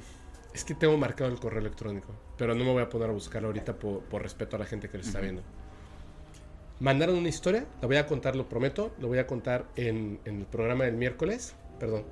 [0.56, 3.48] es que tengo marcado el correo electrónico, pero no me voy a poner a buscarlo
[3.48, 5.42] ahorita por, por respeto a la gente que lo está viendo.
[6.80, 10.40] Mandaron una historia, la voy a contar, lo prometo, lo voy a contar en, en
[10.40, 11.54] el programa del miércoles.
[11.78, 12.04] Perdón,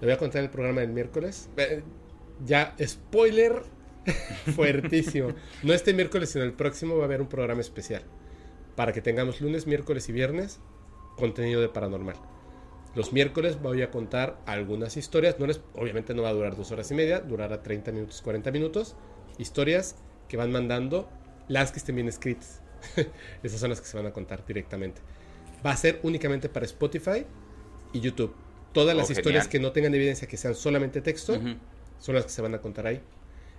[0.00, 1.50] lo voy a contar en el programa del miércoles.
[1.56, 1.82] Eh,
[2.46, 3.60] ya, spoiler
[4.54, 5.32] fuertísimo.
[5.64, 8.04] No este miércoles, sino el próximo va a haber un programa especial.
[8.76, 10.60] Para que tengamos lunes, miércoles y viernes
[11.16, 12.16] contenido de paranormal.
[12.94, 15.38] Los miércoles voy a contar algunas historias.
[15.38, 18.50] No les, obviamente no va a durar dos horas y media, durará 30 minutos, 40
[18.50, 18.96] minutos.
[19.38, 19.96] Historias
[20.28, 21.08] que van mandando
[21.48, 22.60] las que estén bien escritas.
[23.42, 25.00] Esas son las que se van a contar directamente.
[25.64, 27.24] Va a ser únicamente para Spotify
[27.92, 28.34] y YouTube.
[28.72, 31.40] Todas las Oh, historias que no tengan evidencia que sean solamente texto
[31.98, 33.00] son las que se van a contar ahí.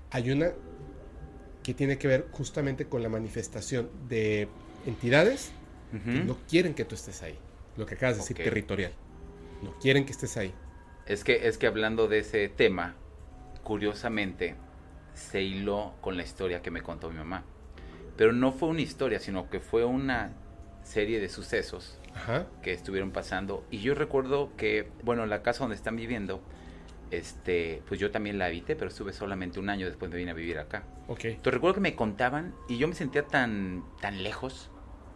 [0.09, 0.51] Hay una
[1.63, 4.47] que tiene que ver justamente con la manifestación de
[4.85, 5.51] entidades
[5.91, 7.37] que no quieren que tú estés ahí.
[7.77, 8.43] Lo que acabas de decir, Ok.
[8.43, 8.93] territorial.
[9.61, 10.53] No quieren que estés ahí.
[11.05, 12.95] Es que, es que hablando de ese tema,
[13.63, 14.55] curiosamente,
[15.13, 17.43] se hiló con la historia que me contó mi mamá.
[18.17, 20.33] Pero no fue una historia, sino que fue una
[20.83, 22.47] serie de sucesos Ajá.
[22.61, 23.65] que estuvieron pasando.
[23.71, 26.41] Y yo recuerdo que, bueno, la casa donde están viviendo,
[27.11, 30.33] este, pues yo también la habité, pero estuve solamente un año después me vine a
[30.33, 30.83] vivir acá.
[31.07, 31.25] Ok.
[31.25, 34.69] Entonces recuerdo que me contaban y yo me sentía tan, tan lejos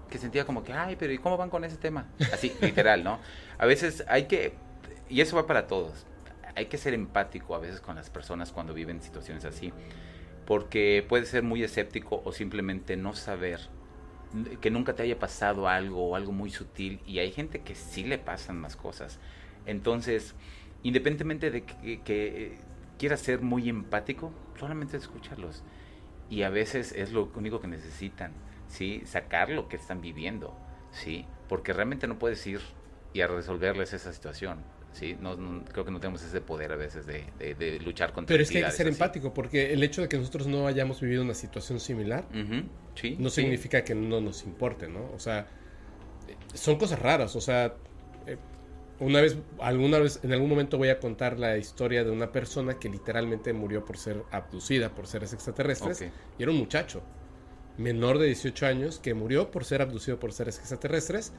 [0.09, 2.07] que sentía como que, ay, pero ¿y cómo van con ese tema?
[2.33, 3.19] Así, literal, ¿no?
[3.57, 4.53] A veces hay que,
[5.09, 6.05] y eso va para todos,
[6.55, 9.73] hay que ser empático a veces con las personas cuando viven situaciones así,
[10.45, 13.59] porque puede ser muy escéptico o simplemente no saber
[14.61, 18.03] que nunca te haya pasado algo o algo muy sutil y hay gente que sí
[18.03, 19.19] le pasan más cosas.
[19.65, 20.35] Entonces,
[20.83, 22.57] independientemente de que, que,
[22.97, 25.63] quieras ser muy empático, solamente escucharlos.
[26.29, 28.31] Y a veces es lo único que necesitan,
[28.67, 29.01] ¿sí?
[29.05, 30.53] Sacar lo que están viviendo,
[30.91, 31.25] ¿sí?
[31.47, 32.61] Porque realmente no puedes ir
[33.13, 35.15] y a resolverles esa situación, ¿sí?
[35.19, 38.33] No, no- creo que no tenemos ese poder a veces de, de- de luchar contra
[38.33, 38.95] Pero es que hay que ser así.
[38.95, 42.25] empático, porque el hecho de que nosotros no hayamos vivido una situación similar
[42.95, 43.41] sí, no sí.
[43.41, 45.11] significa que no nos importe, ¿no?
[45.13, 45.47] O sea,
[46.53, 47.75] son cosas raras, o sea,
[48.27, 48.37] eh,
[48.99, 52.79] una vez, alguna vez, en algún momento voy a contar la historia de una persona
[52.79, 56.05] que literalmente murió por ser abducida por seres extraterrestres
[56.37, 57.01] y era un muchacho
[57.77, 61.33] menor de 18 años que murió por ser abducido por seres extraterrestres.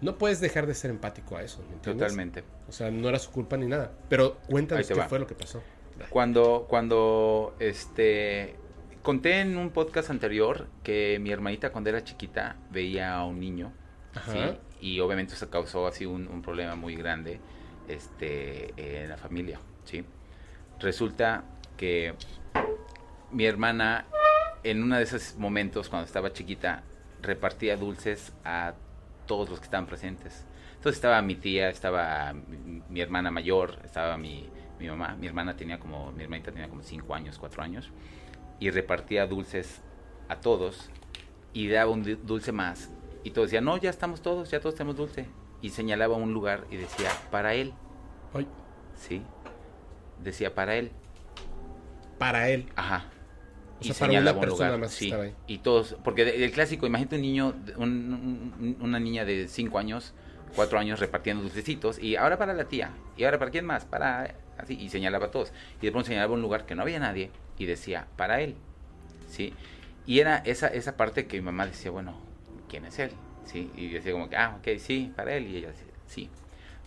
[0.00, 2.06] No puedes dejar de ser empático a eso, ¿me entiendes?
[2.06, 2.44] Totalmente.
[2.68, 3.92] O sea, no era su culpa ni nada.
[4.08, 5.08] Pero cuéntanos qué va.
[5.08, 5.62] fue lo que pasó.
[6.10, 8.54] Cuando, cuando, este,
[9.02, 13.72] conté en un podcast anterior que mi hermanita cuando era chiquita veía a un niño,
[14.14, 14.32] Ajá.
[14.32, 14.38] ¿sí?
[14.80, 17.40] Y obviamente eso causó así un, un problema muy grande,
[17.88, 20.04] este, en la familia, ¿sí?
[20.78, 21.44] Resulta
[21.76, 22.14] que
[23.32, 24.06] mi hermana,
[24.64, 26.82] en uno de esos momentos, cuando estaba chiquita,
[27.22, 28.74] repartía dulces a
[29.26, 30.44] todos los que estaban presentes.
[30.76, 34.48] Entonces estaba mi tía, estaba mi, mi hermana mayor, estaba mi,
[34.78, 35.16] mi mamá.
[35.18, 37.90] Mi hermana tenía como, mi hermanita tenía como 5 años, 4 años.
[38.60, 39.80] Y repartía dulces
[40.28, 40.90] a todos
[41.52, 42.90] y daba un du- dulce más.
[43.24, 45.26] Y todos decían, no, ya estamos todos, ya todos tenemos dulce.
[45.60, 47.72] Y señalaba un lugar y decía, para él.
[48.32, 48.46] Ay,
[48.94, 49.22] Sí,
[50.22, 50.90] decía para él.
[52.18, 52.66] para él.
[52.76, 53.04] Ajá.
[53.80, 55.04] O sea, para una persona más que sí.
[55.06, 55.34] estaba ahí.
[55.46, 60.14] Y todos, porque el clásico, imagínate un niño, un- un- una niña de 5 años,
[60.56, 64.34] 4 años repartiendo dulcecitos, y ahora para la tía, y ahora para quién más, para
[64.58, 65.52] así, y señalaba a todos.
[65.80, 68.56] Y de pronto señalaba un lugar que no había nadie, y decía, para él,
[69.28, 69.52] ¿sí?
[70.06, 72.18] Y era esa, esa parte que mi mamá decía, bueno,
[72.68, 73.10] ¿quién es él?
[73.44, 73.70] ¿Sí?
[73.76, 76.30] Y decía como que, ah, ok, sí, para él, y ella decía, sí.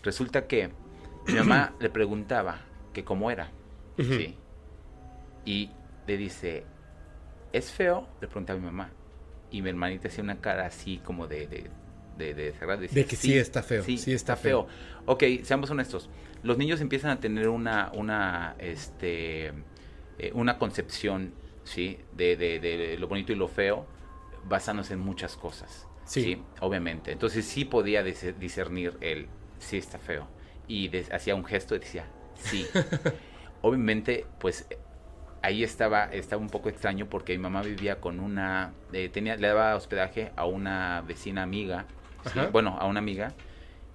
[0.02, 0.70] Resulta que
[1.28, 2.60] mi mamá le preguntaba
[2.92, 3.50] que cómo era.
[4.16, 4.36] ¿sí?
[5.44, 5.70] Y
[6.06, 6.64] le dice,
[7.52, 8.08] ¿es feo?
[8.20, 8.90] Le pregunta a mi mamá.
[9.50, 11.46] Y mi hermanita hacía una cara así como de...
[11.46, 11.70] de
[12.16, 14.66] de, de, cerrar, decía, De que sí está feo, Sí, sí está está feo.
[15.06, 16.10] Ok, seamos honestos.
[16.42, 19.46] Los niños empiezan a tener una, una, este,
[20.18, 21.32] eh, una concepción,
[21.64, 21.98] ¿sí?
[22.14, 23.86] De, de, de lo bonito y lo feo,
[24.44, 25.88] basándose en muchas cosas.
[26.04, 26.42] Sí.
[26.60, 27.12] Obviamente.
[27.12, 29.26] Entonces sí podía dis- discernir el,
[29.58, 30.28] sí está feo.
[30.68, 32.04] Y hacía un gesto y decía,
[32.36, 32.66] sí.
[33.62, 34.66] Obviamente, pues
[35.42, 39.48] ahí estaba, estaba un poco extraño porque mi mamá vivía con una, eh, tenía, le
[39.48, 41.84] daba hospedaje a una vecina amiga,
[42.32, 42.40] ¿sí?
[42.52, 43.32] Bueno, a una amiga,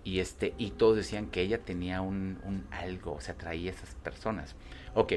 [0.04, 3.74] y este, y todos decían que ella tenía un, un algo, o sea, traía a
[3.74, 4.56] esas personas.
[4.94, 5.14] Ok,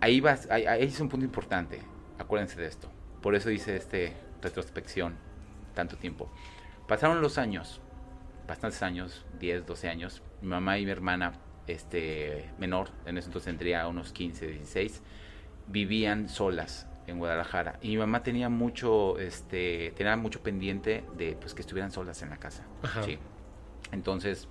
[0.00, 1.80] ahí vas, ahí, ahí es un punto importante,
[2.18, 2.90] acuérdense de esto.
[3.22, 4.12] Por eso hice este
[4.42, 5.14] retrospección
[5.74, 6.30] tanto tiempo.
[6.86, 7.80] Pasaron los años,
[8.46, 10.22] bastantes años, 10, 12 años.
[10.40, 11.32] Mi mamá y mi hermana,
[11.66, 15.02] este, menor, en ese entonces tendría unos 15, 16,
[15.66, 17.78] vivían solas en Guadalajara.
[17.82, 22.30] Y mi mamá tenía mucho, este, tenía mucho pendiente de, pues, que estuvieran solas en
[22.30, 22.64] la casa.
[22.82, 23.02] Ajá.
[23.02, 23.18] Sí.
[23.92, 24.48] Entonces,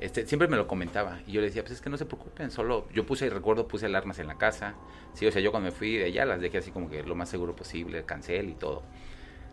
[0.00, 1.20] este, siempre me lo comentaba.
[1.26, 3.86] Y yo le decía, pues es que no se preocupen, solo yo puse, recuerdo, puse
[3.86, 4.74] alarmas en la casa.
[5.14, 7.14] Sí, o sea, yo cuando me fui de allá las dejé así como que lo
[7.14, 8.82] más seguro posible, cancel y todo.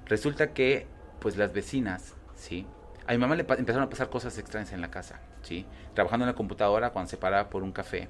[0.06, 0.88] Resulta que,
[1.20, 2.68] pues las vecinas, ¿sí?
[3.08, 5.66] A mi mamá le empezaron a pasar cosas extrañas en la casa, ¿sí?
[5.94, 8.08] Trabajando en la computadora, cuando se paraba por un café,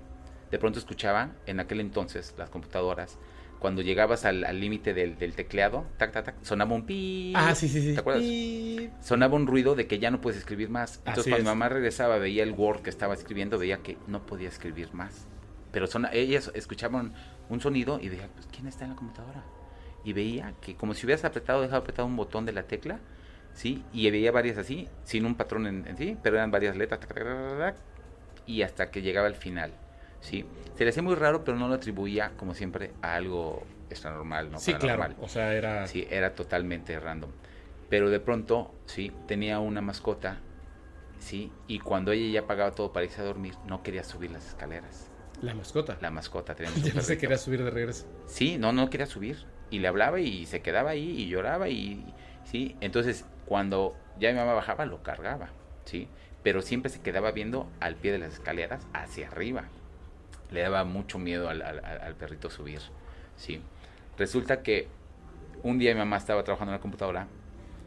[0.52, 3.18] de pronto escuchaba, en aquel entonces, las computadoras,
[3.60, 7.34] cuando llegabas al límite del, del tecleado, tac, tac, tac, sonaba un pi.
[7.36, 7.94] Ah, sí, sí, sí.
[7.94, 8.24] ¿Te acuerdas?
[9.02, 10.98] Sonaba un ruido de que ya no puedes escribir más.
[11.06, 14.26] Entonces Así cuando mi mamá regresaba, veía el Word que estaba escribiendo, veía que no
[14.26, 15.28] podía escribir más.
[15.72, 17.14] Pero sona- ellas escuchaban
[17.50, 19.44] un sonido y decía, pues, ¿quién está en la computadora?
[20.04, 23.00] Y veía que como si hubieras apretado, dejado apretado un botón de la tecla,
[23.54, 23.84] ¿sí?
[23.92, 27.14] Y veía varias así, sin un patrón en, en sí, pero eran varias letras, tac,
[27.14, 27.78] tac, tac,
[28.46, 29.74] y hasta que llegaba al final,
[30.26, 30.46] ¿sí?
[30.76, 34.60] Se le hacía muy raro, pero no lo atribuía, como siempre, a algo extranormal, ¿no?
[34.60, 35.16] Sí, claro.
[35.22, 35.88] O sea, era.
[35.88, 37.30] Sí, era totalmente random.
[37.90, 40.40] Pero de pronto, sí, tenía una mascota,
[41.20, 44.48] sí, y cuando ella ya pagaba todo para irse a dormir, no quería subir las
[44.48, 45.12] escaleras.
[45.42, 45.98] La mascota.
[46.02, 48.08] La mascota tenía Ya no se quería subir de regreso.
[48.26, 49.46] Sí, no, no quería subir.
[49.70, 52.76] Y le hablaba y se quedaba ahí y lloraba y, sí.
[52.82, 55.50] Entonces, cuando ya mi mamá bajaba, lo cargaba,
[55.84, 56.08] sí.
[56.42, 59.66] Pero siempre se quedaba viendo al pie de las escaleras hacia arriba.
[60.52, 62.80] Le daba mucho miedo al, al- al- al perrito subir,
[63.36, 63.62] sí.
[64.18, 64.88] Resulta que
[65.64, 67.28] un día mi mamá estaba trabajando en la computadora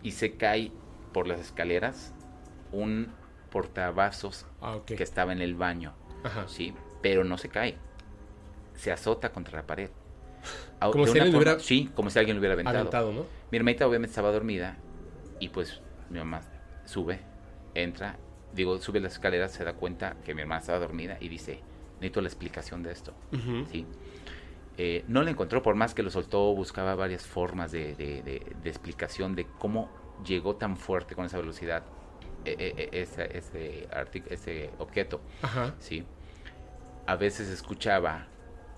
[0.02, 0.72] y se cae
[1.12, 2.12] por las escaleras
[2.72, 3.12] un
[3.51, 5.94] portavasos Ah, que estaba en el baño,
[6.24, 6.47] Ajá.
[6.48, 6.74] sí.
[7.02, 7.76] Pero no se cae.
[8.74, 9.90] Se azota contra la pared.
[10.80, 12.78] Como si alguien forma- hubiera Sí, como si alguien lo hubiera aventado.
[12.78, 13.24] Aventado, ¿no?
[13.51, 14.76] Mi hermanita obviamente estaba dormida
[15.40, 15.80] y pues
[16.10, 16.43] mi mamá
[16.85, 17.20] sube,
[17.74, 18.16] entra,
[18.52, 21.60] digo, sube las escaleras, se da cuenta que mi hermana estaba dormida y dice,
[22.00, 23.14] necesito la explicación de esto.
[23.70, 23.86] ¿sí?
[24.76, 28.46] Eh, no la encontró, por más que lo soltó, buscaba varias formas de, de- de-
[28.62, 29.90] de explicación de cómo
[30.24, 31.82] llegó tan fuerte con esa velocidad
[32.44, 35.20] eh, eh, eh, ese, ese, artic- ese objeto.
[35.42, 35.74] Ajá.
[35.80, 36.04] ¿sí?
[37.06, 38.28] A veces escuchaba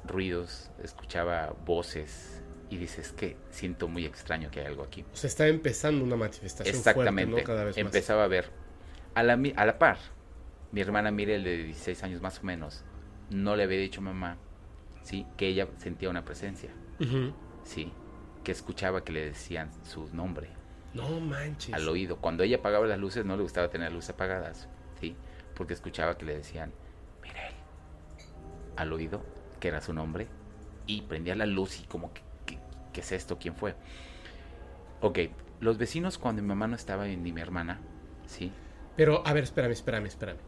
[0.07, 5.05] ruidos, escuchaba voces y dices que siento muy extraño que hay algo aquí.
[5.13, 7.33] O sea, está empezando una manifestación Exactamente.
[7.33, 7.47] fuerte, ¿no?
[7.47, 7.79] Cada vez más.
[7.85, 8.51] Empezaba a ver.
[9.15, 9.99] A la, a la par,
[10.73, 12.85] mi hermana Mirel, de 16 años más o menos,
[13.31, 14.37] no le había dicho a mamá,
[15.03, 15.27] ¿sí?
[15.37, 16.71] Que ella sentía una presencia.
[17.65, 17.93] ¿sí?
[18.45, 20.49] Que escuchaba que le decían su nombre
[20.95, 21.75] No manches.
[21.75, 22.17] al oído.
[22.17, 24.69] Cuando ella apagaba las luces, no le gustaba tener las luces apagadas,
[25.01, 25.17] ¿sí?
[25.55, 26.73] Porque escuchaba que le decían,
[27.23, 27.55] Mirel,
[28.77, 29.23] al oído,
[29.61, 30.27] que era su nombre,
[30.87, 32.59] y prendía la luz y como, que, que-
[32.93, 33.39] ¿qué es esto?
[33.39, 33.75] ¿Quién fue?
[35.03, 35.19] Ok,
[35.61, 37.79] los vecinos cuando mi mamá no estaba ni mi hermana,
[38.27, 38.53] ¿sí?
[38.97, 40.39] Pero, a ver, espérame, espérame, espérame.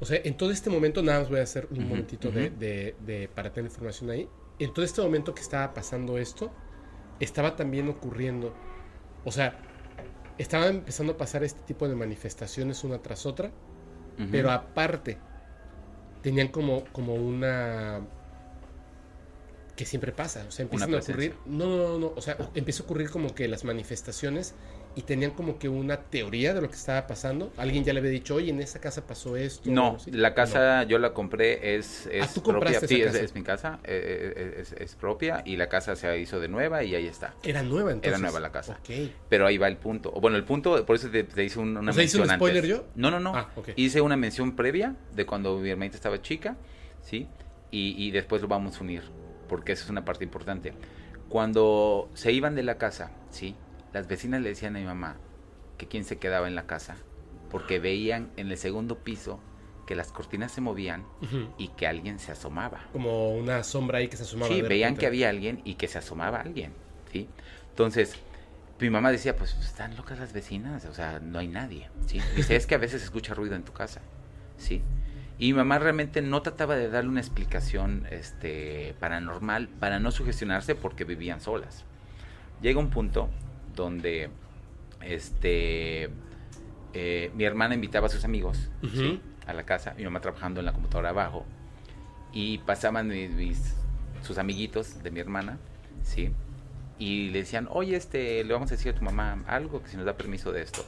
[0.00, 2.58] O sea, en todo este momento, nada más voy a hacer un momentito de, ujú.
[2.58, 4.28] de- de- para tener información ahí.
[4.58, 6.52] En todo este momento que estaba pasando esto,
[7.20, 8.54] estaba también ocurriendo.
[9.24, 9.58] O sea,
[10.38, 13.50] estaban empezando a pasar este tipo de manifestaciones una tras otra,
[14.32, 15.16] pero aparte,
[16.22, 18.00] tenían como, como una.
[19.76, 20.44] que siempre pasa.
[20.48, 21.34] O sea, empiezan a ocurrir.
[21.46, 22.12] No, no, no, no.
[22.16, 24.54] O sea, empieza a ocurrir como que las manifestaciones
[24.98, 27.52] y tenían como que una teoría de lo que estaba pasando.
[27.56, 29.70] Alguien ya le había dicho, oye, en esa casa pasó esto.
[29.70, 30.34] No, la No.
[30.34, 32.80] casa yo la compré, es, es Ah, ¿tú propia.
[32.80, 36.48] Sí, es, mi casa, eh, eh, es, es propia y la casa se hizo de
[36.48, 37.34] nueva y ahí está.
[37.44, 38.08] Era nueva entonces.
[38.10, 38.78] Era nueva la casa.
[38.80, 39.08] Ok.
[39.28, 40.10] Pero ahí va el punto.
[40.10, 42.64] Bueno, el punto, por eso te, te hice un- una sea, ¿hice un mención spoiler
[42.64, 42.76] antes.
[42.78, 42.84] yo?
[42.96, 43.36] No, no, no.
[43.36, 43.50] Ah.
[43.76, 46.56] Hice una mención previa de cuando mi hermanita estaba chica,
[47.02, 47.28] ¿sí?
[47.70, 49.02] Y, y después lo vamos a unir,
[49.48, 50.72] porque eso es una parte importante.
[51.28, 53.54] Cuando se iban de la casa, ¿sí?
[53.92, 55.16] Las vecinas le decían a mi mamá
[55.76, 56.96] que quién se quedaba en la casa,
[57.50, 59.40] porque veían en el segundo piso
[59.86, 61.06] que las cortinas se movían
[61.56, 62.86] y que alguien se asomaba.
[62.92, 64.52] Como una sombra ahí que se asomaba.
[64.52, 66.72] Sí, veían que había alguien y que se asomaba alguien,
[67.10, 67.26] ¿sí?
[67.70, 68.14] Entonces,
[68.80, 72.20] mi mamá decía, pues están locas las vecinas, o sea, no hay nadie, ¿sí?
[72.36, 74.02] Dice, es que a veces se escucha ruido en tu casa,
[74.58, 74.82] ¿sí?
[75.38, 80.74] Y mi mamá realmente no trataba de darle una explicación este, paranormal para no sugestionarse
[80.74, 81.84] porque vivían solas.
[82.60, 83.30] Llega un punto
[83.82, 84.28] donde
[85.02, 86.10] este,
[86.94, 88.96] eh, mi hermana invitaba a sus amigos Ujú.
[88.96, 89.20] ¿sí?
[89.46, 91.46] a la casa, mi mamá trabajando en la computadora abajo,
[92.32, 93.74] y pasaban mis, mis-
[94.22, 95.58] sus amiguitos de mi hermana,
[96.02, 96.30] ¿sí?
[96.98, 99.96] Y le decían, oye, este, le vamos a decir a tu mamá algo, que si
[99.96, 100.84] nos da permiso de esto.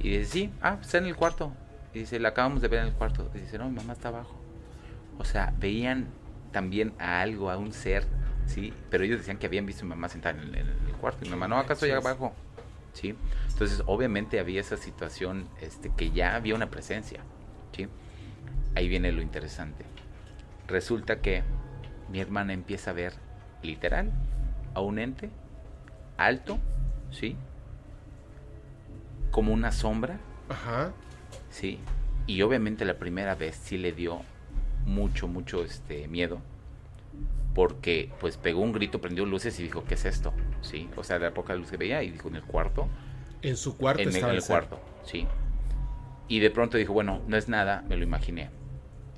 [0.00, 1.52] Y dice, sí, ah, está en el cuarto.
[1.94, 3.30] Y dice, la acabamos de ver en el cuarto.
[3.34, 4.34] Y dice, no, mi mamá está abajo.
[5.18, 6.08] O sea, veían
[6.52, 8.04] también a algo, a un ser,
[8.46, 8.72] ¿sí?
[8.90, 11.24] Pero ellos decían que habían visto a mi mamá sentada en el, en el cuarto.
[11.24, 12.32] Y mi mamá, no, acá estoy abajo,
[12.92, 13.14] ¿sí?
[13.50, 17.20] Entonces, obviamente había esa situación, este, que ya había una presencia,
[17.76, 17.88] ¿sí?
[18.74, 19.84] Ahí viene lo interesante.
[20.66, 21.42] Resulta que
[22.10, 23.14] mi hermana empieza a ver,
[23.62, 24.12] literal,
[24.74, 25.30] a un ente
[26.16, 26.58] alto,
[27.10, 27.36] ¿sí?
[29.30, 30.18] Como una sombra,
[30.48, 30.92] Ajá.
[31.50, 31.80] ¿sí?
[32.26, 34.22] Y obviamente la primera vez sí le dio
[34.86, 36.40] mucho, mucho este miedo.
[37.54, 40.32] Porque pues pegó un grito, prendió luces y dijo, ¿qué es esto?
[40.60, 40.88] ¿Sí?
[40.96, 42.88] O sea, de la poca luz que veía y dijo, en el cuarto.
[43.42, 44.54] En su cuarto en estaba en el ser.
[44.54, 45.26] cuarto, sí.
[46.26, 48.50] Y de pronto dijo, bueno, no es nada, me lo imaginé.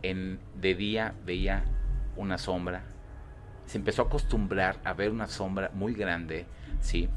[0.02, 1.64] En, de día veía
[2.16, 2.84] una sombra.
[3.66, 6.46] Se empezó a acostumbrar a ver una sombra muy grande,
[6.80, 7.08] sí.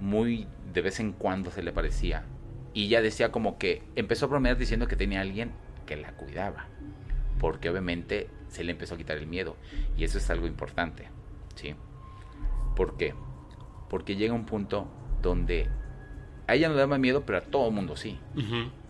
[0.00, 2.24] Muy de vez en cuando se le parecía.
[2.72, 5.52] Y ya decía como que empezó a bromear diciendo que tenía alguien
[5.86, 6.66] que la cuidaba.
[7.38, 9.56] Porque obviamente se le empezó a quitar el miedo.
[9.96, 11.08] Y eso es algo importante,
[11.56, 11.74] ¿sí?
[12.76, 13.14] ¿Por qué?
[13.90, 14.88] Porque llega un punto
[15.20, 15.68] donde
[16.46, 18.18] a ella no le daba miedo, pero a todo el mundo sí.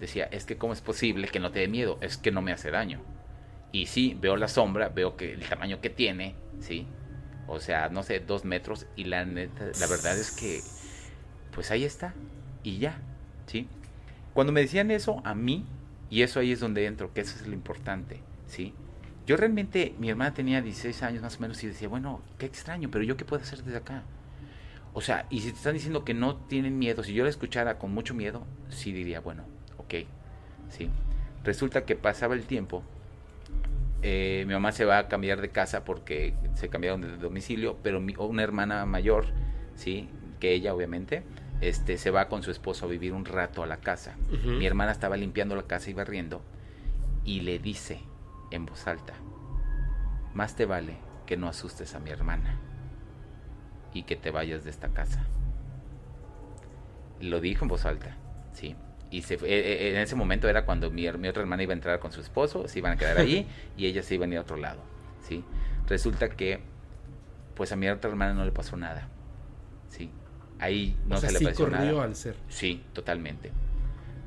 [0.00, 2.52] Decía, es que cómo es posible que no te dé miedo, es que no me
[2.52, 3.00] hace daño.
[3.72, 6.86] Y sí, veo la sombra, veo que el tamaño que tiene, sí.
[7.46, 8.86] O sea, no sé, dos metros.
[8.96, 10.60] Y la neta, la verdad es que,
[11.52, 12.14] pues ahí está.
[12.62, 13.00] Y ya,
[13.46, 13.68] sí.
[14.32, 15.66] Cuando me decían eso a mí,
[16.10, 18.74] y eso ahí es donde entro, que eso es lo importante, sí.
[19.26, 22.90] Yo realmente, mi hermana tenía 16 años más o menos y decía, bueno, qué extraño,
[22.90, 24.02] pero yo qué puedo hacer desde acá.
[24.92, 27.78] O sea, y si te están diciendo que no tienen miedo, si yo la escuchara
[27.78, 29.44] con mucho miedo, sí diría, bueno,
[29.78, 29.94] ok,
[30.68, 30.90] sí.
[31.42, 32.82] Resulta que pasaba el tiempo,
[34.02, 38.00] eh, mi mamá se va a cambiar de casa porque se cambiaron de domicilio, pero
[38.00, 39.26] mi- una hermana mayor,
[39.74, 40.08] sí,
[40.40, 41.22] que ella obviamente,
[41.60, 44.16] este, se va con su esposo a vivir un rato a la casa.
[44.58, 46.42] Mi hermana estaba limpiando la casa y barriendo
[47.24, 48.00] y le dice
[48.54, 49.14] en voz alta,
[50.34, 52.58] más te vale que no asustes a mi hermana
[53.92, 55.24] y que te vayas de esta casa.
[57.20, 58.16] Lo dijo en voz alta,
[58.52, 58.76] sí.
[59.10, 61.76] Y se fue- eh, eh, en ese momento era cuando mi, otra hermana iba a
[61.76, 64.36] entrar con su esposo, se iban a quedar allí y ella se iba a ir
[64.38, 64.80] a otro lado,
[65.22, 65.44] sí.
[65.86, 66.60] Resulta que,
[67.54, 69.08] pues a mi otra hermana no le pasó nada,
[69.88, 70.10] sí.
[70.58, 72.02] Ahí no o sea, se le pasó nada.
[72.02, 72.36] al ser.
[72.48, 73.52] Sí, totalmente.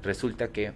[0.04, 0.74] Resulta que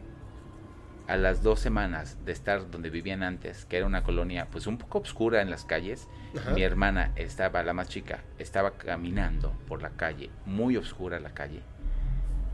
[1.11, 4.77] a las dos semanas de estar donde vivían antes, que era una colonia pues un
[4.77, 6.07] poco oscura en las calles,
[6.38, 6.51] Ajá.
[6.51, 11.63] mi hermana estaba, la más chica, estaba caminando por la calle, muy oscura la calle,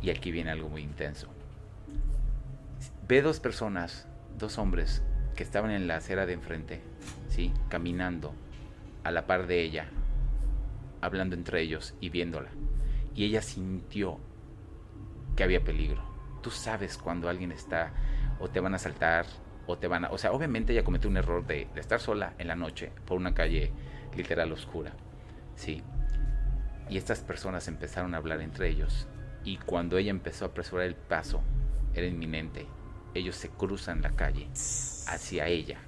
[0.02, 1.28] y aquí viene algo muy intenso.
[3.08, 4.08] Ve dos personas,
[4.40, 5.04] dos hombres,
[5.36, 6.82] que estaban en la acera de enfrente,
[7.30, 7.54] ¿sí?
[7.70, 8.34] Caminando
[9.04, 9.86] a la par de ella,
[11.02, 12.50] hablando entre ellos y viéndola.
[13.14, 14.18] Y ella sintió
[15.36, 16.02] que había peligro.
[16.42, 17.92] Tú sabes cuando alguien está
[18.40, 19.26] o te van a asaltar
[19.66, 20.10] o te van a...
[20.10, 23.18] O sea, obviamente ella cometió un error de, de estar sola en la noche por
[23.18, 23.72] una calle
[24.16, 24.94] literal oscura.
[25.56, 25.84] Sí.
[26.90, 29.08] Y estas personas empezaron a hablar entre ellos.
[29.44, 31.42] Y cuando ella empezó a apresurar el paso,
[31.94, 32.66] era inminente.
[33.14, 35.80] Ellos se cruzan la calle hacia ella.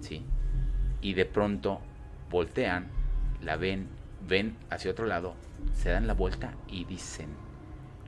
[0.00, 0.24] ¿Sí?
[1.00, 1.80] Y de pronto
[2.30, 2.88] voltean,
[3.42, 3.88] la ven,
[4.26, 5.34] ven hacia otro lado,
[5.72, 7.28] se dan la vuelta y dicen,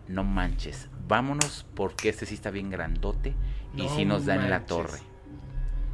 [0.09, 3.35] no manches, vámonos porque este sí está bien grandote
[3.77, 4.99] y No si nos da en la torre.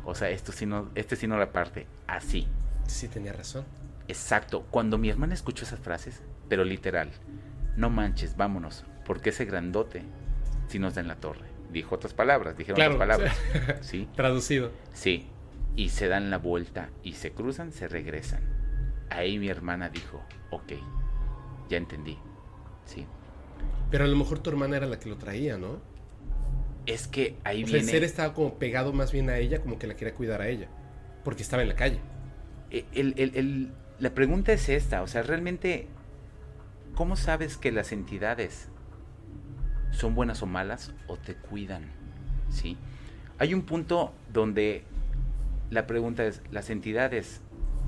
[0.04, 2.48] O sea, esto sí no, este sí no la parte, así.
[2.86, 3.64] Sí, tenía razón.
[4.08, 4.62] Exacto.
[4.70, 7.10] Cuando mi hermana escuchó esas frases, pero literal,
[7.76, 10.02] no manches, vámonos, porque ese grandote
[10.68, 11.46] sí nos da en la torre.
[11.70, 13.36] Dijo otras palabras, dijeron Claro, otras palabras.
[13.82, 14.70] Sí, Traducido.
[14.92, 15.26] sí.
[15.74, 18.42] Y se dan la vuelta y se cruzan, se regresan.
[19.08, 20.72] Ahí mi hermana dijo, ok,
[21.70, 22.18] ya entendí.
[22.84, 23.06] Sí.
[23.90, 25.80] Pero a lo mejor tu hermana era la que lo traía, ¿no?
[26.86, 27.92] Es que ahí O sea, el viene...
[27.92, 30.68] ser estaba como pegado más bien a ella, como que la quería cuidar a ella.
[31.24, 32.00] Porque estaba en la calle.
[32.70, 35.86] El- el- el- la pregunta es esta, o sea, realmente,
[36.94, 38.68] ¿cómo sabes que las entidades
[39.92, 41.84] son buenas o malas o te cuidan?
[42.50, 42.76] ¿Sí?
[43.38, 44.84] Hay un punto donde
[45.70, 47.40] la pregunta es, ¿las entidades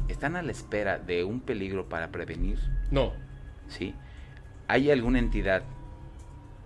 [0.09, 2.59] están a la espera de un peligro para prevenir?
[2.91, 3.13] No.
[3.69, 3.95] ¿Sí?
[4.69, 5.63] ¿Hay alguna entidad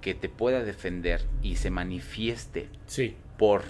[0.01, 3.15] que te pueda defender y se manifieste Sí.
[3.37, 3.63] por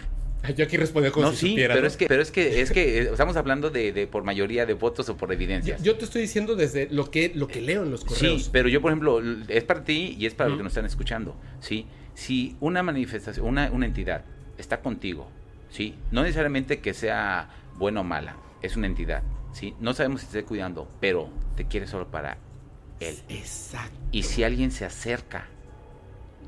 [0.57, 1.75] Yo aquí respondí como no, si sí, supiera.
[1.75, 1.89] pero ¿no?
[1.89, 4.75] es que, pero es que, es que eh, estamos hablando de, de por mayoría de
[4.75, 5.83] votos o por evidencias.
[5.83, 8.45] yo te estoy diciendo desde lo que, lo que leo en los correos.
[8.45, 10.87] Sí, pero yo, por ejemplo, es para ti y es para los que nos están
[10.87, 11.87] escuchando, ¿sí?
[12.15, 14.25] Si una manifestación, una, una entidad
[14.59, 15.29] está contigo,
[15.71, 15.95] ¿sí?
[16.13, 19.23] No necesariamente que sea buena o mala, es una entidad,
[19.53, 19.75] ¿sí?
[19.81, 22.39] No sabemos si te esté cuidando, pero te quiere solo para
[23.01, 23.17] él.
[23.29, 23.97] Exacto.
[24.13, 25.49] Y si alguien se acerca,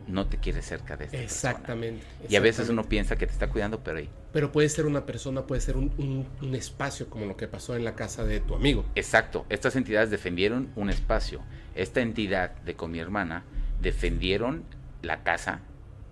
[0.06, 1.24] no te quiere cerca de esta persona.
[1.24, 2.06] Exactamente.
[2.28, 4.08] Y a veces uno piensa que te está cuidando, pero ahí.
[4.32, 7.76] Pero puede ser una persona, puede ser un, un- un espacio como lo que pasó
[7.76, 8.84] en la casa de tu amigo.
[8.94, 11.42] Exacto, estas entidades defendieron un espacio.
[11.74, 13.44] Esta entidad de con mi hermana
[13.80, 14.64] defendieron
[15.02, 15.62] la casa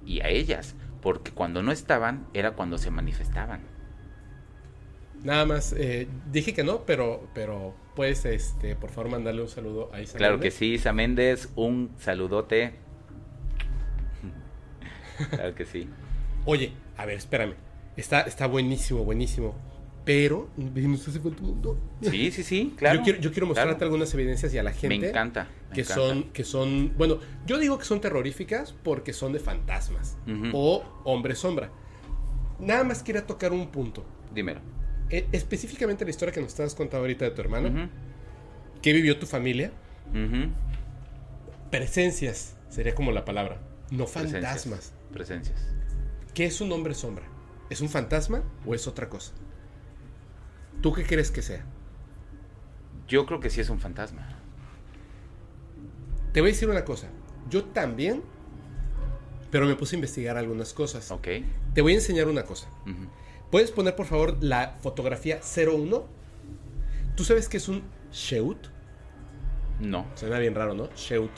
[0.05, 3.61] y a ellas, porque cuando no estaban era cuando se manifestaban.
[5.23, 9.91] Nada más, eh, dije que no, pero, pero puedes, este, por favor, mandarle un saludo
[9.93, 12.75] a Isa Claro que sí, Isa Méndez, un saludote.
[15.31, 15.89] Claro que sí.
[16.45, 17.55] Oye, a ver, espérame.
[17.97, 19.55] Está, está buenísimo, buenísimo.
[20.05, 21.77] Pero, nos hace falta un montón.
[22.01, 22.99] Sí, sí, sí, claro.
[22.99, 23.87] yo quiero, yo quiero mostrarte claro.
[23.89, 24.99] algunas evidencias y a la gente.
[24.99, 25.49] Me encanta.
[25.69, 25.95] me que encanta.
[26.03, 30.17] son, que son, bueno, yo digo que son terroríficas porque son de fantasmas
[30.55, 31.71] o hombre sombra.
[32.59, 34.03] Nada más quería tocar un punto.
[34.35, 34.61] Dímelo.
[35.11, 37.89] Eh, específicamente la historia que nos estabas contando ahorita de tu hermano, Ujú,
[38.81, 39.73] que vivió tu familia,
[41.71, 44.33] presencias sería como la palabra, no fantasmas.
[44.33, 44.93] Presencias.
[46.35, 47.25] ¿Qué es un hombre sombra?
[47.71, 49.33] ¿Es un fantasma o es otra cosa?
[50.81, 51.65] ¿Tú qué crees que sea?
[53.09, 54.29] Yo creo que sí es un fantasma.
[56.33, 57.09] Te voy a decir una cosa.
[57.49, 58.23] Yo también,
[59.51, 61.11] pero me puse a investigar algunas cosas.
[61.11, 61.27] Ok.
[61.75, 62.69] Te voy a enseñar una cosa.
[63.51, 66.07] ¿Puedes poner por favor la fotografía 01?
[67.17, 67.83] ¿Tú sabes qué es un
[68.13, 68.69] Sheut?
[69.81, 70.89] No, Suena bien raro, ¿no?
[70.95, 71.31] Sheut.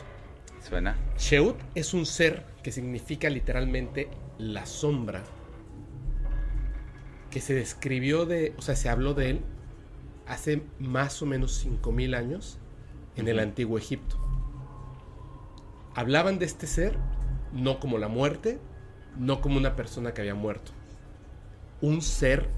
[0.60, 0.97] suena.
[1.16, 4.09] Sheut es un ser que significa literalmente
[4.39, 5.23] la sombra.
[7.31, 9.41] Que se describió de, o sea, se habló de él
[10.27, 12.59] hace más o menos 5000 años
[13.16, 14.16] en el antiguo Egipto.
[15.95, 16.97] Hablaban de este ser
[17.53, 18.61] no como la muerte,
[19.19, 20.73] no como una persona que había muerto.
[21.81, 22.49] Un ser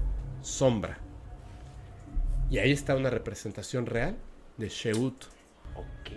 [0.41, 0.99] sombra.
[2.49, 4.17] Y ahí está una representación real
[4.57, 5.25] de Sheut.
[5.75, 6.11] Ok.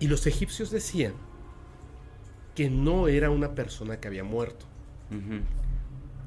[0.00, 1.12] Y los egipcios decían
[2.54, 4.66] que no era una persona que había muerto.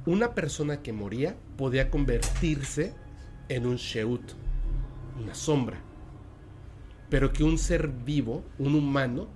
[0.05, 2.93] Una persona que moría podía convertirse
[3.49, 4.33] en un Sheut,
[5.19, 5.79] una sombra.
[7.09, 9.27] Pero que un ser vivo, un humano,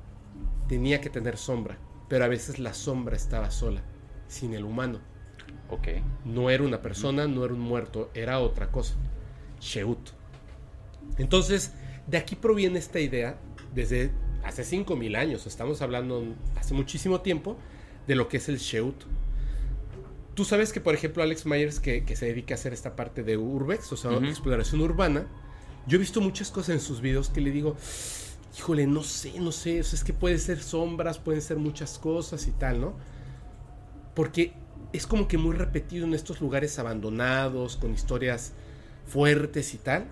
[0.67, 1.77] tenía que tener sombra.
[2.07, 3.81] Pero a veces la sombra estaba sola,
[4.27, 4.99] sin el humano.
[5.69, 5.87] Ok.
[6.25, 8.95] No era una persona, no era un muerto, era otra cosa.
[9.59, 10.11] Sheut.
[11.17, 11.73] Entonces,
[12.07, 13.39] de aquí proviene esta idea
[13.73, 14.11] desde
[14.49, 16.23] hace 5000 años, estamos hablando
[16.55, 17.55] hace muchísimo tiempo
[18.07, 18.95] de lo que es el Sheut.
[20.33, 23.23] Tú sabes que, por ejemplo, Alex Myers, que, que se dedica a hacer esta parte
[23.23, 24.25] de Urbex, o sea, Ujú.
[24.25, 25.27] exploración urbana,
[25.85, 27.75] yo he visto muchas cosas en sus videos que le digo,
[28.57, 31.99] híjole, no sé, no sé, o sea, es que puede ser sombras, pueden ser muchas
[31.99, 32.93] cosas y tal, ¿no?
[34.15, 34.53] Porque
[34.93, 38.53] es como que muy repetido en estos lugares abandonados, con historias
[39.05, 40.05] fuertes y tal,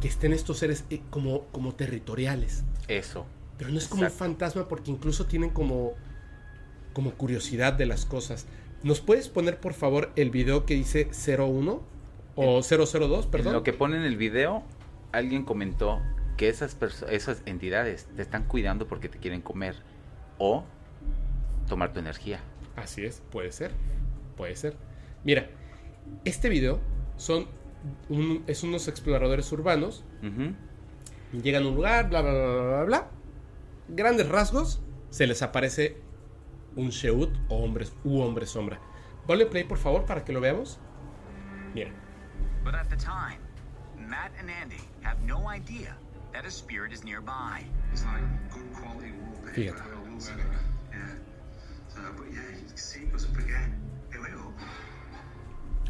[0.00, 2.64] que estén estos seres eh, como, como territoriales.
[2.88, 3.26] Eso.
[3.58, 5.92] Pero no es como un fantasma porque incluso tienen como,
[6.92, 8.46] como curiosidad de las cosas.
[8.84, 11.82] ¿Nos puedes poner por favor el video que dice 01
[12.36, 13.52] o 002, En perdón?
[13.52, 14.62] lo que pone en el video,
[15.12, 16.00] alguien comentó
[16.36, 16.76] que esas,
[17.10, 19.74] esas entidades te están cuidando porque te quieren comer
[20.38, 20.62] o
[21.66, 22.40] tomar tu energía.
[22.76, 23.72] Así es, puede ser,
[24.36, 24.76] puede ser.
[25.24, 25.48] Mira,
[26.24, 26.78] este video
[27.16, 27.46] son
[28.08, 30.52] un- es unos exploradores urbanos, Ujú.
[31.42, 33.10] llegan a un lugar, bla, bla, bla, bla, bla, bla.
[33.88, 35.96] Grandes rasgos, se les aparece
[36.76, 38.78] un Sheut o hombres, u hombre sombra.
[39.26, 40.78] Ponle play por favor para que lo veamos.
[41.74, 41.90] Mira.
[42.64, 43.40] But at the time,
[43.96, 45.96] Matt and Andy have no idea
[46.32, 47.64] that a spirit is nearby.
[47.92, 49.52] It's like good quality wallpaper.
[49.54, 49.82] Fíjate.
[50.92, 51.14] Yeah.
[51.88, 53.74] So, but yeah, you can see it goes up again.
[54.12, 54.52] Here we go.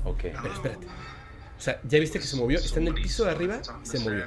[0.04, 0.32] Ok.
[0.40, 0.86] Pero espérate.
[1.59, 4.24] O sea, ya viste que se movió, está en el piso de arriba, se movió.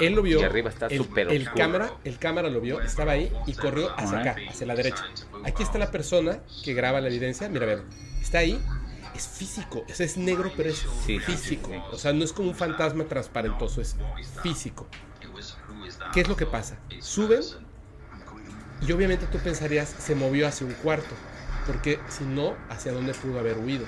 [0.00, 0.40] Él lo vio.
[0.40, 3.92] Y arriba está el, súper el cámara, el cámara lo vio, estaba ahí y corrió
[3.98, 5.04] hacia acá, hacia la derecha.
[5.44, 7.48] Aquí está la persona que graba la evidencia.
[7.50, 7.84] Mira, vean.
[8.22, 8.58] Está ahí.
[9.14, 9.84] Es físico.
[9.88, 11.70] O sea, es negro, pero es Sí, sí, físico.
[11.70, 11.78] sí.
[11.92, 13.96] O sea, no es como un fantasma transparentoso, es
[14.42, 14.86] físico.
[16.12, 16.78] ¿Qué es lo que pasa?
[17.00, 17.40] Suben
[18.86, 21.14] y obviamente tú pensarías se movió hacia un cuarto.
[21.66, 23.86] Porque si no, ¿hacia dónde pudo haber huido?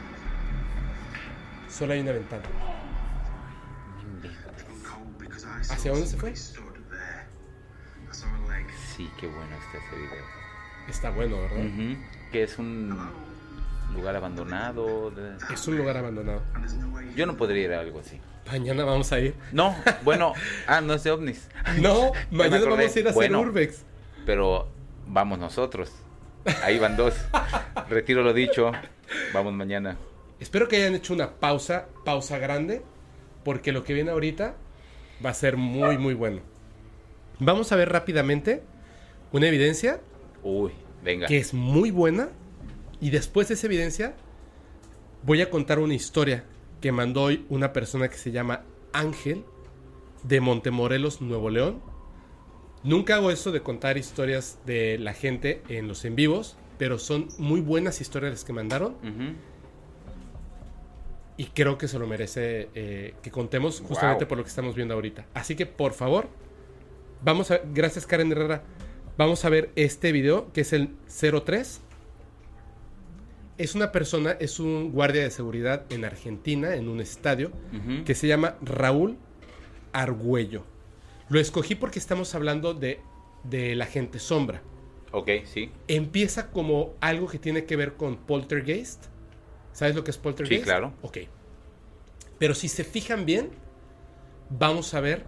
[1.68, 2.42] Solo hay una ventana.
[5.70, 6.34] ¿Hacia dónde se fue?
[6.36, 6.54] Sí,
[9.20, 10.24] qué bueno está ese video.
[10.88, 11.64] Está bueno, ¿verdad?
[12.32, 12.98] Que es un
[13.94, 15.10] lugar abandonado.
[15.10, 16.42] de- Es un lugar abandonado.
[17.14, 18.20] Yo no podría ir a algo así.
[18.50, 19.34] Mañana vamos a ir.
[19.52, 20.32] No, bueno,
[20.66, 21.48] ah, no es de ovnis.
[21.80, 23.82] No, mañana vamos a ir a hacer Bueno, Urbex.
[24.24, 24.68] Pero
[25.06, 25.92] vamos nosotros.
[26.64, 27.14] Ahí van dos.
[27.90, 28.72] Retiro lo dicho.
[29.34, 29.96] Vamos mañana.
[30.40, 32.82] Espero que hayan hecho una pausa, pausa grande,
[33.44, 34.56] porque lo que viene ahorita
[35.24, 36.40] va a ser muy, muy bueno.
[37.40, 38.62] Vamos a ver rápidamente
[39.32, 40.00] una evidencia
[40.42, 41.26] Uy, venga.
[41.26, 42.30] que es muy buena
[43.00, 44.14] y después de esa evidencia
[45.22, 46.44] voy a contar una historia
[46.80, 48.62] que mandó hoy una persona que se llama
[48.92, 49.44] Ángel
[50.22, 51.80] de Montemorelos, Nuevo León.
[52.84, 57.28] Nunca hago eso de contar historias de la gente en los en vivos, pero son
[57.38, 59.34] muy buenas historias las que mandaron Ujú.
[61.38, 64.28] Y creo que se lo merece eh, que contemos justamente Wow.
[64.28, 65.24] por lo que estamos viendo ahorita.
[65.32, 66.28] Así que por favor,
[67.22, 68.62] vamos a gracias Karen Herrera.
[69.16, 71.80] Vamos a ver este video que es el 03.
[73.56, 77.50] Es una persona, es un guardia de seguridad en Argentina, en un estadio,
[78.04, 79.16] que se llama Raúl
[79.92, 80.64] Argüello.
[81.28, 83.00] Lo escogí porque estamos hablando de,
[83.42, 84.62] de la gente sombra.
[85.10, 85.70] Ok, sí.
[85.88, 89.06] Empieza como algo que tiene que ver con poltergeist.
[89.78, 90.64] ¿Sabes lo que es poltergeist?
[90.64, 90.92] Sí, claro.
[91.02, 91.18] Ok.
[92.36, 93.52] Pero si se fijan bien,
[94.50, 95.24] vamos a ver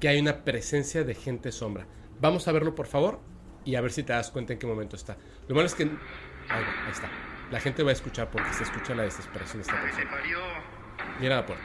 [0.00, 1.86] que hay una presencia de gente sombra.
[2.18, 3.20] Vamos a verlo, por favor,
[3.62, 5.18] y a ver si te das cuenta en qué momento está.
[5.48, 5.82] Lo malo es que...
[5.82, 5.90] Ahí,
[6.62, 7.10] va, ahí está.
[7.50, 10.10] La gente va a escuchar porque se escucha la desesperación de esta persona.
[11.20, 11.64] Mira la puerta.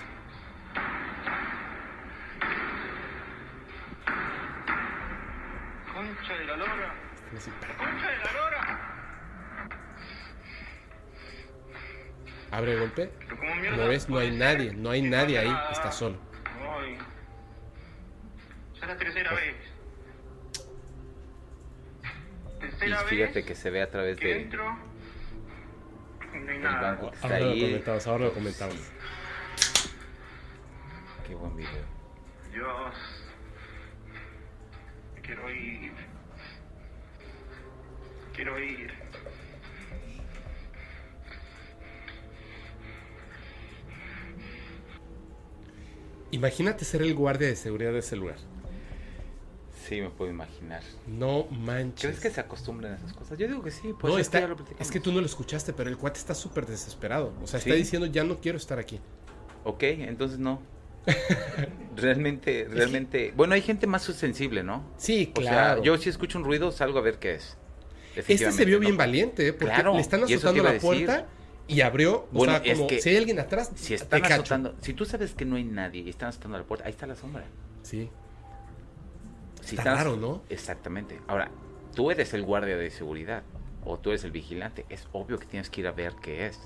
[5.94, 6.96] Concha de la lora.
[7.38, 7.50] Así.
[7.50, 7.95] Concha de la lora.
[12.52, 13.12] Abre de golpe.
[13.30, 14.74] Como ves, no hay puede nadie.
[14.74, 15.56] No hay nadie ahí.
[15.72, 16.18] Está solo.
[16.46, 16.98] Ay.
[18.76, 19.56] Es la tercera vez.
[22.86, 24.46] Y fíjate que se ve a través de
[26.34, 26.92] no hay el nada.
[26.92, 27.62] banco que está Ahora lo ahí.
[27.62, 28.92] comentamos, ahora lo comentamos.
[31.28, 31.86] Qué buen video.
[32.52, 32.96] Dios.
[35.16, 35.92] Me Quiero ir.
[38.34, 39.05] Quiero ir.
[46.32, 48.38] Imagínate ser el guardia de seguridad de ese lugar.
[49.88, 50.82] Sí, me puedo imaginar.
[51.06, 52.02] No manches.
[52.02, 53.38] ¿Crees que se acostumbren a esas cosas?
[53.38, 53.94] Yo digo que sí.
[54.00, 54.82] Pues no, es, está, que ya lo platicamos.
[54.88, 57.34] es que tú no lo escuchaste, pero el cuate está súper desesperado.
[57.44, 59.00] O sea, está diciendo, ya no quiero estar aquí.
[59.64, 60.60] Ok, entonces no.
[61.96, 63.32] realmente, realmente.
[63.36, 64.84] Bueno, hay gente más sensible, ¿no?
[64.98, 65.76] Sí, O claro.
[65.76, 67.58] sea, yo si escucho un ruido, salgo a ver qué es.
[68.16, 68.82] Este se vio ¿no?
[68.82, 69.54] bien valiente, ¿eh?
[69.54, 71.26] porque Claro, le están azotando la puerta decir.
[71.68, 72.24] Y abrió.
[72.24, 74.34] O Bueno, sea, es como que si hay alguien atrás, Si te están cacho.
[74.36, 77.08] azotando, si tú sabes que no hay nadie y están azotando la puerta, ahí está
[77.08, 77.44] la sombra.
[77.84, 78.10] Sí.
[79.62, 80.44] Si Está estás- raro, ¿no?
[80.50, 81.20] Exactamente.
[81.28, 81.50] Ahora,
[81.96, 83.44] tú eres el guardia de seguridad
[83.84, 84.86] o tú eres el vigilante.
[84.90, 86.60] Es obvio que tienes que ir a ver qué es.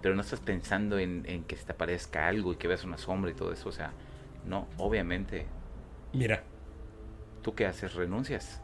[0.00, 2.98] pero no estás pensando en, en que se te aparezca algo y que veas una
[2.98, 3.68] sombra y todo eso.
[3.68, 3.92] O sea,
[4.44, 5.46] no, obviamente.
[6.12, 6.42] Mira,
[7.42, 7.94] ¿Tú qué haces?
[7.94, 8.60] ¿Renuncias?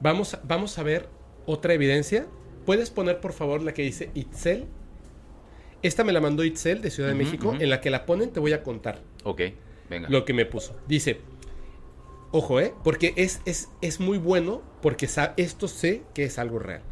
[0.00, 1.08] vamos, vamos a ver
[1.46, 2.26] otra evidencia.
[2.64, 4.66] ¿Puedes poner por favor la que dice Itzel?
[5.82, 7.54] Esta me la mandó Itzel de Ciudad de México.
[7.58, 9.40] En la que la ponen te voy a contar Ok,
[9.90, 10.08] venga.
[10.08, 10.76] lo que me puso.
[10.86, 11.20] Dice,
[12.30, 12.72] ojo, ¿eh?
[12.84, 16.82] Porque es, es, es muy bueno porque esto sé que es algo real.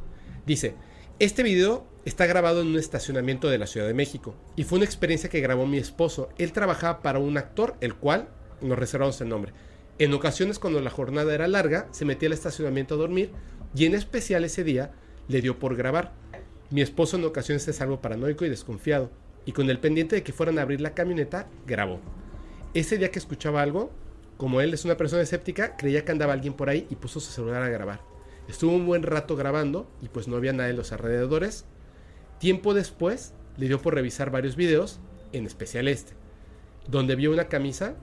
[0.47, 0.75] Dice,
[1.21, 4.87] este video está grabado en un estacionamiento de la Ciudad de México y fue una
[4.87, 6.31] experiencia que grabó mi esposo.
[6.39, 8.29] Él trabajaba para un actor, el cual
[8.61, 9.53] nos reservamos el nombre.
[9.99, 13.31] En ocasiones cuando la jornada era larga, se metía al estacionamiento a dormir
[13.75, 14.93] y en especial ese día
[15.31, 16.13] le dio por grabar.
[16.71, 19.11] Mi esposo en ocasiones es algo paranoico y desconfiado
[19.45, 22.01] y con el pendiente de que fueran a abrir la camioneta, grabó.
[22.75, 23.91] Ese día que escuchaba algo,
[24.37, 27.31] como él es una persona escéptica, creía que andaba alguien por ahí y puso su
[27.31, 28.01] celular a grabar.
[28.49, 31.65] Estuvo un buen rato grabando y pues no había nadie en los alrededores.
[32.39, 34.99] Tiempo después le dio por revisar varios videos,
[35.33, 36.15] en especial este,
[36.89, 37.95] donde vio una camisa,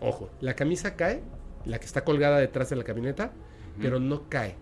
[0.00, 1.22] ojo, la camisa cae,
[1.64, 3.32] la que está colgada detrás de la camioneta,
[3.80, 4.56] pero no cae.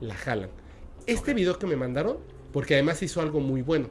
[0.00, 0.61] La jalan.
[1.06, 2.18] Este video que me mandaron,
[2.52, 3.88] porque además hizo algo muy bueno,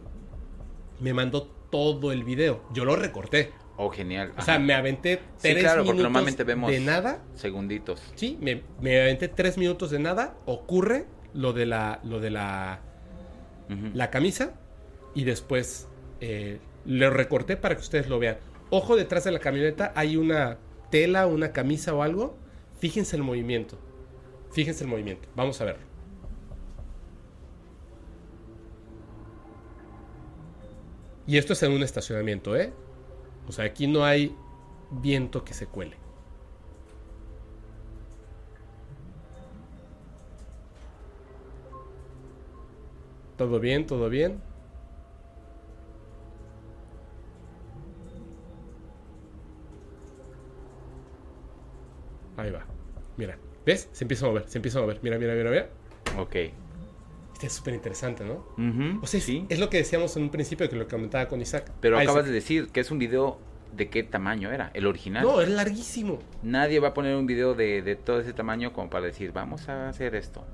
[0.99, 2.63] me mandó todo el video.
[2.73, 3.51] Yo lo recorté.
[3.77, 4.33] Oh, genial.
[4.37, 7.23] O sea, me aventé Sí, tres claro, minutos normalmente vemos de nada.
[7.35, 8.01] segunditos.
[8.15, 10.35] Sí, me, me aventé tres minutos de nada.
[10.45, 12.81] Ocurre lo de la, lo de la,
[13.93, 14.53] la camisa
[15.15, 15.87] y después
[16.19, 18.37] eh, lo recorté para que ustedes lo vean.
[18.69, 20.57] Ojo, detrás de la camioneta hay una
[20.91, 22.37] tela, una camisa o algo.
[22.79, 23.79] Fíjense el movimiento.
[24.51, 25.27] Fíjense el movimiento.
[25.35, 25.83] Vamos a verlo.
[31.27, 32.73] Y esto es en un estacionamiento, ¿eh?
[33.47, 34.35] O sea, aquí no hay
[34.91, 35.95] viento que se cuele.
[43.37, 44.41] Todo bien, todo bien.
[52.37, 52.65] Ahí va.
[53.17, 53.37] Mira.
[53.65, 53.89] ¿Ves?
[53.91, 54.99] Se empieza a mover, se empieza a mover.
[55.01, 55.69] Mira, mira, mira, mira.
[56.19, 56.35] Ok.
[57.41, 58.45] Este es súper interesante, ¿no?
[59.01, 59.47] O sea, es, sí.
[59.49, 61.71] es lo que decíamos en un principio que lo comentaba con Isaac.
[61.81, 62.27] Pero Ah, acabas Isaac.
[62.27, 63.39] de decir que es un video
[63.75, 65.23] de qué tamaño era, el original.
[65.23, 66.19] No, es larguísimo.
[66.43, 69.69] Nadie va a poner un video de, de todo ese tamaño como para decir, vamos
[69.69, 70.45] a hacer esto.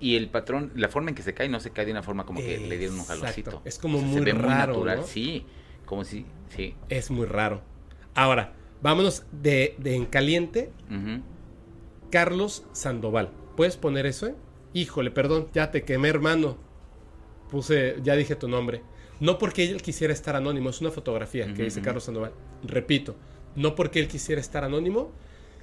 [0.00, 2.24] Y el patrón, la forma en que se cae, no se cae de una forma
[2.24, 3.60] como que le dieron un jaloncito.
[3.66, 5.06] Es como O sea, muy se ve muy raro, natural, ¿no?
[5.06, 5.44] sí.
[5.84, 6.74] Como si, sí.
[6.88, 7.60] Es muy raro.
[8.14, 10.72] Ahora, vámonos de, de en caliente.
[12.10, 13.30] Carlos Sandoval.
[13.56, 14.28] ¿Puedes poner eso?
[14.28, 14.34] eh?
[14.76, 16.58] Híjole, perdón, ya te quemé, hermano.
[17.50, 18.82] Puse, ya dije tu nombre.
[19.20, 21.80] No porque él quisiera estar anónimo, es una fotografía que dice.
[21.80, 22.34] Carlos Sandoval.
[22.62, 23.16] Repito,
[23.54, 25.12] no porque él quisiera estar anónimo,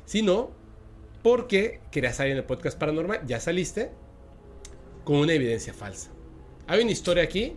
[0.06, 0.50] sino
[1.22, 3.92] porque quería salir en el podcast paranormal, ya saliste,
[5.04, 6.10] con una evidencia falsa.
[6.66, 7.56] Hay una historia aquí,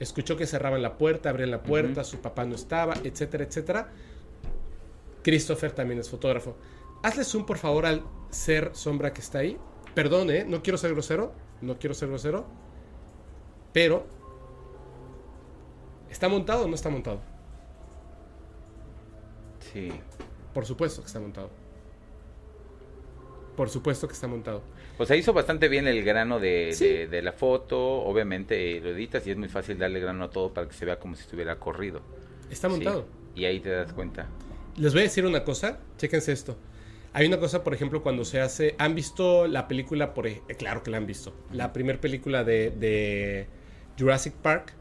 [0.00, 3.92] escuchó que cerraban la puerta, abrían la puerta, su papá no estaba, etcétera, etcétera.
[5.22, 6.54] Christopher también es fotógrafo.
[7.02, 9.56] Hazle zoom, por favor, al ser sombra que está ahí.
[9.98, 10.44] Perdón, ¿eh?
[10.46, 11.32] No quiero ser grosero.
[11.60, 12.44] No quiero ser grosero.
[13.72, 14.06] Pero...
[16.08, 17.18] ¿Está montado o no está montado?
[19.72, 19.90] Sí.
[20.54, 21.50] Por supuesto que está montado.
[23.56, 24.62] Por supuesto que está montado.
[24.98, 26.86] O sea, hizo bastante bien el grano de, Sí.
[26.86, 27.76] de- de la foto.
[28.02, 30.84] Obviamente eh, lo editas y es muy fácil darle grano a todo para que se
[30.84, 32.02] vea como si estuviera corrido.
[32.50, 32.76] Está Sí.
[32.76, 33.04] montado.
[33.34, 34.28] Y ahí te das cuenta.
[34.76, 36.56] Les voy a decir una cosa, chéquense esto.
[37.18, 38.76] Hay una cosa, por ejemplo, cuando se hace.
[38.78, 40.14] ¿Han visto la película?
[40.14, 41.34] Por, eh, claro que la han visto.
[41.50, 43.48] La primera película de, de
[43.98, 44.72] Jurassic Park.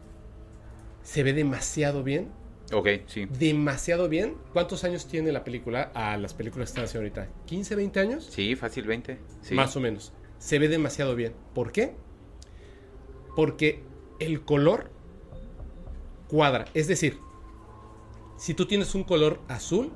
[1.01, 2.29] Se ve demasiado bien.
[2.71, 3.25] Ok, sí.
[3.25, 4.37] Demasiado bien.
[4.53, 7.27] ¿Cuántos años tiene la película a las películas que están haciendo ahorita?
[7.47, 8.27] ¿15, 20 años?
[8.29, 9.17] Sí, fácil 20.
[9.41, 9.55] Sí.
[9.55, 10.13] Más o menos.
[10.37, 11.33] Se ve demasiado bien.
[11.55, 11.95] ¿Por qué?
[13.35, 13.81] Porque
[14.19, 14.91] el color
[16.27, 16.65] cuadra.
[16.75, 17.17] Es decir,
[18.37, 19.91] si tú tienes un color azul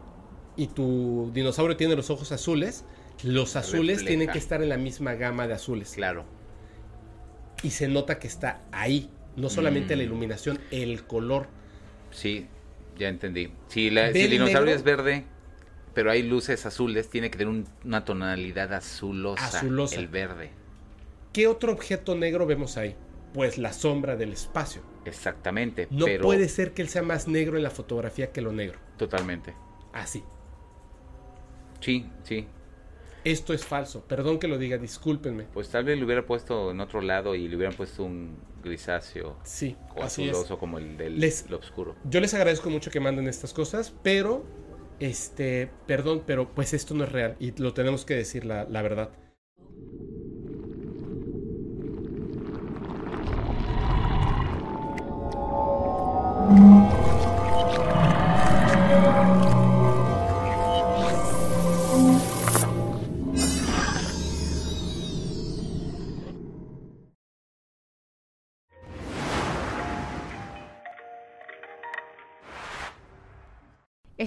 [0.61, 2.83] y tu dinosaurio tiene los ojos azules,
[3.23, 4.07] los azules Refleja.
[4.07, 5.93] tienen que estar en la misma gama de azules.
[5.95, 6.25] Claro.
[7.63, 9.09] Y se nota que está ahí.
[9.35, 9.97] No solamente Mm.
[9.97, 11.47] la iluminación, el color.
[12.11, 12.47] Sí,
[12.97, 13.51] ya entendí.
[13.69, 14.77] Si, la- Ve si el el dinosaurio negro.
[14.77, 15.25] es verde,
[15.93, 19.45] pero hay luces azules, tiene que tener un- una tonalidad azulosa.
[19.45, 19.95] Azulosa.
[19.99, 20.51] El verde.
[21.33, 22.95] ¿Qué otro objeto negro vemos ahí?
[23.33, 24.81] Pues la sombra del espacio.
[25.05, 25.88] Exactamente.
[25.89, 28.77] No pero puede ser que él sea más negro en la fotografía que lo negro.
[28.97, 29.53] Totalmente.
[29.93, 30.23] Así.
[31.82, 32.48] Sí, sí.
[33.24, 34.02] Esto es falso.
[34.08, 35.44] Perdón que lo diga, discúlpenme.
[35.53, 39.38] Pues tal vez lo hubiera puesto en otro lado y le hubieran puesto un grisáceo
[39.44, 40.32] Sí, o así es.
[40.32, 41.95] azuloso como el del Les- lo oscuro.
[42.06, 44.44] Yo les agradezco mucho que manden estas cosas, pero,
[44.99, 48.82] este, perdón, pero pues esto no es real y lo tenemos que decir la, la
[48.82, 49.10] verdad.